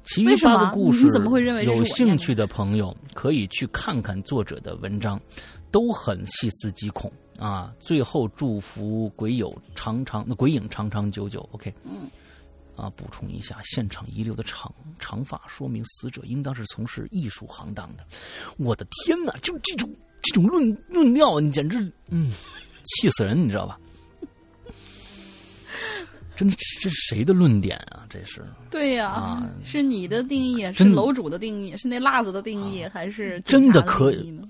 [0.05, 5.21] 其余八个故事，你怎么会认为有兴趣的朋友可以去看看作者的文章，
[5.71, 7.09] 都很细思极恐
[7.39, 7.73] 啊！
[7.79, 11.49] 最后祝福鬼友长长，那鬼影长长久久。
[11.53, 12.09] OK，嗯，
[12.75, 18.05] 啊，补充一下，现场遗留的长长发，说明死者应当是从事艺术行当的。
[18.59, 19.33] 我的天哪！
[19.41, 19.89] 就这种
[20.21, 21.79] 这种论论调，你简直
[22.09, 22.33] 嗯，
[22.83, 23.79] 气死人，你知道吧？
[26.43, 28.05] 真的这是谁的论点啊？
[28.11, 34.41] 这是对呀、啊是你的定义，是楼主的定义，是那辣子的定义，还是真的可以？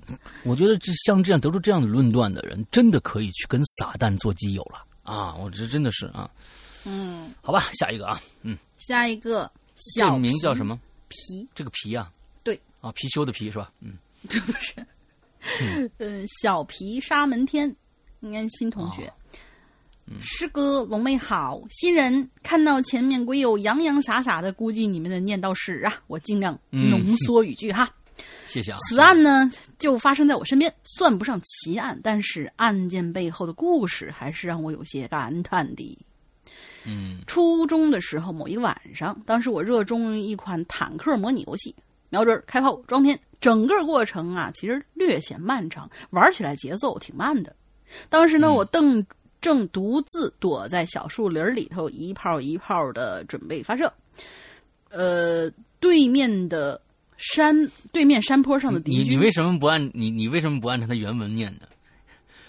[0.42, 5.34] 我觉得这像这样得出这样的论断的人，真的可以去跟撒旦做基友了啊！
[5.34, 6.30] 我这真的是啊，
[6.86, 9.50] 嗯，好吧，下一个啊，嗯，下一个
[9.94, 10.80] 这个小名叫什么？
[11.08, 12.10] 皮，这个皮啊，
[12.42, 13.70] 对啊，貔貅的貔是吧？
[13.80, 13.98] 嗯，
[14.30, 14.74] 这 不是，
[15.98, 17.68] 嗯， 小皮沙门天，
[18.20, 19.12] 应该是新同学。
[20.06, 27.88] 哦师哥龙妹好，新人看到前面鬼友洋洋洒洒的，估计你们的念叨是啊，我尽量嗯浓缩语句哈。
[28.46, 28.76] 谢谢啊。
[28.88, 35.98] 此案呢，就发生在我身边，算不上奇案，但是案件背后的故事还是让我有些感叹的。
[36.84, 41.74] 嗯初中的时候，某一个晚上，当时我热衷于一款坦克模拟游戏，
[42.10, 47.54] 瞄准、开炮、装填，整个过程啊，其实略显漫长，玩起来节奏挺慢的。
[48.08, 49.04] 当时呢，嗯我正
[49.42, 53.92] 正独自躲在小树林里头，一炮一炮的准备发射。
[54.88, 55.50] 呃，
[55.80, 56.80] 对面的
[57.18, 61.66] 山，对面山坡上的敌军，你你为什么不按你你为什么不按照它原文念呢？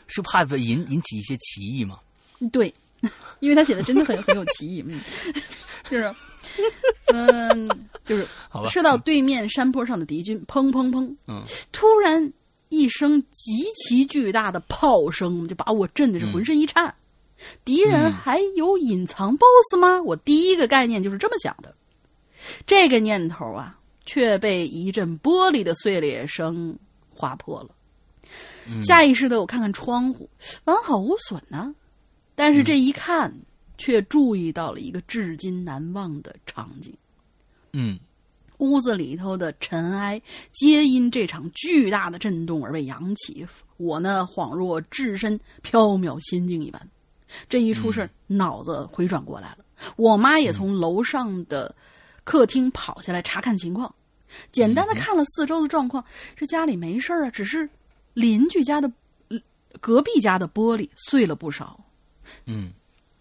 [0.08, 2.00] 是怕引引起一些歧义吗？
[2.52, 2.72] 对，
[3.40, 5.02] 因为他写的真的很很有歧义，嗯，
[5.90, 6.16] 就是，
[7.08, 7.68] 嗯，
[8.06, 11.42] 就是好吧，射到对面山坡上的敌军，砰砰砰，嗯，
[11.72, 12.32] 突然
[12.74, 16.94] 一声极其巨大的炮声，就把我震的是浑身一颤。
[17.66, 20.02] 敌人嗯还有隐藏 BOSS 吗？
[20.02, 21.76] 我第一个概念就是这么想的。
[22.66, 26.78] 这个念头啊，却被一阵玻璃的碎裂声
[27.14, 27.70] 划破了。
[28.68, 30.30] 嗯下意识的我看看窗户，
[30.64, 31.76] 完好无损呢、
[32.34, 33.34] 但是这一看，
[33.78, 36.94] 却注意到了一个至今难忘的场景。
[37.74, 38.00] 嗯
[38.64, 40.22] 屋子里头的尘埃
[40.54, 43.46] 皆因这场巨大的震动而被扬起，
[43.76, 46.82] 我呢恍若置身缥缈仙境一般。
[47.50, 49.58] 这一出事儿，脑子回转过来了。
[49.98, 51.76] 我妈也从楼上的
[52.24, 53.94] 客厅跑下来查看情况，
[54.50, 56.04] 简单的看了四周的状况，
[56.38, 57.70] 这家里没事儿啊，只是
[58.14, 58.90] 邻居家的、
[59.28, 59.38] 呃
[59.82, 61.78] 隔壁家的玻璃碎了不少。
[62.46, 62.72] 嗯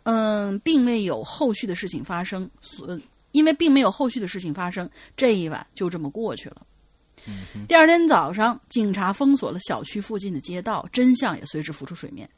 [0.04, 2.96] 嗯，并未有后续的事情发生，所
[3.32, 6.62] 因为并没有后续的事情发生，这一晚就这么过去了。
[7.68, 12.28] 第二天早上，警察封锁了小区附近的街道，真相也随之浮出水面。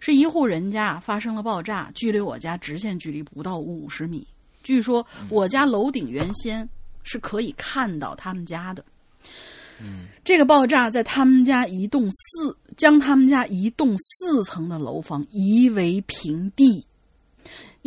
[0.00, 4.26] 是一户人家发生了爆炸，距离我家直线距离不到五十米。
[4.62, 6.68] 据说我家楼顶原先
[7.02, 8.84] 是可以看到他们家的。
[10.24, 16.84] 这个爆炸在他们家一栋四，将他们家一栋四层的楼房夷为平地。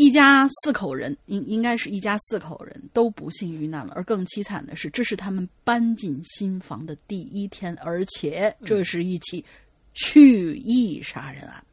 [0.01, 3.93] 一家四口人，应应该是一家四口人都不幸遇难了。
[3.95, 9.45] 而更凄惨的是，这是他们搬进新房的第一天，而且这是一起
[9.93, 11.63] 蓄意杀人案。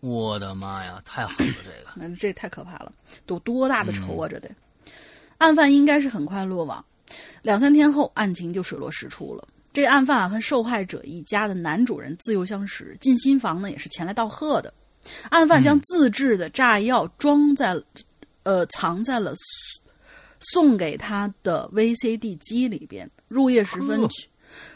[0.00, 1.90] 我的妈呀，太狠了这个。
[1.96, 2.90] 那 这太可怕了，
[3.26, 4.26] 都多大的仇啊！
[4.26, 4.50] 这得，
[5.36, 6.82] 案犯应该是很快落网，
[7.42, 9.46] 两三天后案情就水落石出了。
[9.74, 14.72] 这案犯啊和受害者一家的男主人自幼相识，进新房呢也是前来道贺的。
[15.30, 17.82] 案犯将自制的炸药装在了，
[18.42, 19.34] 呃，藏在了
[20.40, 23.10] 送给他的 VCD 机里边。
[23.28, 24.00] 入夜时分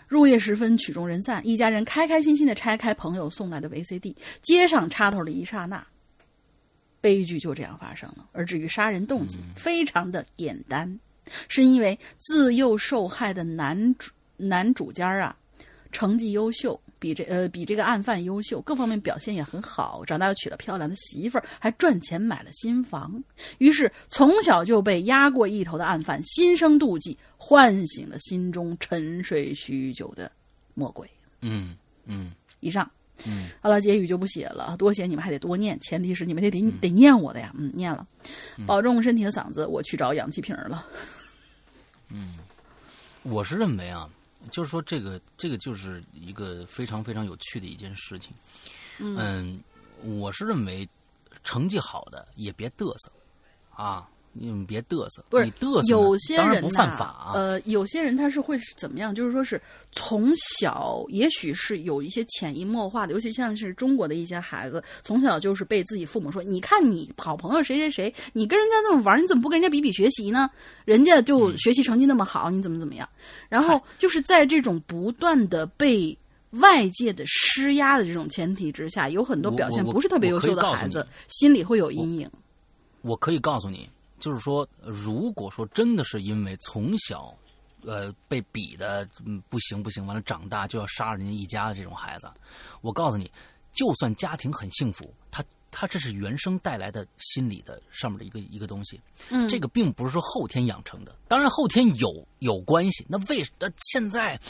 [0.06, 5.84] 入夜时分曲终人散，一家人开开心心的拆开朋友送来的 VCD，接上插头的一刹那，
[7.00, 8.28] 悲剧就这样发生了。
[8.32, 11.00] 而至于杀人动机，非常的简单，
[11.48, 15.36] 是因为自幼受害的男主男主家啊，
[15.90, 23.22] 成绩优秀，比这呃比这个案犯优秀，各方面表现也很好，长大又娶了漂亮的媳妇儿，还赚钱买了新房。
[23.58, 30.32] 于是从小就被压过一头的案犯心生妒忌，唤醒了心中沉睡许久的
[30.72, 31.06] 魔鬼。
[31.42, 31.76] 嗯
[32.06, 32.90] 嗯以上。
[33.26, 38.06] 嗯，好了，结语就不写了，多写你们还得多念，前提是你们得得得念我的呀，嗯，念了，
[38.66, 40.86] 保重身体和嗓子，我去找氧气瓶了。
[42.08, 42.38] 嗯。
[43.22, 44.08] 我是认为啊，
[44.50, 48.32] 就是说这个这个就是一个非常非常有趣的一件事情。
[48.98, 49.60] 嗯，
[50.02, 50.88] 我是认为
[51.42, 53.10] 成绩好的也别嘚瑟
[53.74, 57.32] 啊，你们别嘚瑟，不是你嘚瑟有些人不犯法啊。
[57.34, 59.14] 呃，有些人他是会是怎么样？
[59.14, 59.60] 就是说是
[59.92, 70.50] 从小，也许是有一些潜移默化的，尤其像是中国的一些孩子，从小就是被自己父母说：“你看你好朋友谁谁谁，你跟人家这么玩，你怎么不跟人家比比学习呢？
[70.84, 73.08] 人家就嗯学习成绩那么好，你怎么怎么样？”
[73.48, 76.16] 然后就是在这种不断的被。
[76.60, 82.30] 外界的施压的这种前提之下，有很多表现不是特别优秀的孩子心里会有阴影。
[83.00, 83.90] 我可以告诉你，
[84.24, 87.30] 就是说，如果说真的是因为从小，
[87.82, 92.26] 呃，被比的嗯不行不行，完了长大就要杀人家一家的这种孩子，
[92.80, 93.30] 我告诉你，
[93.74, 98.98] 就算家庭很幸福，他他这是原生带来的心理的上面的一个一个东西。
[99.28, 103.04] 嗯，这个并不是说后天养成的，当然后天有有关系。
[103.06, 104.40] 那为那现在，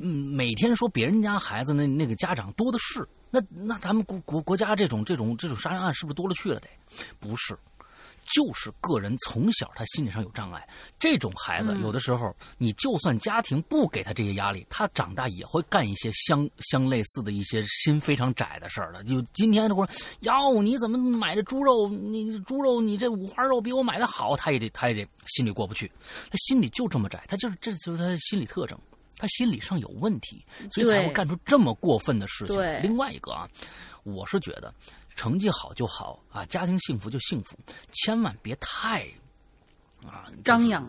[0.00, 6.58] 嗯，每天说别人家孩子那那个家长多的是，那那咱们国国国家这种这种这种杀人案是不是多了去了？
[6.58, 6.68] 得
[7.20, 7.56] 不是。
[8.34, 10.66] 就是个人从小他心理上有障碍，
[10.98, 19.04] 这种孩子有的时候，你就算家庭不给他这些压力，他长大也会干一些相相类似的一些心非常窄的事儿的。
[19.04, 19.88] 就今天这会儿，
[20.20, 21.88] 哟，你怎么买的猪肉？
[21.88, 25.90] 你猪肉你这五花肉比我买的好，他也得他也得心里过不去，
[26.30, 28.78] 他心里就这么窄，他就是这就是他的心理特征，
[29.16, 32.56] 他心理上有问题，所以才会干出这么过分的事情。
[32.82, 33.48] 另外一个啊，
[34.04, 34.72] 我是觉得。
[35.14, 37.56] 成绩好就好啊，家庭幸福就幸福，
[37.92, 39.06] 千万别太
[40.06, 40.88] 啊张扬、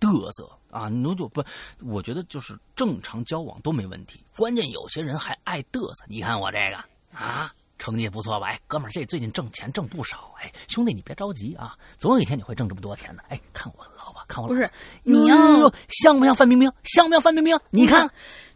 [0.00, 0.88] 嘚瑟啊！
[0.88, 1.44] 那就不，
[1.82, 4.22] 我觉得就是正常交往都没问题。
[4.36, 6.04] 关键有些人还爱嘚瑟。
[6.06, 6.76] 你看我这个
[7.18, 8.48] 啊，成绩不错吧？
[8.48, 10.32] 哎，哥们儿，这最近挣钱挣不少。
[10.38, 13.24] 哎，兄弟，你别着急啊，总有一天你会挣这么多钱的。
[13.28, 14.70] 哎，看我老婆，看我不是
[15.02, 15.36] 你要
[15.88, 16.72] 像不像范冰冰？
[16.84, 17.58] 像不像范冰冰？
[17.70, 18.10] 你看。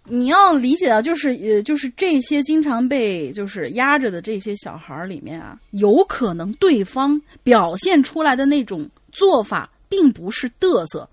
[0.04, 11.08] 你要理解啊，就是呃，就是这些经常被就是压着的这些小孩儿里面啊，有可能对方表现出来的那种做法，并不是嘚瑟，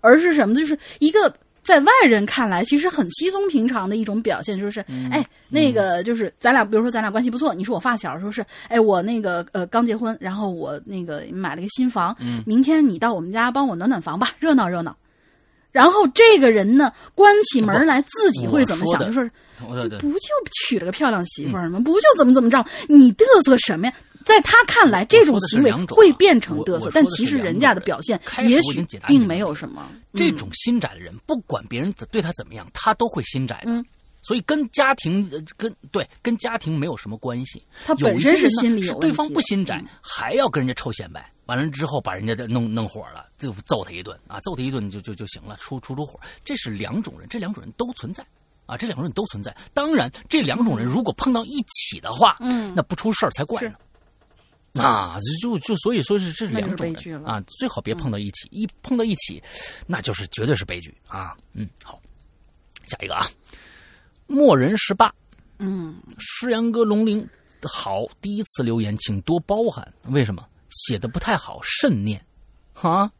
[0.00, 0.54] 而是什么？
[0.54, 4.80] 就是一个在外人看来其实很稀松平常的一种表现，就是
[5.12, 14.96] 哎，那个就是咱俩，比如说咱俩关系不错，你是我发小，说是哎，我那个呃刚结婚，然后我那个买了个新房，明天你到我们家帮我暖暖房吧，热闹热闹。
[15.72, 19.00] 然后这个人呢，关起门来自己会怎么想？
[19.00, 19.28] 就说
[19.98, 21.80] 不就娶了个漂亮媳妇儿吗？
[21.84, 22.64] 不就怎么怎么着？
[22.88, 23.92] 你嘚瑟什么呀？
[24.24, 29.86] 在他看来，这种行为会变成嘚瑟，但其实人家的表现也许并没有什么。
[30.12, 33.72] 这种心窄的人，不管别人对他怎么样，他都会心窄的。
[34.30, 37.60] 所以跟家庭跟对跟家庭没有什么关系。
[37.84, 41.28] 他本身是心里有对方不心窄，还要跟人家臭显摆。
[41.46, 44.38] 完了之后，把人家的弄弄火了，就揍他一顿啊！
[44.42, 46.20] 揍他一顿就就就行了，出出出火。
[46.44, 48.24] 这是两种人，这两种人都存在
[48.66, 48.76] 啊！
[48.76, 49.52] 这两种人都存在。
[49.74, 53.74] 当然，这两种人如果碰到一起的话，嗯，那不出事儿才怪呢。
[54.74, 58.46] 啊，就就所以说是这两种人啊，最好别碰到一起。
[58.52, 59.42] 一碰到一起，
[59.88, 61.36] 那就是绝对是悲剧啊！
[61.52, 62.00] 嗯，好，
[62.86, 63.26] 下一个啊，
[64.30, 65.12] 默人十八，
[65.58, 67.28] 嗯，诗阳哥龙鳞
[67.64, 69.92] 好，第一次留言，请多包涵。
[70.04, 70.46] 为什么？
[70.68, 72.24] 写的不太好，慎念，
[72.74, 73.10] 啊，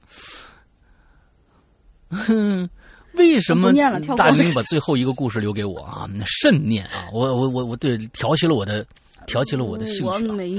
[2.10, 2.70] 哼，
[3.14, 3.72] 为什么
[4.16, 6.08] 大明把最后一个故事留给我啊？
[6.24, 8.86] 慎念啊，我我我我对挑起了我的
[9.26, 10.04] 挑起了我的兴趣。
[10.04, 10.54] 我没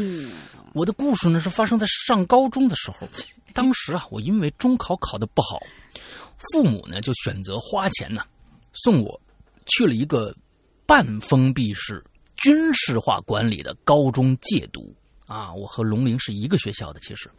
[0.73, 3.07] 我的故事呢是发生在上高中的时候，
[3.53, 5.61] 当时啊，我因为中考考的不好，
[6.51, 8.21] 父母呢就选择花钱呢
[8.73, 9.20] 送我
[9.71, 10.35] 去了一个
[10.85, 12.03] 半封闭式
[12.37, 14.95] 军事化管理的高中戒毒。
[15.25, 17.31] 啊，我和龙陵是一个学校的，其实，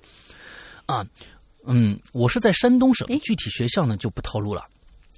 [0.87, 1.07] 啊，
[1.67, 4.67] 嗯，我是在山东省，具体学校呢就不透露了。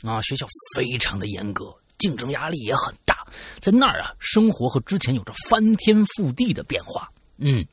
[0.02, 3.24] 啊，学校非常的严格，竞争压力也很大，
[3.60, 7.08] 在那儿啊，生活和之前有着翻天覆地的变化。
[7.36, 7.64] 嗯，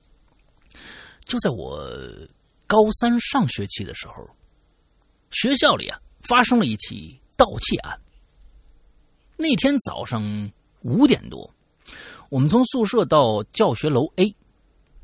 [1.26, 1.84] 就在我
[2.68, 4.23] 高三上学期的时候，
[5.31, 7.99] 学校里啊发生了一起盗窃案。
[9.41, 10.23] 那天早上
[10.84, 11.53] 五点多，
[12.30, 14.35] 我们从宿舍到教学楼 A。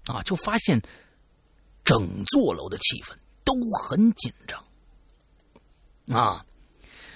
[0.06, 0.82] 啊，就发现
[1.84, 6.18] 整座楼的气氛都很紧张。
[6.18, 6.46] 啊，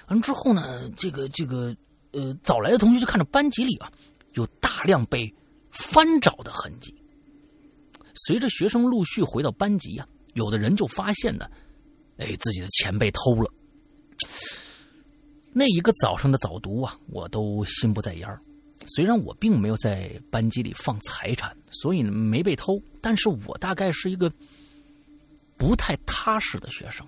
[0.08, 1.74] 完之后呢，这个这个
[2.12, 3.90] 呃，早来的同学就看着班级里啊
[4.34, 5.34] 有大量被
[5.70, 6.94] 翻找的痕迹。
[8.14, 11.50] 随着学生陆续回到班级呀，有的人就发现呢，
[12.18, 13.50] 哎，自己的钱被偷了。
[15.54, 18.40] 那一个早上的早读啊，我都心不在焉儿。
[18.88, 24.32] 虽然我并没有在班级里放财产，所以没被偷，但是我大概是一个
[25.58, 27.06] 不太踏实的学生，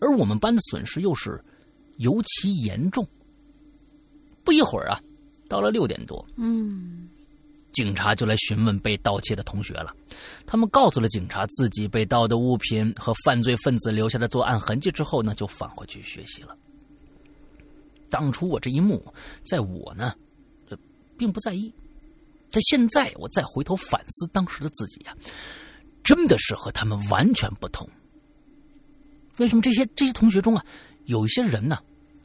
[0.00, 1.42] 而我们班的损失又是
[1.96, 3.06] 尤其严重。
[4.44, 5.00] 不一会儿啊，
[5.48, 7.08] 到了六点多，嗯，
[7.72, 9.94] 警察就来询问被盗窃的同学了。
[10.44, 16.54] 他们告诉了警察自己被盗的物品和犯罪分子留下的作案痕迹之后呢，就返回去学习了。
[18.12, 19.02] 当初我这一幕，
[19.42, 20.14] 在我呢。
[21.14, 21.72] 并不在意，
[22.50, 25.14] 但现在我再回头反思当时的自己呀，
[26.02, 27.88] 真的是和他们完全不同。
[29.36, 30.64] 为什么这些这些同学中啊，
[31.04, 31.78] 有一些人呢，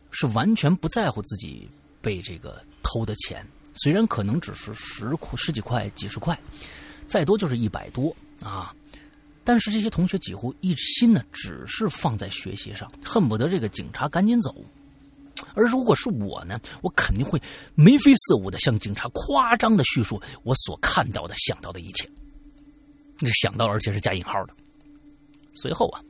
[0.09, 1.69] 是完全不在乎自己
[2.01, 3.45] 被这个偷的钱，
[3.76, 6.39] 虽然可能只是十块、十几块、几十块，
[7.05, 8.73] 再多就是一百多啊，
[9.43, 14.55] 但是这些同学几乎一心呢，只是放在学习上，恨不得这个警察赶紧走。
[15.55, 17.41] 而如果是我呢，我肯定会
[17.76, 22.09] 眉飞色舞的向警察夸张的叙述我所看到的、想到的一切。
[23.19, 24.53] 那想到，而且是加引号的。
[25.53, 26.01] 随后啊，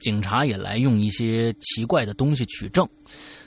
[0.00, 2.88] 警察也来用一些奇怪的东西取证。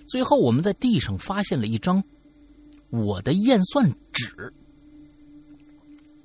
[0.07, 2.03] 最后，我们在地上发现了一张
[2.89, 4.53] 我的验算纸。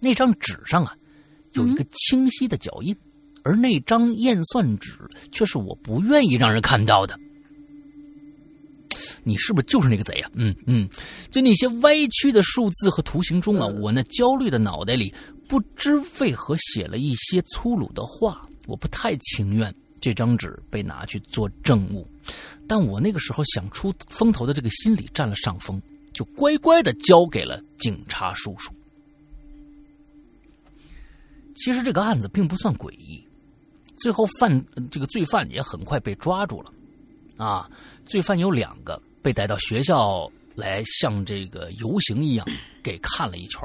[0.00, 0.96] 那张纸上啊，
[1.52, 2.96] 有一个清晰的脚印，
[3.44, 4.96] 而那张验算纸
[5.30, 7.18] 却是我不愿意让人看到的。
[9.24, 10.31] 你是不是就是那个贼啊？
[10.35, 10.89] 嗯嗯，
[11.31, 15.12] 在那些歪曲的数字和图形中啊，我那焦虑的脑袋里
[15.49, 18.47] 不知为何写了一些粗鲁的话。
[18.69, 22.07] 我不太情愿这张纸被拿去做证物，
[22.69, 25.82] 但我那个时候想出风头的这个心理占了上风，
[26.12, 28.73] 就乖乖的交给了警察叔叔。
[31.57, 33.27] 其实这个案子并不算诡异，
[33.97, 36.73] 最后犯这个罪犯也很快被抓住了。
[37.36, 37.69] 啊，
[38.07, 42.47] 罪犯有两个被带到学校来，像这个游行一样
[42.82, 43.61] 给看了一圈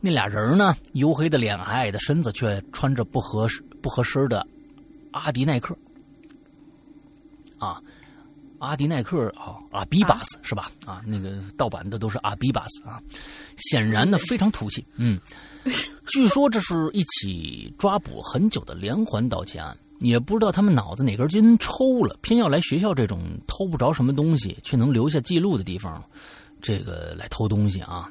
[0.00, 3.46] 那俩人呢，黝黑的脸，矮矮的身子，却穿着不合
[3.82, 4.46] 不合身的
[5.10, 5.76] 阿迪耐克。
[7.58, 7.78] 啊，
[8.58, 10.70] 阿迪耐克啊，阿比巴斯是吧？
[10.86, 12.98] 啊，那个盗版的都是阿比巴斯啊，
[13.58, 14.82] 显然呢非常土气。
[14.96, 15.20] 嗯，
[16.08, 19.76] 据说这是一起抓捕很久的连环盗窃案。
[20.00, 26.02] 也不知道他们脑子哪根筋抽了，偏要来学校这种偷不着什么东西却能留下记录的地方，
[26.60, 28.10] 这个来偷东西啊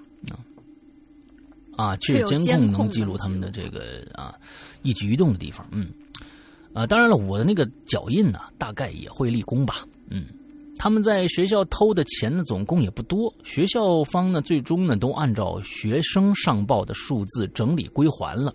[1.76, 1.96] 啊！
[1.98, 4.36] 去监控能记录他们的这个啊
[4.82, 5.92] 一举一动的地方，嗯
[6.74, 10.26] 啊，当然了，我的那个脚印呢，大概也会立功吧，嗯。
[10.80, 13.32] 他们在学校偷的钱呢，总共也不多。
[13.44, 18.54] 学校方呢，最终呢，都按照学生上报的数字整理归还了。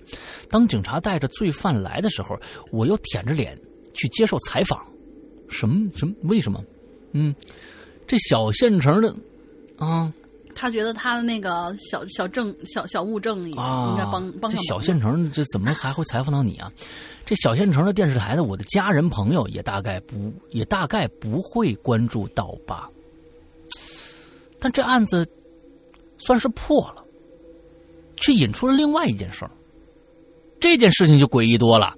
[0.48, 2.36] 当警察带着罪犯来的时候，
[2.72, 3.56] 我又舔着脸
[3.92, 4.82] 去接受采访。
[5.50, 6.14] 什么什么？
[6.22, 6.64] 为什么？
[7.12, 7.32] 嗯，
[8.06, 9.14] 这小县城的
[9.76, 10.10] 啊。
[10.54, 13.56] 他觉得他的那个小小证小小物证应
[13.96, 16.70] 该帮帮这小县城这怎么还会采访到你啊？
[17.26, 22.88] 这小县城的电视台的我的家人朋友也大概不也大概不会关注到吧？
[24.58, 25.26] 但这案子
[26.16, 27.04] 算是破了，
[28.16, 29.50] 却引出了另外一件事儿。
[30.60, 31.94] 这件事情就诡异多了。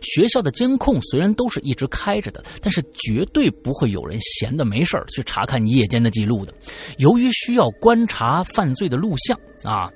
[0.00, 6.52] 学校的监控虽然都是一直开着的，但是绝对不会有人闲的没事去查看夜间的记录的。
[6.98, 9.90] 由于需要观察犯罪的录像啊，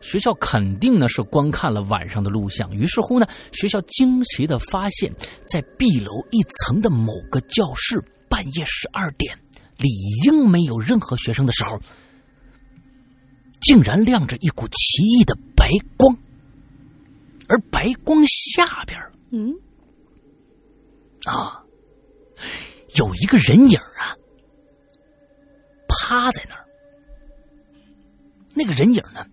[0.00, 2.74] 学校肯定呢是观看了晚上的录像。
[2.74, 5.12] 于是乎呢，学校惊奇的发现，
[5.46, 9.36] 在 B 楼一层的某个教室，半夜十二点，
[9.78, 9.88] 理
[10.24, 11.78] 应没有任何学生的时候，
[13.60, 16.16] 竟然亮着一股奇异的白光，
[17.46, 18.98] 而白光下边。
[19.34, 19.50] 嗯，
[21.24, 21.64] 啊，
[22.96, 24.14] 有一个人影啊，
[25.88, 26.66] 趴在那儿。
[28.54, 29.24] 那个人影呢，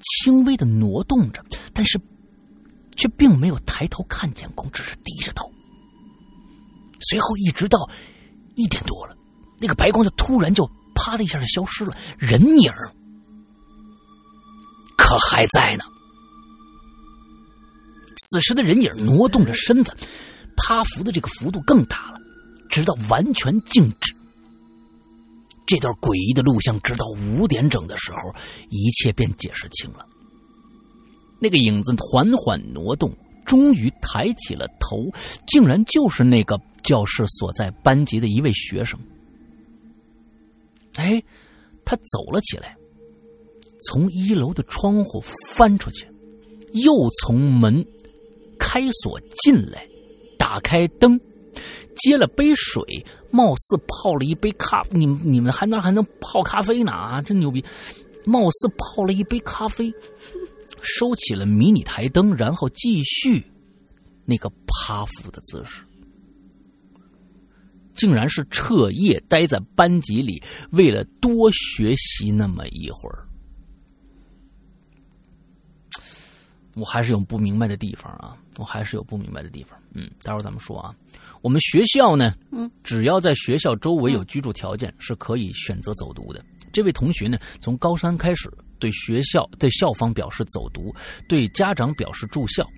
[0.00, 1.40] 轻微的挪动着，
[1.72, 2.00] 但是
[2.96, 5.48] 却并没有抬头看监控，只是低着头。
[6.98, 7.78] 随后一直到
[8.56, 9.16] 一点多了，
[9.60, 12.72] 那个白光就突然就啪的一下就消失了，人影
[14.96, 15.84] 可还在呢。
[18.18, 19.92] 此时的人影挪动着身子，
[20.56, 22.18] 趴伏的这个幅度更大了，
[22.68, 24.14] 直到完全静止。
[25.66, 28.34] 这段诡异的录像，直到五点整的时候，
[28.70, 30.06] 一切便解释清了。
[31.40, 33.14] 那个影子缓缓挪动，
[33.46, 35.04] 终于抬起了头，
[35.46, 38.98] 竟然就是那个教室所在班级的一位学生。
[40.96, 41.22] 哎，
[41.84, 42.74] 他走了起来，
[43.84, 45.22] 从一楼的窗户
[45.54, 46.08] 翻出去，
[46.72, 46.92] 又
[47.22, 47.86] 从门。
[48.58, 49.86] 开锁进来，
[50.38, 51.18] 打开灯，
[51.94, 52.82] 接了杯水，
[53.30, 54.82] 貌似泡了一杯咖。
[54.90, 57.64] 你们你们还能还能泡咖啡呢啊，真牛逼！
[58.24, 59.92] 貌似泡了一杯咖啡，
[60.82, 63.42] 收起了迷你台灯，然后继续
[64.26, 65.82] 那个趴伏的姿势，
[67.94, 73.24] 竟然是彻夜待在班级里，为了多学习那么一会儿。
[76.76, 78.36] 我还是有不明白的地方啊。
[78.58, 80.92] 我还是有不明白的地方，嗯，待会儿咱们说啊。
[81.40, 86.44] 我们学校呢，嗯，只要在学校周围有居住条件，是可以选择走读的。
[86.72, 90.92] 这位同学呢，从高三开始对学校、对校方表示走读，
[91.28, 92.68] 对家长表示住校，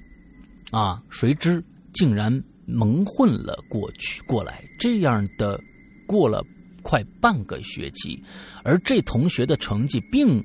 [0.70, 2.30] 啊，谁知竟然
[2.66, 5.58] 蒙混了过去过来，这样的
[6.06, 6.44] 过了
[6.82, 8.22] 快半个学期，
[8.62, 10.44] 而这同学的成绩并。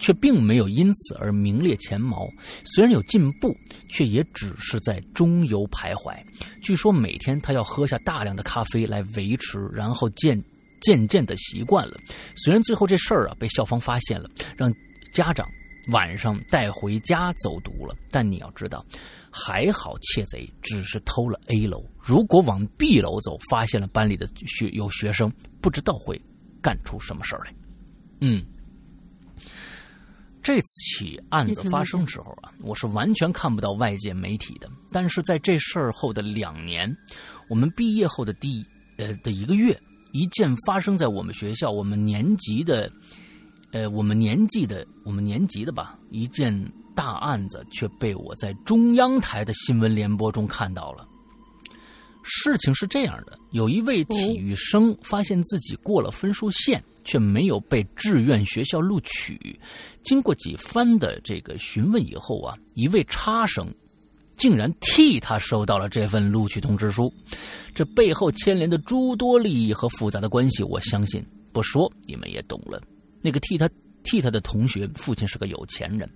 [0.00, 2.26] 却并没有因此而名列前茅，
[2.64, 3.54] 虽然有进步，
[3.88, 6.16] 却也只是在中游徘徊。
[6.60, 10.42] 据说每天他要喝下大量的咖啡来维持，然后渐
[10.80, 11.96] 渐渐的习惯了。
[12.34, 14.74] 虽然最后这事儿啊被校方发现了，让
[15.12, 15.46] 家长
[15.92, 18.84] 晚上带回家走读了，但你要知道，
[19.30, 26.20] 还好窃贼只是偷了 A 楼，如果往 B 楼走，发现了班里的学有学生，不知道会
[26.62, 27.54] 干出什么事儿来。
[28.22, 28.42] 嗯。
[30.42, 34.68] 这起案子发生时候啊，我是完全看不到外界媒体的。
[34.90, 36.90] 但是在这事儿后的两年，
[37.48, 38.64] 我们毕业后的第
[38.96, 39.78] 呃的一个月，
[40.12, 42.90] 一件发生在我们学校我们年级的，
[43.72, 46.52] 呃我们年级的我们年级的吧，一件
[46.94, 51.06] 大案子却被我在中央台的新闻联播中看到了。
[52.22, 56.82] 事情是这样的，有一位体育生发现自己过了分数线。
[57.04, 59.58] 却没有被志愿学校录取。
[60.02, 63.66] 经过几番的这个询问以后啊，一位差生
[64.36, 67.12] 竟然替他收到了这份录取通知书。
[67.74, 71.22] 这背后牵连的诸多利益和复杂的关系，我相信
[71.52, 72.80] 不说你们也懂了。
[73.20, 73.68] 那个替他
[74.02, 76.08] 替他的同学父亲是个有钱人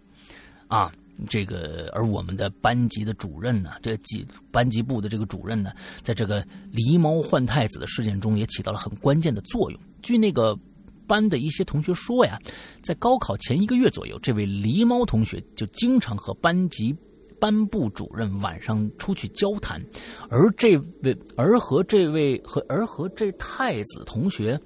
[0.68, 0.90] 啊，
[1.28, 6.42] 这个而我们的班级的主任呢，这几班级部的这个主任呢，在这个
[6.72, 9.78] 狸猫换太子的事件中也起到了很关键的作用。
[10.00, 10.58] 据那个。
[11.06, 12.38] 班的一些同学说呀，
[12.82, 16.94] 在高考前一个月左右，这位狸猫同学就经常和班级
[17.38, 19.84] 班部主任晚上出去交谈，
[20.28, 24.58] 而这位而和这位和而和这太子同学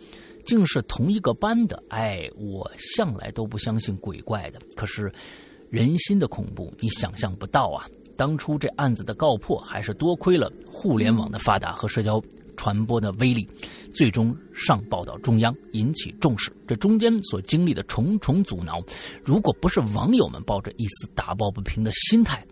[0.44, 1.82] 竟是同一个班的。
[1.88, 5.12] 哎，我向来都不相信鬼怪的，可是
[5.70, 7.84] 人心的恐怖你想象不到啊！
[8.16, 12.20] 当初这案子的告破，还是多亏了互联网的发达和社交。
[12.58, 13.48] 传播的威力，
[13.94, 16.52] 最终上报到中央，引起重视。
[16.66, 18.82] 这中间所经历的重重阻挠，
[19.24, 22.44] 如果不是网友们抱着一丝打抱不平的心态，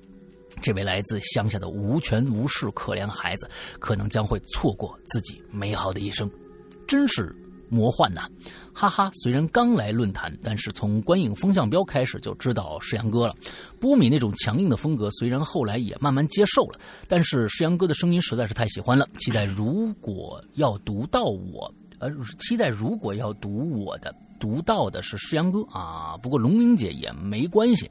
[0.62, 3.46] 这位来自乡下的无权无势可怜孩子，
[3.78, 6.30] 可能将会错过自己美好的一生。
[6.86, 7.34] 真是。
[7.68, 8.28] 魔幻呐，
[8.72, 9.10] 哈哈！
[9.14, 13.34] 虽然刚来论坛，但是从观影风向标开始就知道世阳哥了。
[13.80, 19.06] 波米那种强硬的风格，虽然后来也慢慢接受了，但是世阳哥的声音实在是太喜欢了。
[19.18, 26.16] 期待如果要读到我，呃，期待如果要读我的，读到的是世阳哥啊。
[26.22, 27.90] 不过龙玲姐也没关系，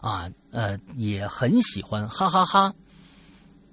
[0.00, 2.74] 啊，呃，也很喜欢，哈哈哈。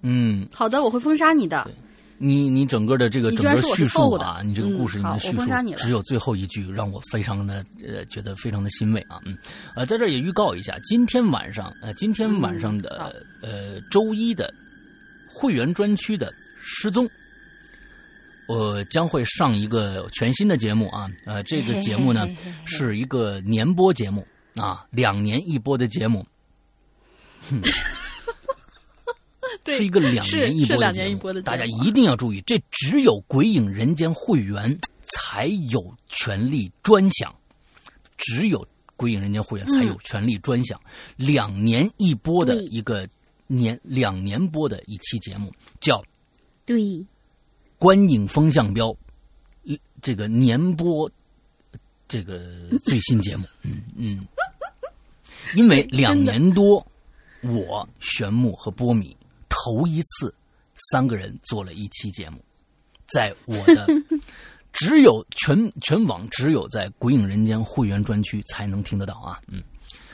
[0.02, 1.70] 嗯，好的，我会封杀你的。
[2.18, 5.44] 你你整个的这个整个叙述啊，你这个故事里面的叙述
[5.78, 9.38] 只有最后一句让我非常的呃觉得非常的欣慰啊，嗯，
[9.76, 14.54] 呃，在这儿也预告一下，今天晚上呃今天晚上的呃周一的
[15.28, 16.32] 会员专区的
[16.62, 17.10] 失踪，
[18.48, 22.28] 我将会上一个全新的节目啊，呃，这个节目呢
[22.66, 24.26] 是一个年播节目
[24.56, 26.26] 啊，两年一播的节目。
[29.66, 37.34] 是一个两年一播的节目，大家一定要注意，这只有《鬼影人间》会员才有权利专享，
[38.18, 38.60] 只有
[38.98, 40.80] 《鬼影人间》会员才有权利专享
[41.16, 43.08] 两年一播的一个
[43.48, 46.04] 年两年播的一期节目，叫
[46.66, 46.82] 对
[47.78, 48.88] 《观影风向标》
[50.02, 51.10] 这个年播
[52.08, 54.28] 这个最新节目， 嗯嗯，
[55.56, 56.86] 因为两年多，
[57.42, 59.16] 我玄木和波米。
[59.54, 60.34] 头一次，
[60.92, 62.44] 三个人做了一期节目，
[63.08, 63.88] 在我的
[64.74, 69.62] 只有全全网只有在《鬼影人间》会员专区才能听得到啊，嗯，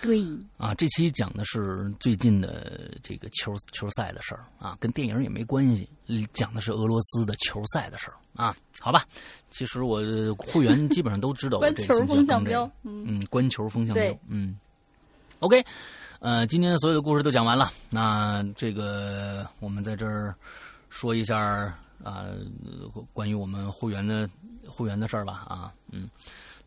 [0.02, 0.22] 对，
[0.57, 5.88] 啊，这期讲的是最近的这个球球赛的事儿啊，跟电影也没关系，
[6.34, 9.06] 讲的是俄罗斯的球赛的事儿啊，好吧，
[9.48, 10.02] 其实我
[10.38, 14.60] 会员基本上都知道观 球风向标，嗯，观球风向标，嗯
[15.40, 15.66] ，OK。
[16.20, 20.36] 呃，今天的所有的故事都讲完了，那这个我们在这儿
[20.90, 21.38] 说一下
[22.04, 22.26] 啊，
[23.14, 24.30] 关于我们会员的
[24.68, 26.10] 会员的事儿吧啊，嗯，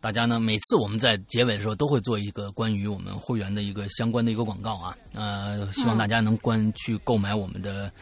[0.01, 7.93] 大家呢每次我们在结尾的时候都会做一个关于我们会员的一个相关的一个广告啊，呃，希望大家能关去购买我们的。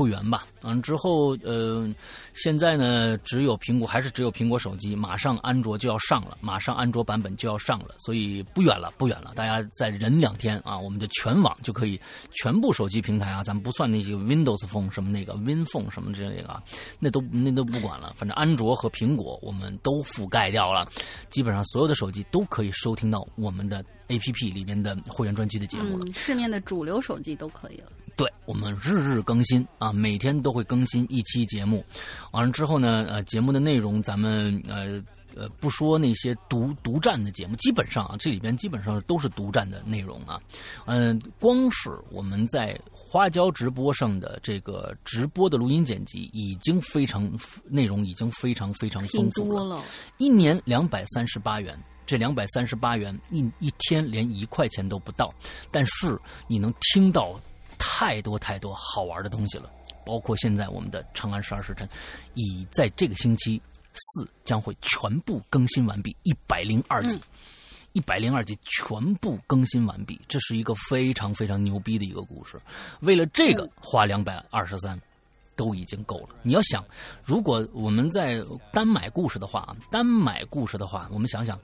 [0.00, 1.86] 会员吧，完之后，呃，
[2.32, 12.00] 现在呢，只有苹果，还是只有苹果手机，马上安卓就要上了，马上安卓版本就要上了，所以不远了，不远了，大家再忍两天啊，我们的全网就可以，
[12.32, 16.62] 全部手机平台啊，咱们不算那些 Windows Phone 什么那个 Win Phone 什么之类的啊，
[16.98, 20.88] 那都那都不管了，反正安卓和苹果我们都覆盖掉了，
[21.28, 27.92] 基本上所有的手机都可以收听到我们的 APP 里面的会员专区的节目了，市面的主流手机都可以了。
[28.16, 31.84] 对我们日日更新啊，每天都会更新一期节目。
[32.32, 35.02] 完了之后呢，呃，节目的内容咱们呃
[35.34, 40.40] 呃不说那些独独占的节目，基本上啊，这里边基本上都是独占的内容啊。
[40.86, 47.30] 嗯，光是我们在花椒直播上的这个直播的录音剪辑已经非常
[47.64, 49.82] 内容已经非常非常丰富多了，
[50.18, 51.76] 一年两百三十八元，
[52.06, 55.32] 这两百三十八元一一天连一块钱都不到，
[55.70, 57.40] 但是你能听到
[57.80, 59.68] 太多太多好玩的东西了，
[60.06, 61.88] 包括现在我们的《长安十二时辰》，
[62.34, 63.60] 已在这个星期
[63.94, 67.18] 四将会全部更新完毕，一百零二集。
[67.92, 72.56] 一百零二集全部更新完毕，这是一个非常非常牛逼的一个故事。
[73.00, 74.96] 为了这个花两百二十三，
[75.56, 76.28] 都已经够了。
[76.44, 76.84] 你要想，
[77.24, 78.40] 如果我们在
[78.72, 81.58] 单买故事的话啊，单买故事的话，我们想想，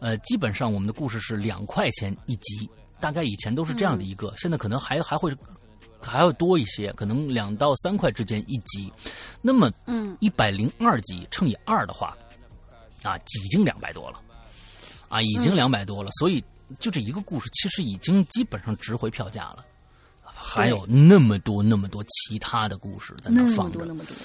[0.00, 2.68] 呃，基本上我们的故事是两块钱一集，
[3.00, 5.34] 大概以前都是这样的一个，现在可能还还会
[6.02, 8.92] 还要多一些，可能两到三块之间一集。
[9.42, 12.16] 那么，嗯，一百零二集乘以二的话，
[13.02, 14.20] 啊，已经两百多了，
[15.08, 16.10] 啊，已经两百多了。
[16.18, 16.42] 所以，
[16.78, 19.64] 就这一个故事，其实已经基本上值回票价了。
[20.42, 24.16] 还有那么多那么多其他的故事在那那么放着多，那么多，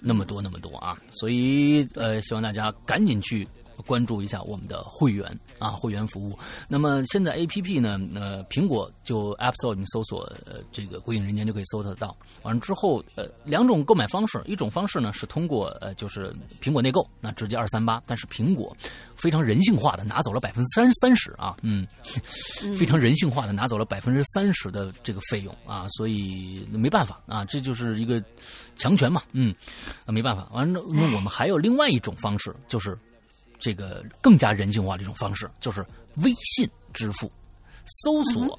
[0.00, 0.96] 那么多那么多啊！
[1.10, 3.46] 所以呃，希望大家赶紧去
[3.86, 6.38] 关注一下我们的会员啊，会员服务。
[6.68, 12.16] 那么现在 A P P 呢，呃，苹果就 App Store 里面搜索呃这个《鬼影人间》就可以搜得到。
[12.42, 18.76] 完了之后，呃，两种购买方式，一种方式呢是通过呃就是苹果内购，那直接二三八，但是苹果
[19.16, 21.86] 非常人性化的拿走了百分之三三十啊，嗯，
[22.78, 28.22] 非常人性化的拿走了百分之三十的这个费用啊，所以没办法啊，这就是一个
[28.76, 29.54] 强权嘛，嗯，
[30.04, 30.48] 啊没办法。
[30.52, 32.96] 完了，那我们还有另外一种方式，就是
[33.58, 35.84] 这个更加人性化的一种方式，就是
[36.16, 37.30] 微信支付，
[37.84, 38.58] 搜索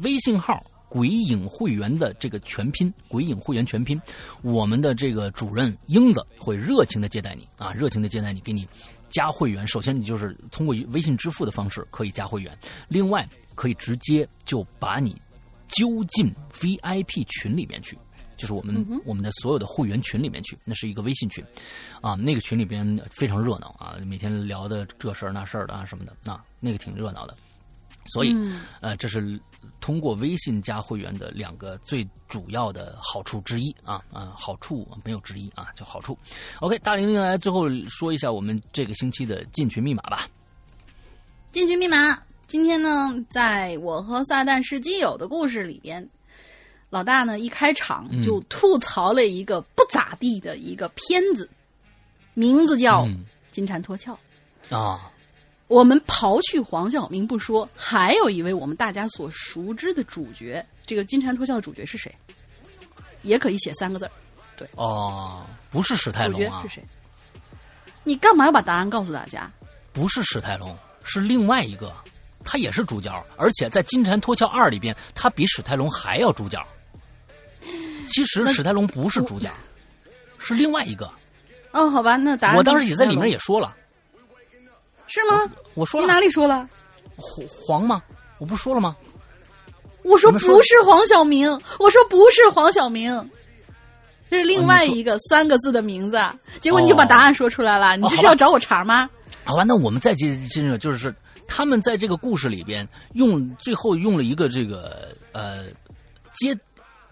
[0.00, 0.64] 微信号。
[0.86, 4.00] 鬼影会员的这个全拼，鬼影会员全拼，
[4.42, 8.64] 我们的这个主任英子会热情的接待你啊，热情的接待你，给你
[9.08, 9.66] 加会员。
[9.66, 12.56] 首先，你就是通过微信支付的方式可以加会员，
[12.86, 15.20] 另外可以直接就把你
[15.66, 17.98] 揪进 VIP 群里面去，
[18.36, 21.44] 就是我们、我们的所有的会员群里面去，那是一个微信群，
[22.00, 27.36] 啊，那个群里边非常热闹啊，每天聊的这事儿那事儿的啊什么的，啊，那个挺热闹的。
[28.06, 28.36] 所以，
[28.80, 29.40] 呃，这是
[29.80, 36.18] 通过微信加会员的两个最主要的好处之一啊啊，好处没有之一啊，就好处。
[36.60, 40.28] OK，大玲玲来最后说一下我们这个星期的进群密码吧。
[41.50, 42.22] 进群密码。
[42.46, 46.06] 今天呢，在我和撒旦是基友的故事里边，
[46.94, 51.50] 老大呢一开场嗯就吐槽了一个不咋地的一个片子，
[52.34, 54.16] 名字叫《嗯金蝉脱壳》。
[54.76, 55.10] 啊，
[55.66, 62.14] 我们刨去黄晓明不说，还有一位我们大家所熟知的主角，这个《金蝉脱壳》的主角是谁？
[63.22, 66.84] 也可以写三个字儿，哦，不是史泰龙啊主角是，谁？
[68.04, 69.50] 你干嘛要把答案告诉大家？
[69.92, 71.92] 不是史泰龙，是另外一个，
[72.44, 76.64] 他也是主角，而且在《金蝉脱壳二》里边，他比史泰龙还要主角。
[78.14, 79.50] 其实史泰龙不是主角，
[80.38, 81.10] 是另外一个。
[81.72, 83.74] 哦，好吧，那答案我当时也在里面也也说了，
[85.08, 85.42] 是吗？
[85.44, 86.68] 你我说了哪里说了？
[87.16, 88.00] 黄黄吗？
[88.38, 88.94] 我不说了吗？
[90.04, 91.50] 我说不是黄晓明，
[91.80, 93.30] 我说不是黄晓明，
[94.30, 96.20] 这是另外一个三个字的名字。
[96.60, 99.10] 结果你就把答案说出来了，你这是要找我茬吗？
[99.42, 101.12] 好吧，那我们再接接着，就是
[101.48, 105.64] 他们在这个故事里边用最后用了一个这个呃
[106.34, 106.56] 接，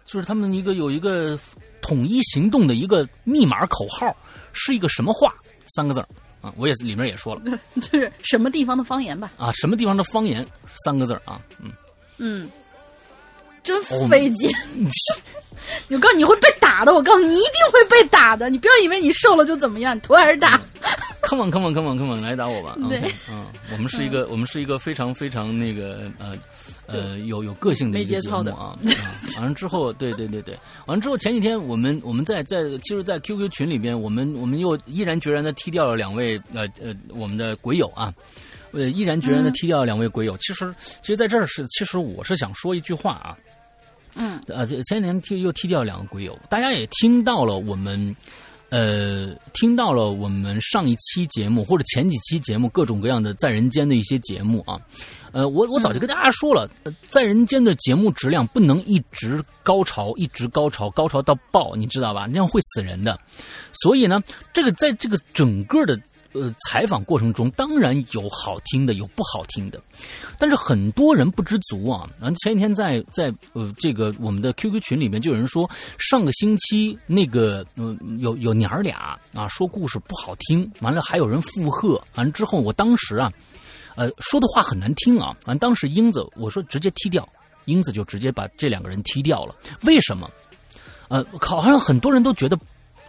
[0.04, 1.38] 就是他们一个有一个
[1.80, 4.14] 统一行动的一个密码口号，
[4.52, 5.34] 是一个什么话？
[5.66, 6.08] 三个字儿
[6.40, 7.42] 啊，我也里面也说了
[7.80, 9.32] 就是什么地方的方言吧？
[9.36, 10.46] 啊，什么地方的方言？
[10.66, 11.70] 三个字儿啊，嗯，
[12.18, 12.50] 嗯，
[13.62, 14.50] 真哦费劲。
[15.88, 16.92] 我告诉你，你会被打的。
[16.92, 18.50] 我告诉你，你一定会被打的。
[18.50, 20.60] 你不要以为你瘦了就怎么样，你图还是大。
[21.22, 22.76] Come on, come on, come on, come on，来打我吧。
[22.90, 26.36] 对嗯，我们是一个，我们是一个非常非常那个呃
[26.86, 28.50] 呃有有个性的一个节目。
[28.50, 28.76] 啊
[29.36, 38.12] 完了之后，对对对对，完了之后前几天我们我们在在其实，在 QQ 群里边，我们我们又毅然决然的踢掉了两位呃呃我们的鬼友啊。
[38.72, 40.34] 呃，毅然决然的踢掉了两位鬼友。
[40.38, 43.36] 其实，其实在这儿是，其实我是想说一句话啊，
[44.14, 48.14] 嗯，呃，这前几天踢又踢掉两个鬼友，大家也听到了我们，
[48.70, 54.80] 呃，听到了我们上一期节目或者前几期节目各种各样的在人间的一些节目啊，
[55.32, 62.26] 呃，我我早就跟大家说了，呃在人间的节目质量不能一直高潮，一直高潮，高潮到爆，你知道吧？
[62.26, 63.18] 那样会死人的。
[63.72, 64.22] 所以呢，
[64.52, 65.98] 这个在这个整个的
[66.32, 69.80] 呃采访过程中，当然有好听的，有不好听的，
[70.38, 72.08] 但是很多人不知足啊。
[72.20, 75.68] 然后前几天在在呃这个我们的 QQ 群里面就有人说，
[75.98, 83.32] 上个星期那个呃有有娘儿俩啊说故事不好听，完了还有人附和，完了之后我当时啊。
[83.94, 85.36] 呃，说的话很难听啊！
[85.44, 87.28] 完，当时英子我说直接踢掉，
[87.66, 89.54] 英子就直接把这两个人踢掉了。
[89.82, 90.30] 为什么？
[91.08, 92.58] 呃，好像很多人都觉得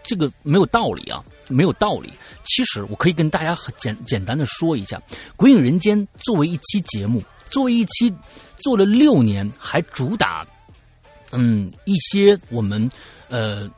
[0.03, 2.13] 这个没有道理啊，没有道理。
[2.43, 4.97] 其实我可以跟大家很简简单的说一下，
[5.35, 8.13] 《鬼影人间》作为一期节目，作为一期
[8.57, 10.45] 做了六年，还主打
[11.31, 12.89] 嗯一些我们
[13.29, 13.69] 呃。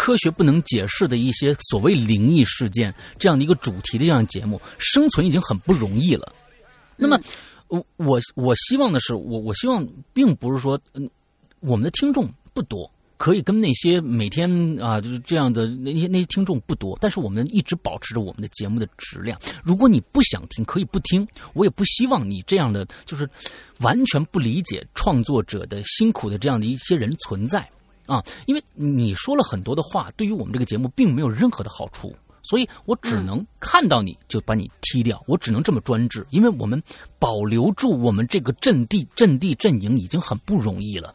[0.00, 6.32] 科学不能解释的一些所谓灵异事件这样的一个主题的这样节目，生存已经很不容易了。
[6.94, 7.18] 那么，
[7.66, 11.10] 我我我希望的是，我我希望并不是说，嗯，
[11.58, 14.48] 我们的听众不多，可以跟那些每天
[14.80, 19.38] 啊就是这样的那些那些听众不多，但是我们一直保持着我们的节目的质量。
[19.62, 23.28] 如果你不想听，可以不听，我也不希望你这样的就是
[23.80, 27.68] 完全不理解创作者的辛苦的这样的一些人存在。
[28.06, 36.82] 啊，因为你说了很多的话，对于我们这个节目并没有任何的好处，所以我只能看到你就把你踢掉，我只能这么专制，因为我们
[37.18, 41.14] 保留住我们这个阵地、阵地阵营已经很不容易了。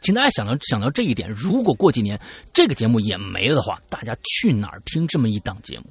[0.00, 2.18] 请大家想到想到这一点，如果过几年
[2.52, 5.86] 这个节目也没了的话，大家去哪儿听这么一档节目？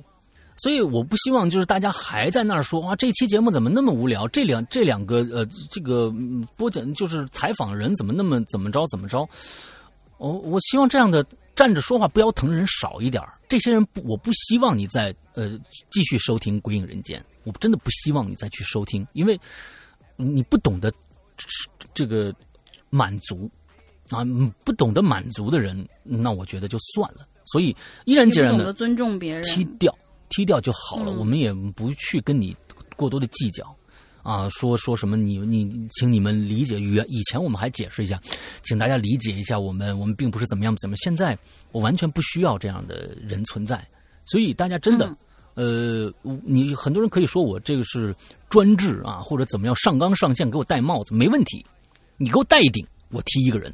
[0.57, 4.27] 所以我不希望就是大家还在那儿说啊，这期节目怎么那么无聊？
[4.27, 6.13] 这两这两个呃，这个
[6.57, 9.25] 播讲就是采访人怎么那么怎么着怎么着？
[10.17, 11.25] 我我希望这样的
[11.55, 15.57] 站着说话不腰疼人少一点这些人不，我不希望你再呃
[15.89, 19.39] 继续收听《鬼影人间》，我真的不希望你再去收听，因为
[20.17, 20.91] 你不懂得
[21.93, 22.35] 这个
[22.89, 23.49] 满足
[24.09, 24.25] 啊，
[24.63, 27.27] 不懂得满足的人，那我觉得就算了。
[27.45, 27.75] 所以
[28.05, 29.95] 依然决然的尊重别人，踢掉
[30.29, 31.11] 踢掉就好了。
[31.11, 32.55] 我们也不去跟你
[32.95, 33.75] 过多的计较。
[34.21, 35.15] 啊，说说什么？
[35.15, 36.79] 你你，请你们理解。
[36.79, 38.19] 语言以前我们还解释一下，
[38.63, 40.95] 请大家理解一下，我们我们并不是怎么样怎么。
[40.97, 41.35] 现在
[41.71, 43.83] 我完全不需要这样的人存在，
[44.25, 45.17] 所以大家真的，
[45.55, 46.13] 呃，
[46.43, 48.13] 你很多人可以说我这个是
[48.49, 51.65] 专制啊，或者怎么样上纲上线给我戴帽子，没问题。
[52.17, 53.73] 你给我戴一顶，我踢一个人，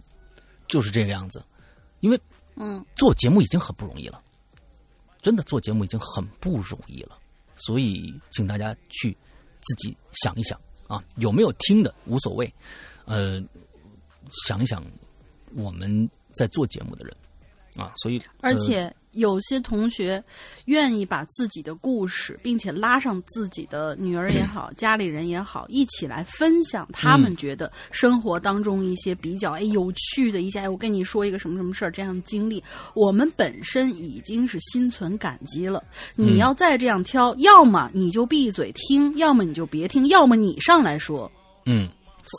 [0.68, 1.44] 就是这个样子。
[2.00, 2.20] 因为
[2.56, 4.22] 嗯，做节目已经很不容易了，
[5.22, 7.18] 真的做节目已经很不容易了，
[7.56, 9.16] 所以请大家去。
[9.68, 12.54] 自己想一想啊，有没有听的无所谓，
[13.06, 13.42] 呃，
[14.46, 14.86] 想一想
[15.56, 17.18] 我们在做节目的人
[17.76, 18.96] 啊，所以而且。
[19.16, 20.24] 有些同学
[20.66, 32.64] 愿意把自己的故事，并且拉上自己的女儿也好，家里人也好，一起来分享他们觉得生活当中一些比较哎有趣的一些，哎，我跟你说一个什么什么事儿这样的经历，
[32.94, 35.84] 我们本身已经是心存感激了。
[36.16, 41.32] 你要再这样挑，要么你就闭嘴听，要么你就别听，要么你上来说。
[41.66, 41.90] 嗯。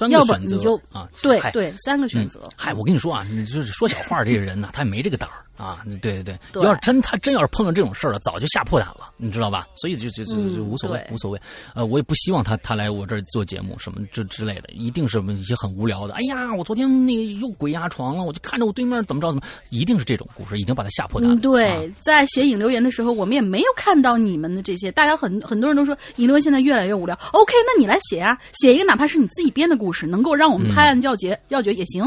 [0.01, 0.59] 三个选择
[0.91, 2.49] 啊，对对，三个选择。
[2.57, 5.83] 嗨，我跟你说啊，你就是说小话这个人呢，他也没这个胆儿啊。
[6.01, 9.67] 对对对，要是真他真要是碰到这种事儿了，早就吓破胆了，你知道吧？
[9.77, 11.41] 所以就就就就无所谓，无所谓。
[11.75, 16.15] 呃，我也不希望他他来我这儿做节目什么之之类的，一定是一些很无聊的。
[16.15, 21.37] 哎呀，我昨天那个又鬼压床了，我就看着我对面怎么着怎么，一定是这种故事，已经把他吓破胆了。
[21.37, 24.91] 对，在写引留言的时候，我们也没有看到你们的这些。
[24.91, 27.17] 大家很很多人都说引留言现在越来越无聊。
[27.33, 30.57] OK，那你来写呀，写一个哪怕是你自己编的故事，能够让我。
[30.57, 32.03] 我们拍案叫绝，要绝也行，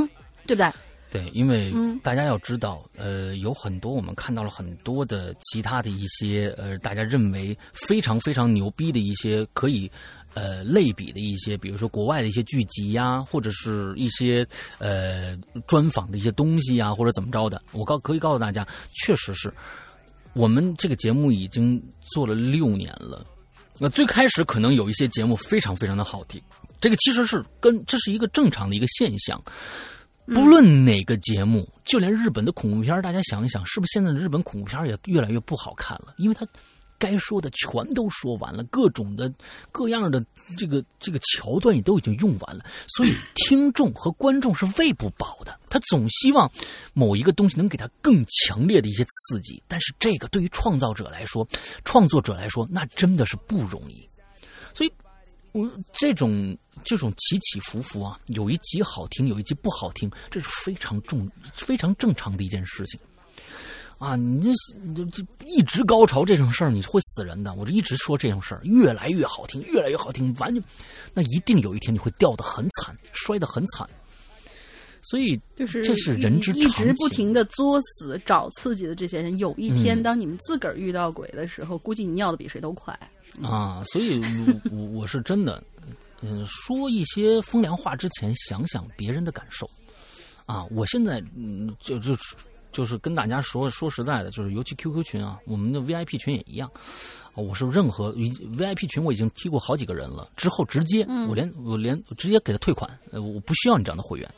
[0.48, 0.72] 对不对？
[1.12, 1.74] 对，因为
[2.04, 9.90] 大家要知道，呃，有很多我们看到了很多的其他的一些，呃，大家认为非常非常牛逼的一些可以
[10.36, 17.60] 呃类比的一些，比如说国外的一些剧集呀，或者是一些呃专访的一些东西呀，或者怎么着的。
[17.72, 19.52] 我告可以告诉大家，确实是
[20.34, 23.26] 我们这个节目已经做了六年了。
[23.80, 26.40] 那最开始可能有一些节目非常非常的好听。
[26.80, 29.42] 这个其实是跟这是一个正常的一个现象，
[30.34, 36.14] 不论哪个节目，就连日本的恐怖片，大家想一想，是不是现在的日本恐怖片也越来越不好看了？
[36.18, 36.48] 因为它
[36.98, 39.34] 该说的全都说完了，各种的
[39.72, 40.24] 各样的
[40.58, 46.52] 这个这个桥段也都已经用完了，所以听众和观众是喂不饱的，他总希望
[46.94, 51.48] 某一个东西能给他更强烈的一些刺激，但是这个对于创造者来说，
[51.86, 54.09] 创作者来说，那真的是不容易，
[55.52, 56.58] 我这种。
[56.86, 62.98] 这种起起伏伏啊，有一集好听，有一集不好听，这是非常重、非常正常的一件事情
[63.98, 64.16] 啊！
[64.16, 64.50] 你这
[65.12, 67.54] 这一直高潮这种事儿，你会死人的。
[67.56, 70.64] 我这一直说这种事儿，越来越好听，越来越好听，完全
[71.14, 73.88] 那一定有一天你会掉的很惨，摔的很惨。
[75.02, 76.70] 所以就是这是人之常情。
[76.70, 82.98] 一直不停的作死找刺激的这些人，有一天当你们自个儿遇到鬼的时候，估计你尿的比谁都快
[83.44, 83.84] 啊！
[83.86, 84.22] 所以，
[84.72, 85.64] 我我是真的。
[86.22, 89.66] 嗯，说一些风凉话之前，想想别人的感受，
[90.46, 92.14] 啊，我现在嗯，就就
[92.74, 96.70] 就是跟大家说说实在的，就是尤其 QQ 群啊，我们的 VIP 群也一样。
[97.36, 104.30] 我是任何 VIP 群我已经踢过好几个人了，之后直接我连我连直接给他退款，呃，我不需要你这样的会员，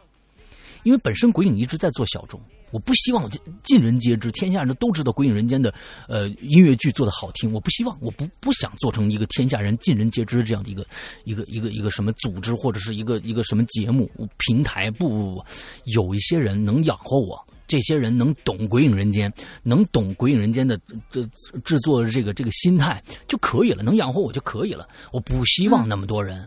[0.84, 2.40] 因为本身鬼影一直在做小众，
[2.72, 3.30] 我不希望
[3.64, 5.74] 尽人皆知，天下人都知道鬼影人间的
[6.08, 10.86] 呃音乐剧做的好听，我不希望，我不不想做成一个天下人尽人皆知这样的一个
[11.26, 15.46] 一个一个一个什么组织或者是一个一个什么节目平台，不不不，
[15.86, 17.40] 有一些人能养活我。
[17.68, 19.32] 这些人能懂《鬼影人间》，
[19.64, 20.78] 能懂《鬼影人间》的
[21.10, 21.26] 这
[21.64, 24.86] 制作这个这个心态就可以了，能养活我就可以了。
[25.14, 26.46] 我不希望那么多人，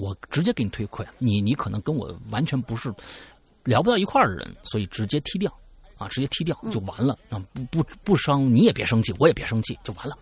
[0.00, 1.04] 我直接给你推馈。
[1.18, 2.90] 你你可能跟我完全不是
[3.64, 5.52] 聊不到一块儿的人，所以直接踢掉
[5.96, 7.42] 啊，直接踢掉就完了啊！
[7.52, 10.16] 不不不伤，你也别生气，我也别生气，就完了。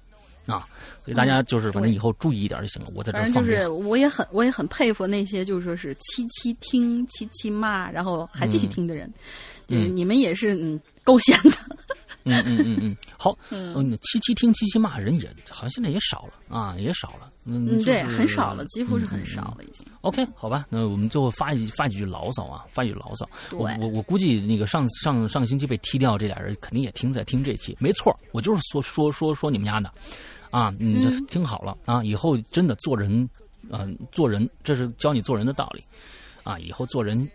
[0.46, 0.66] 啊，
[1.04, 2.88] 所以大家就是反正以后注意一点就行了。
[2.94, 9.08] 我在这反正就是我也很我也很佩服那些就是说是七七听七七骂，然后还继续听的人。
[9.68, 11.52] 嗯，你们也是嗯够闲的。
[12.24, 17.28] 嗯嗯嗯嗯，好，嗯，七七听七七骂人也好像现在也少了啊，也少了。
[17.44, 19.84] 嗯，对，很少了，几乎是很少了已经。
[20.02, 23.28] OK，好吧，那我们最后发一发几句牢骚啊，发一句牢骚。
[23.50, 29.92] 我我我估计那个上上上个星期被踢掉这俩人肯定也听在听这期，没错，我就是说说说说你们家的。
[30.50, 32.04] 啊，你就听好了啊！
[32.04, 33.26] 以后真的做人，
[33.70, 35.82] 嗯，做人这是教你做人的道理，
[36.44, 37.26] 啊，以后做人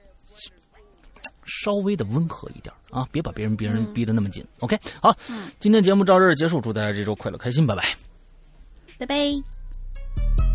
[1.47, 4.45] 稍微的温和一点啊，别把别人别人逼得那么紧。
[4.59, 5.15] OK，好，
[5.59, 7.83] 今天节目到这儿结束，祝大家这周快乐开心，拜拜，
[8.99, 10.46] 拜拜。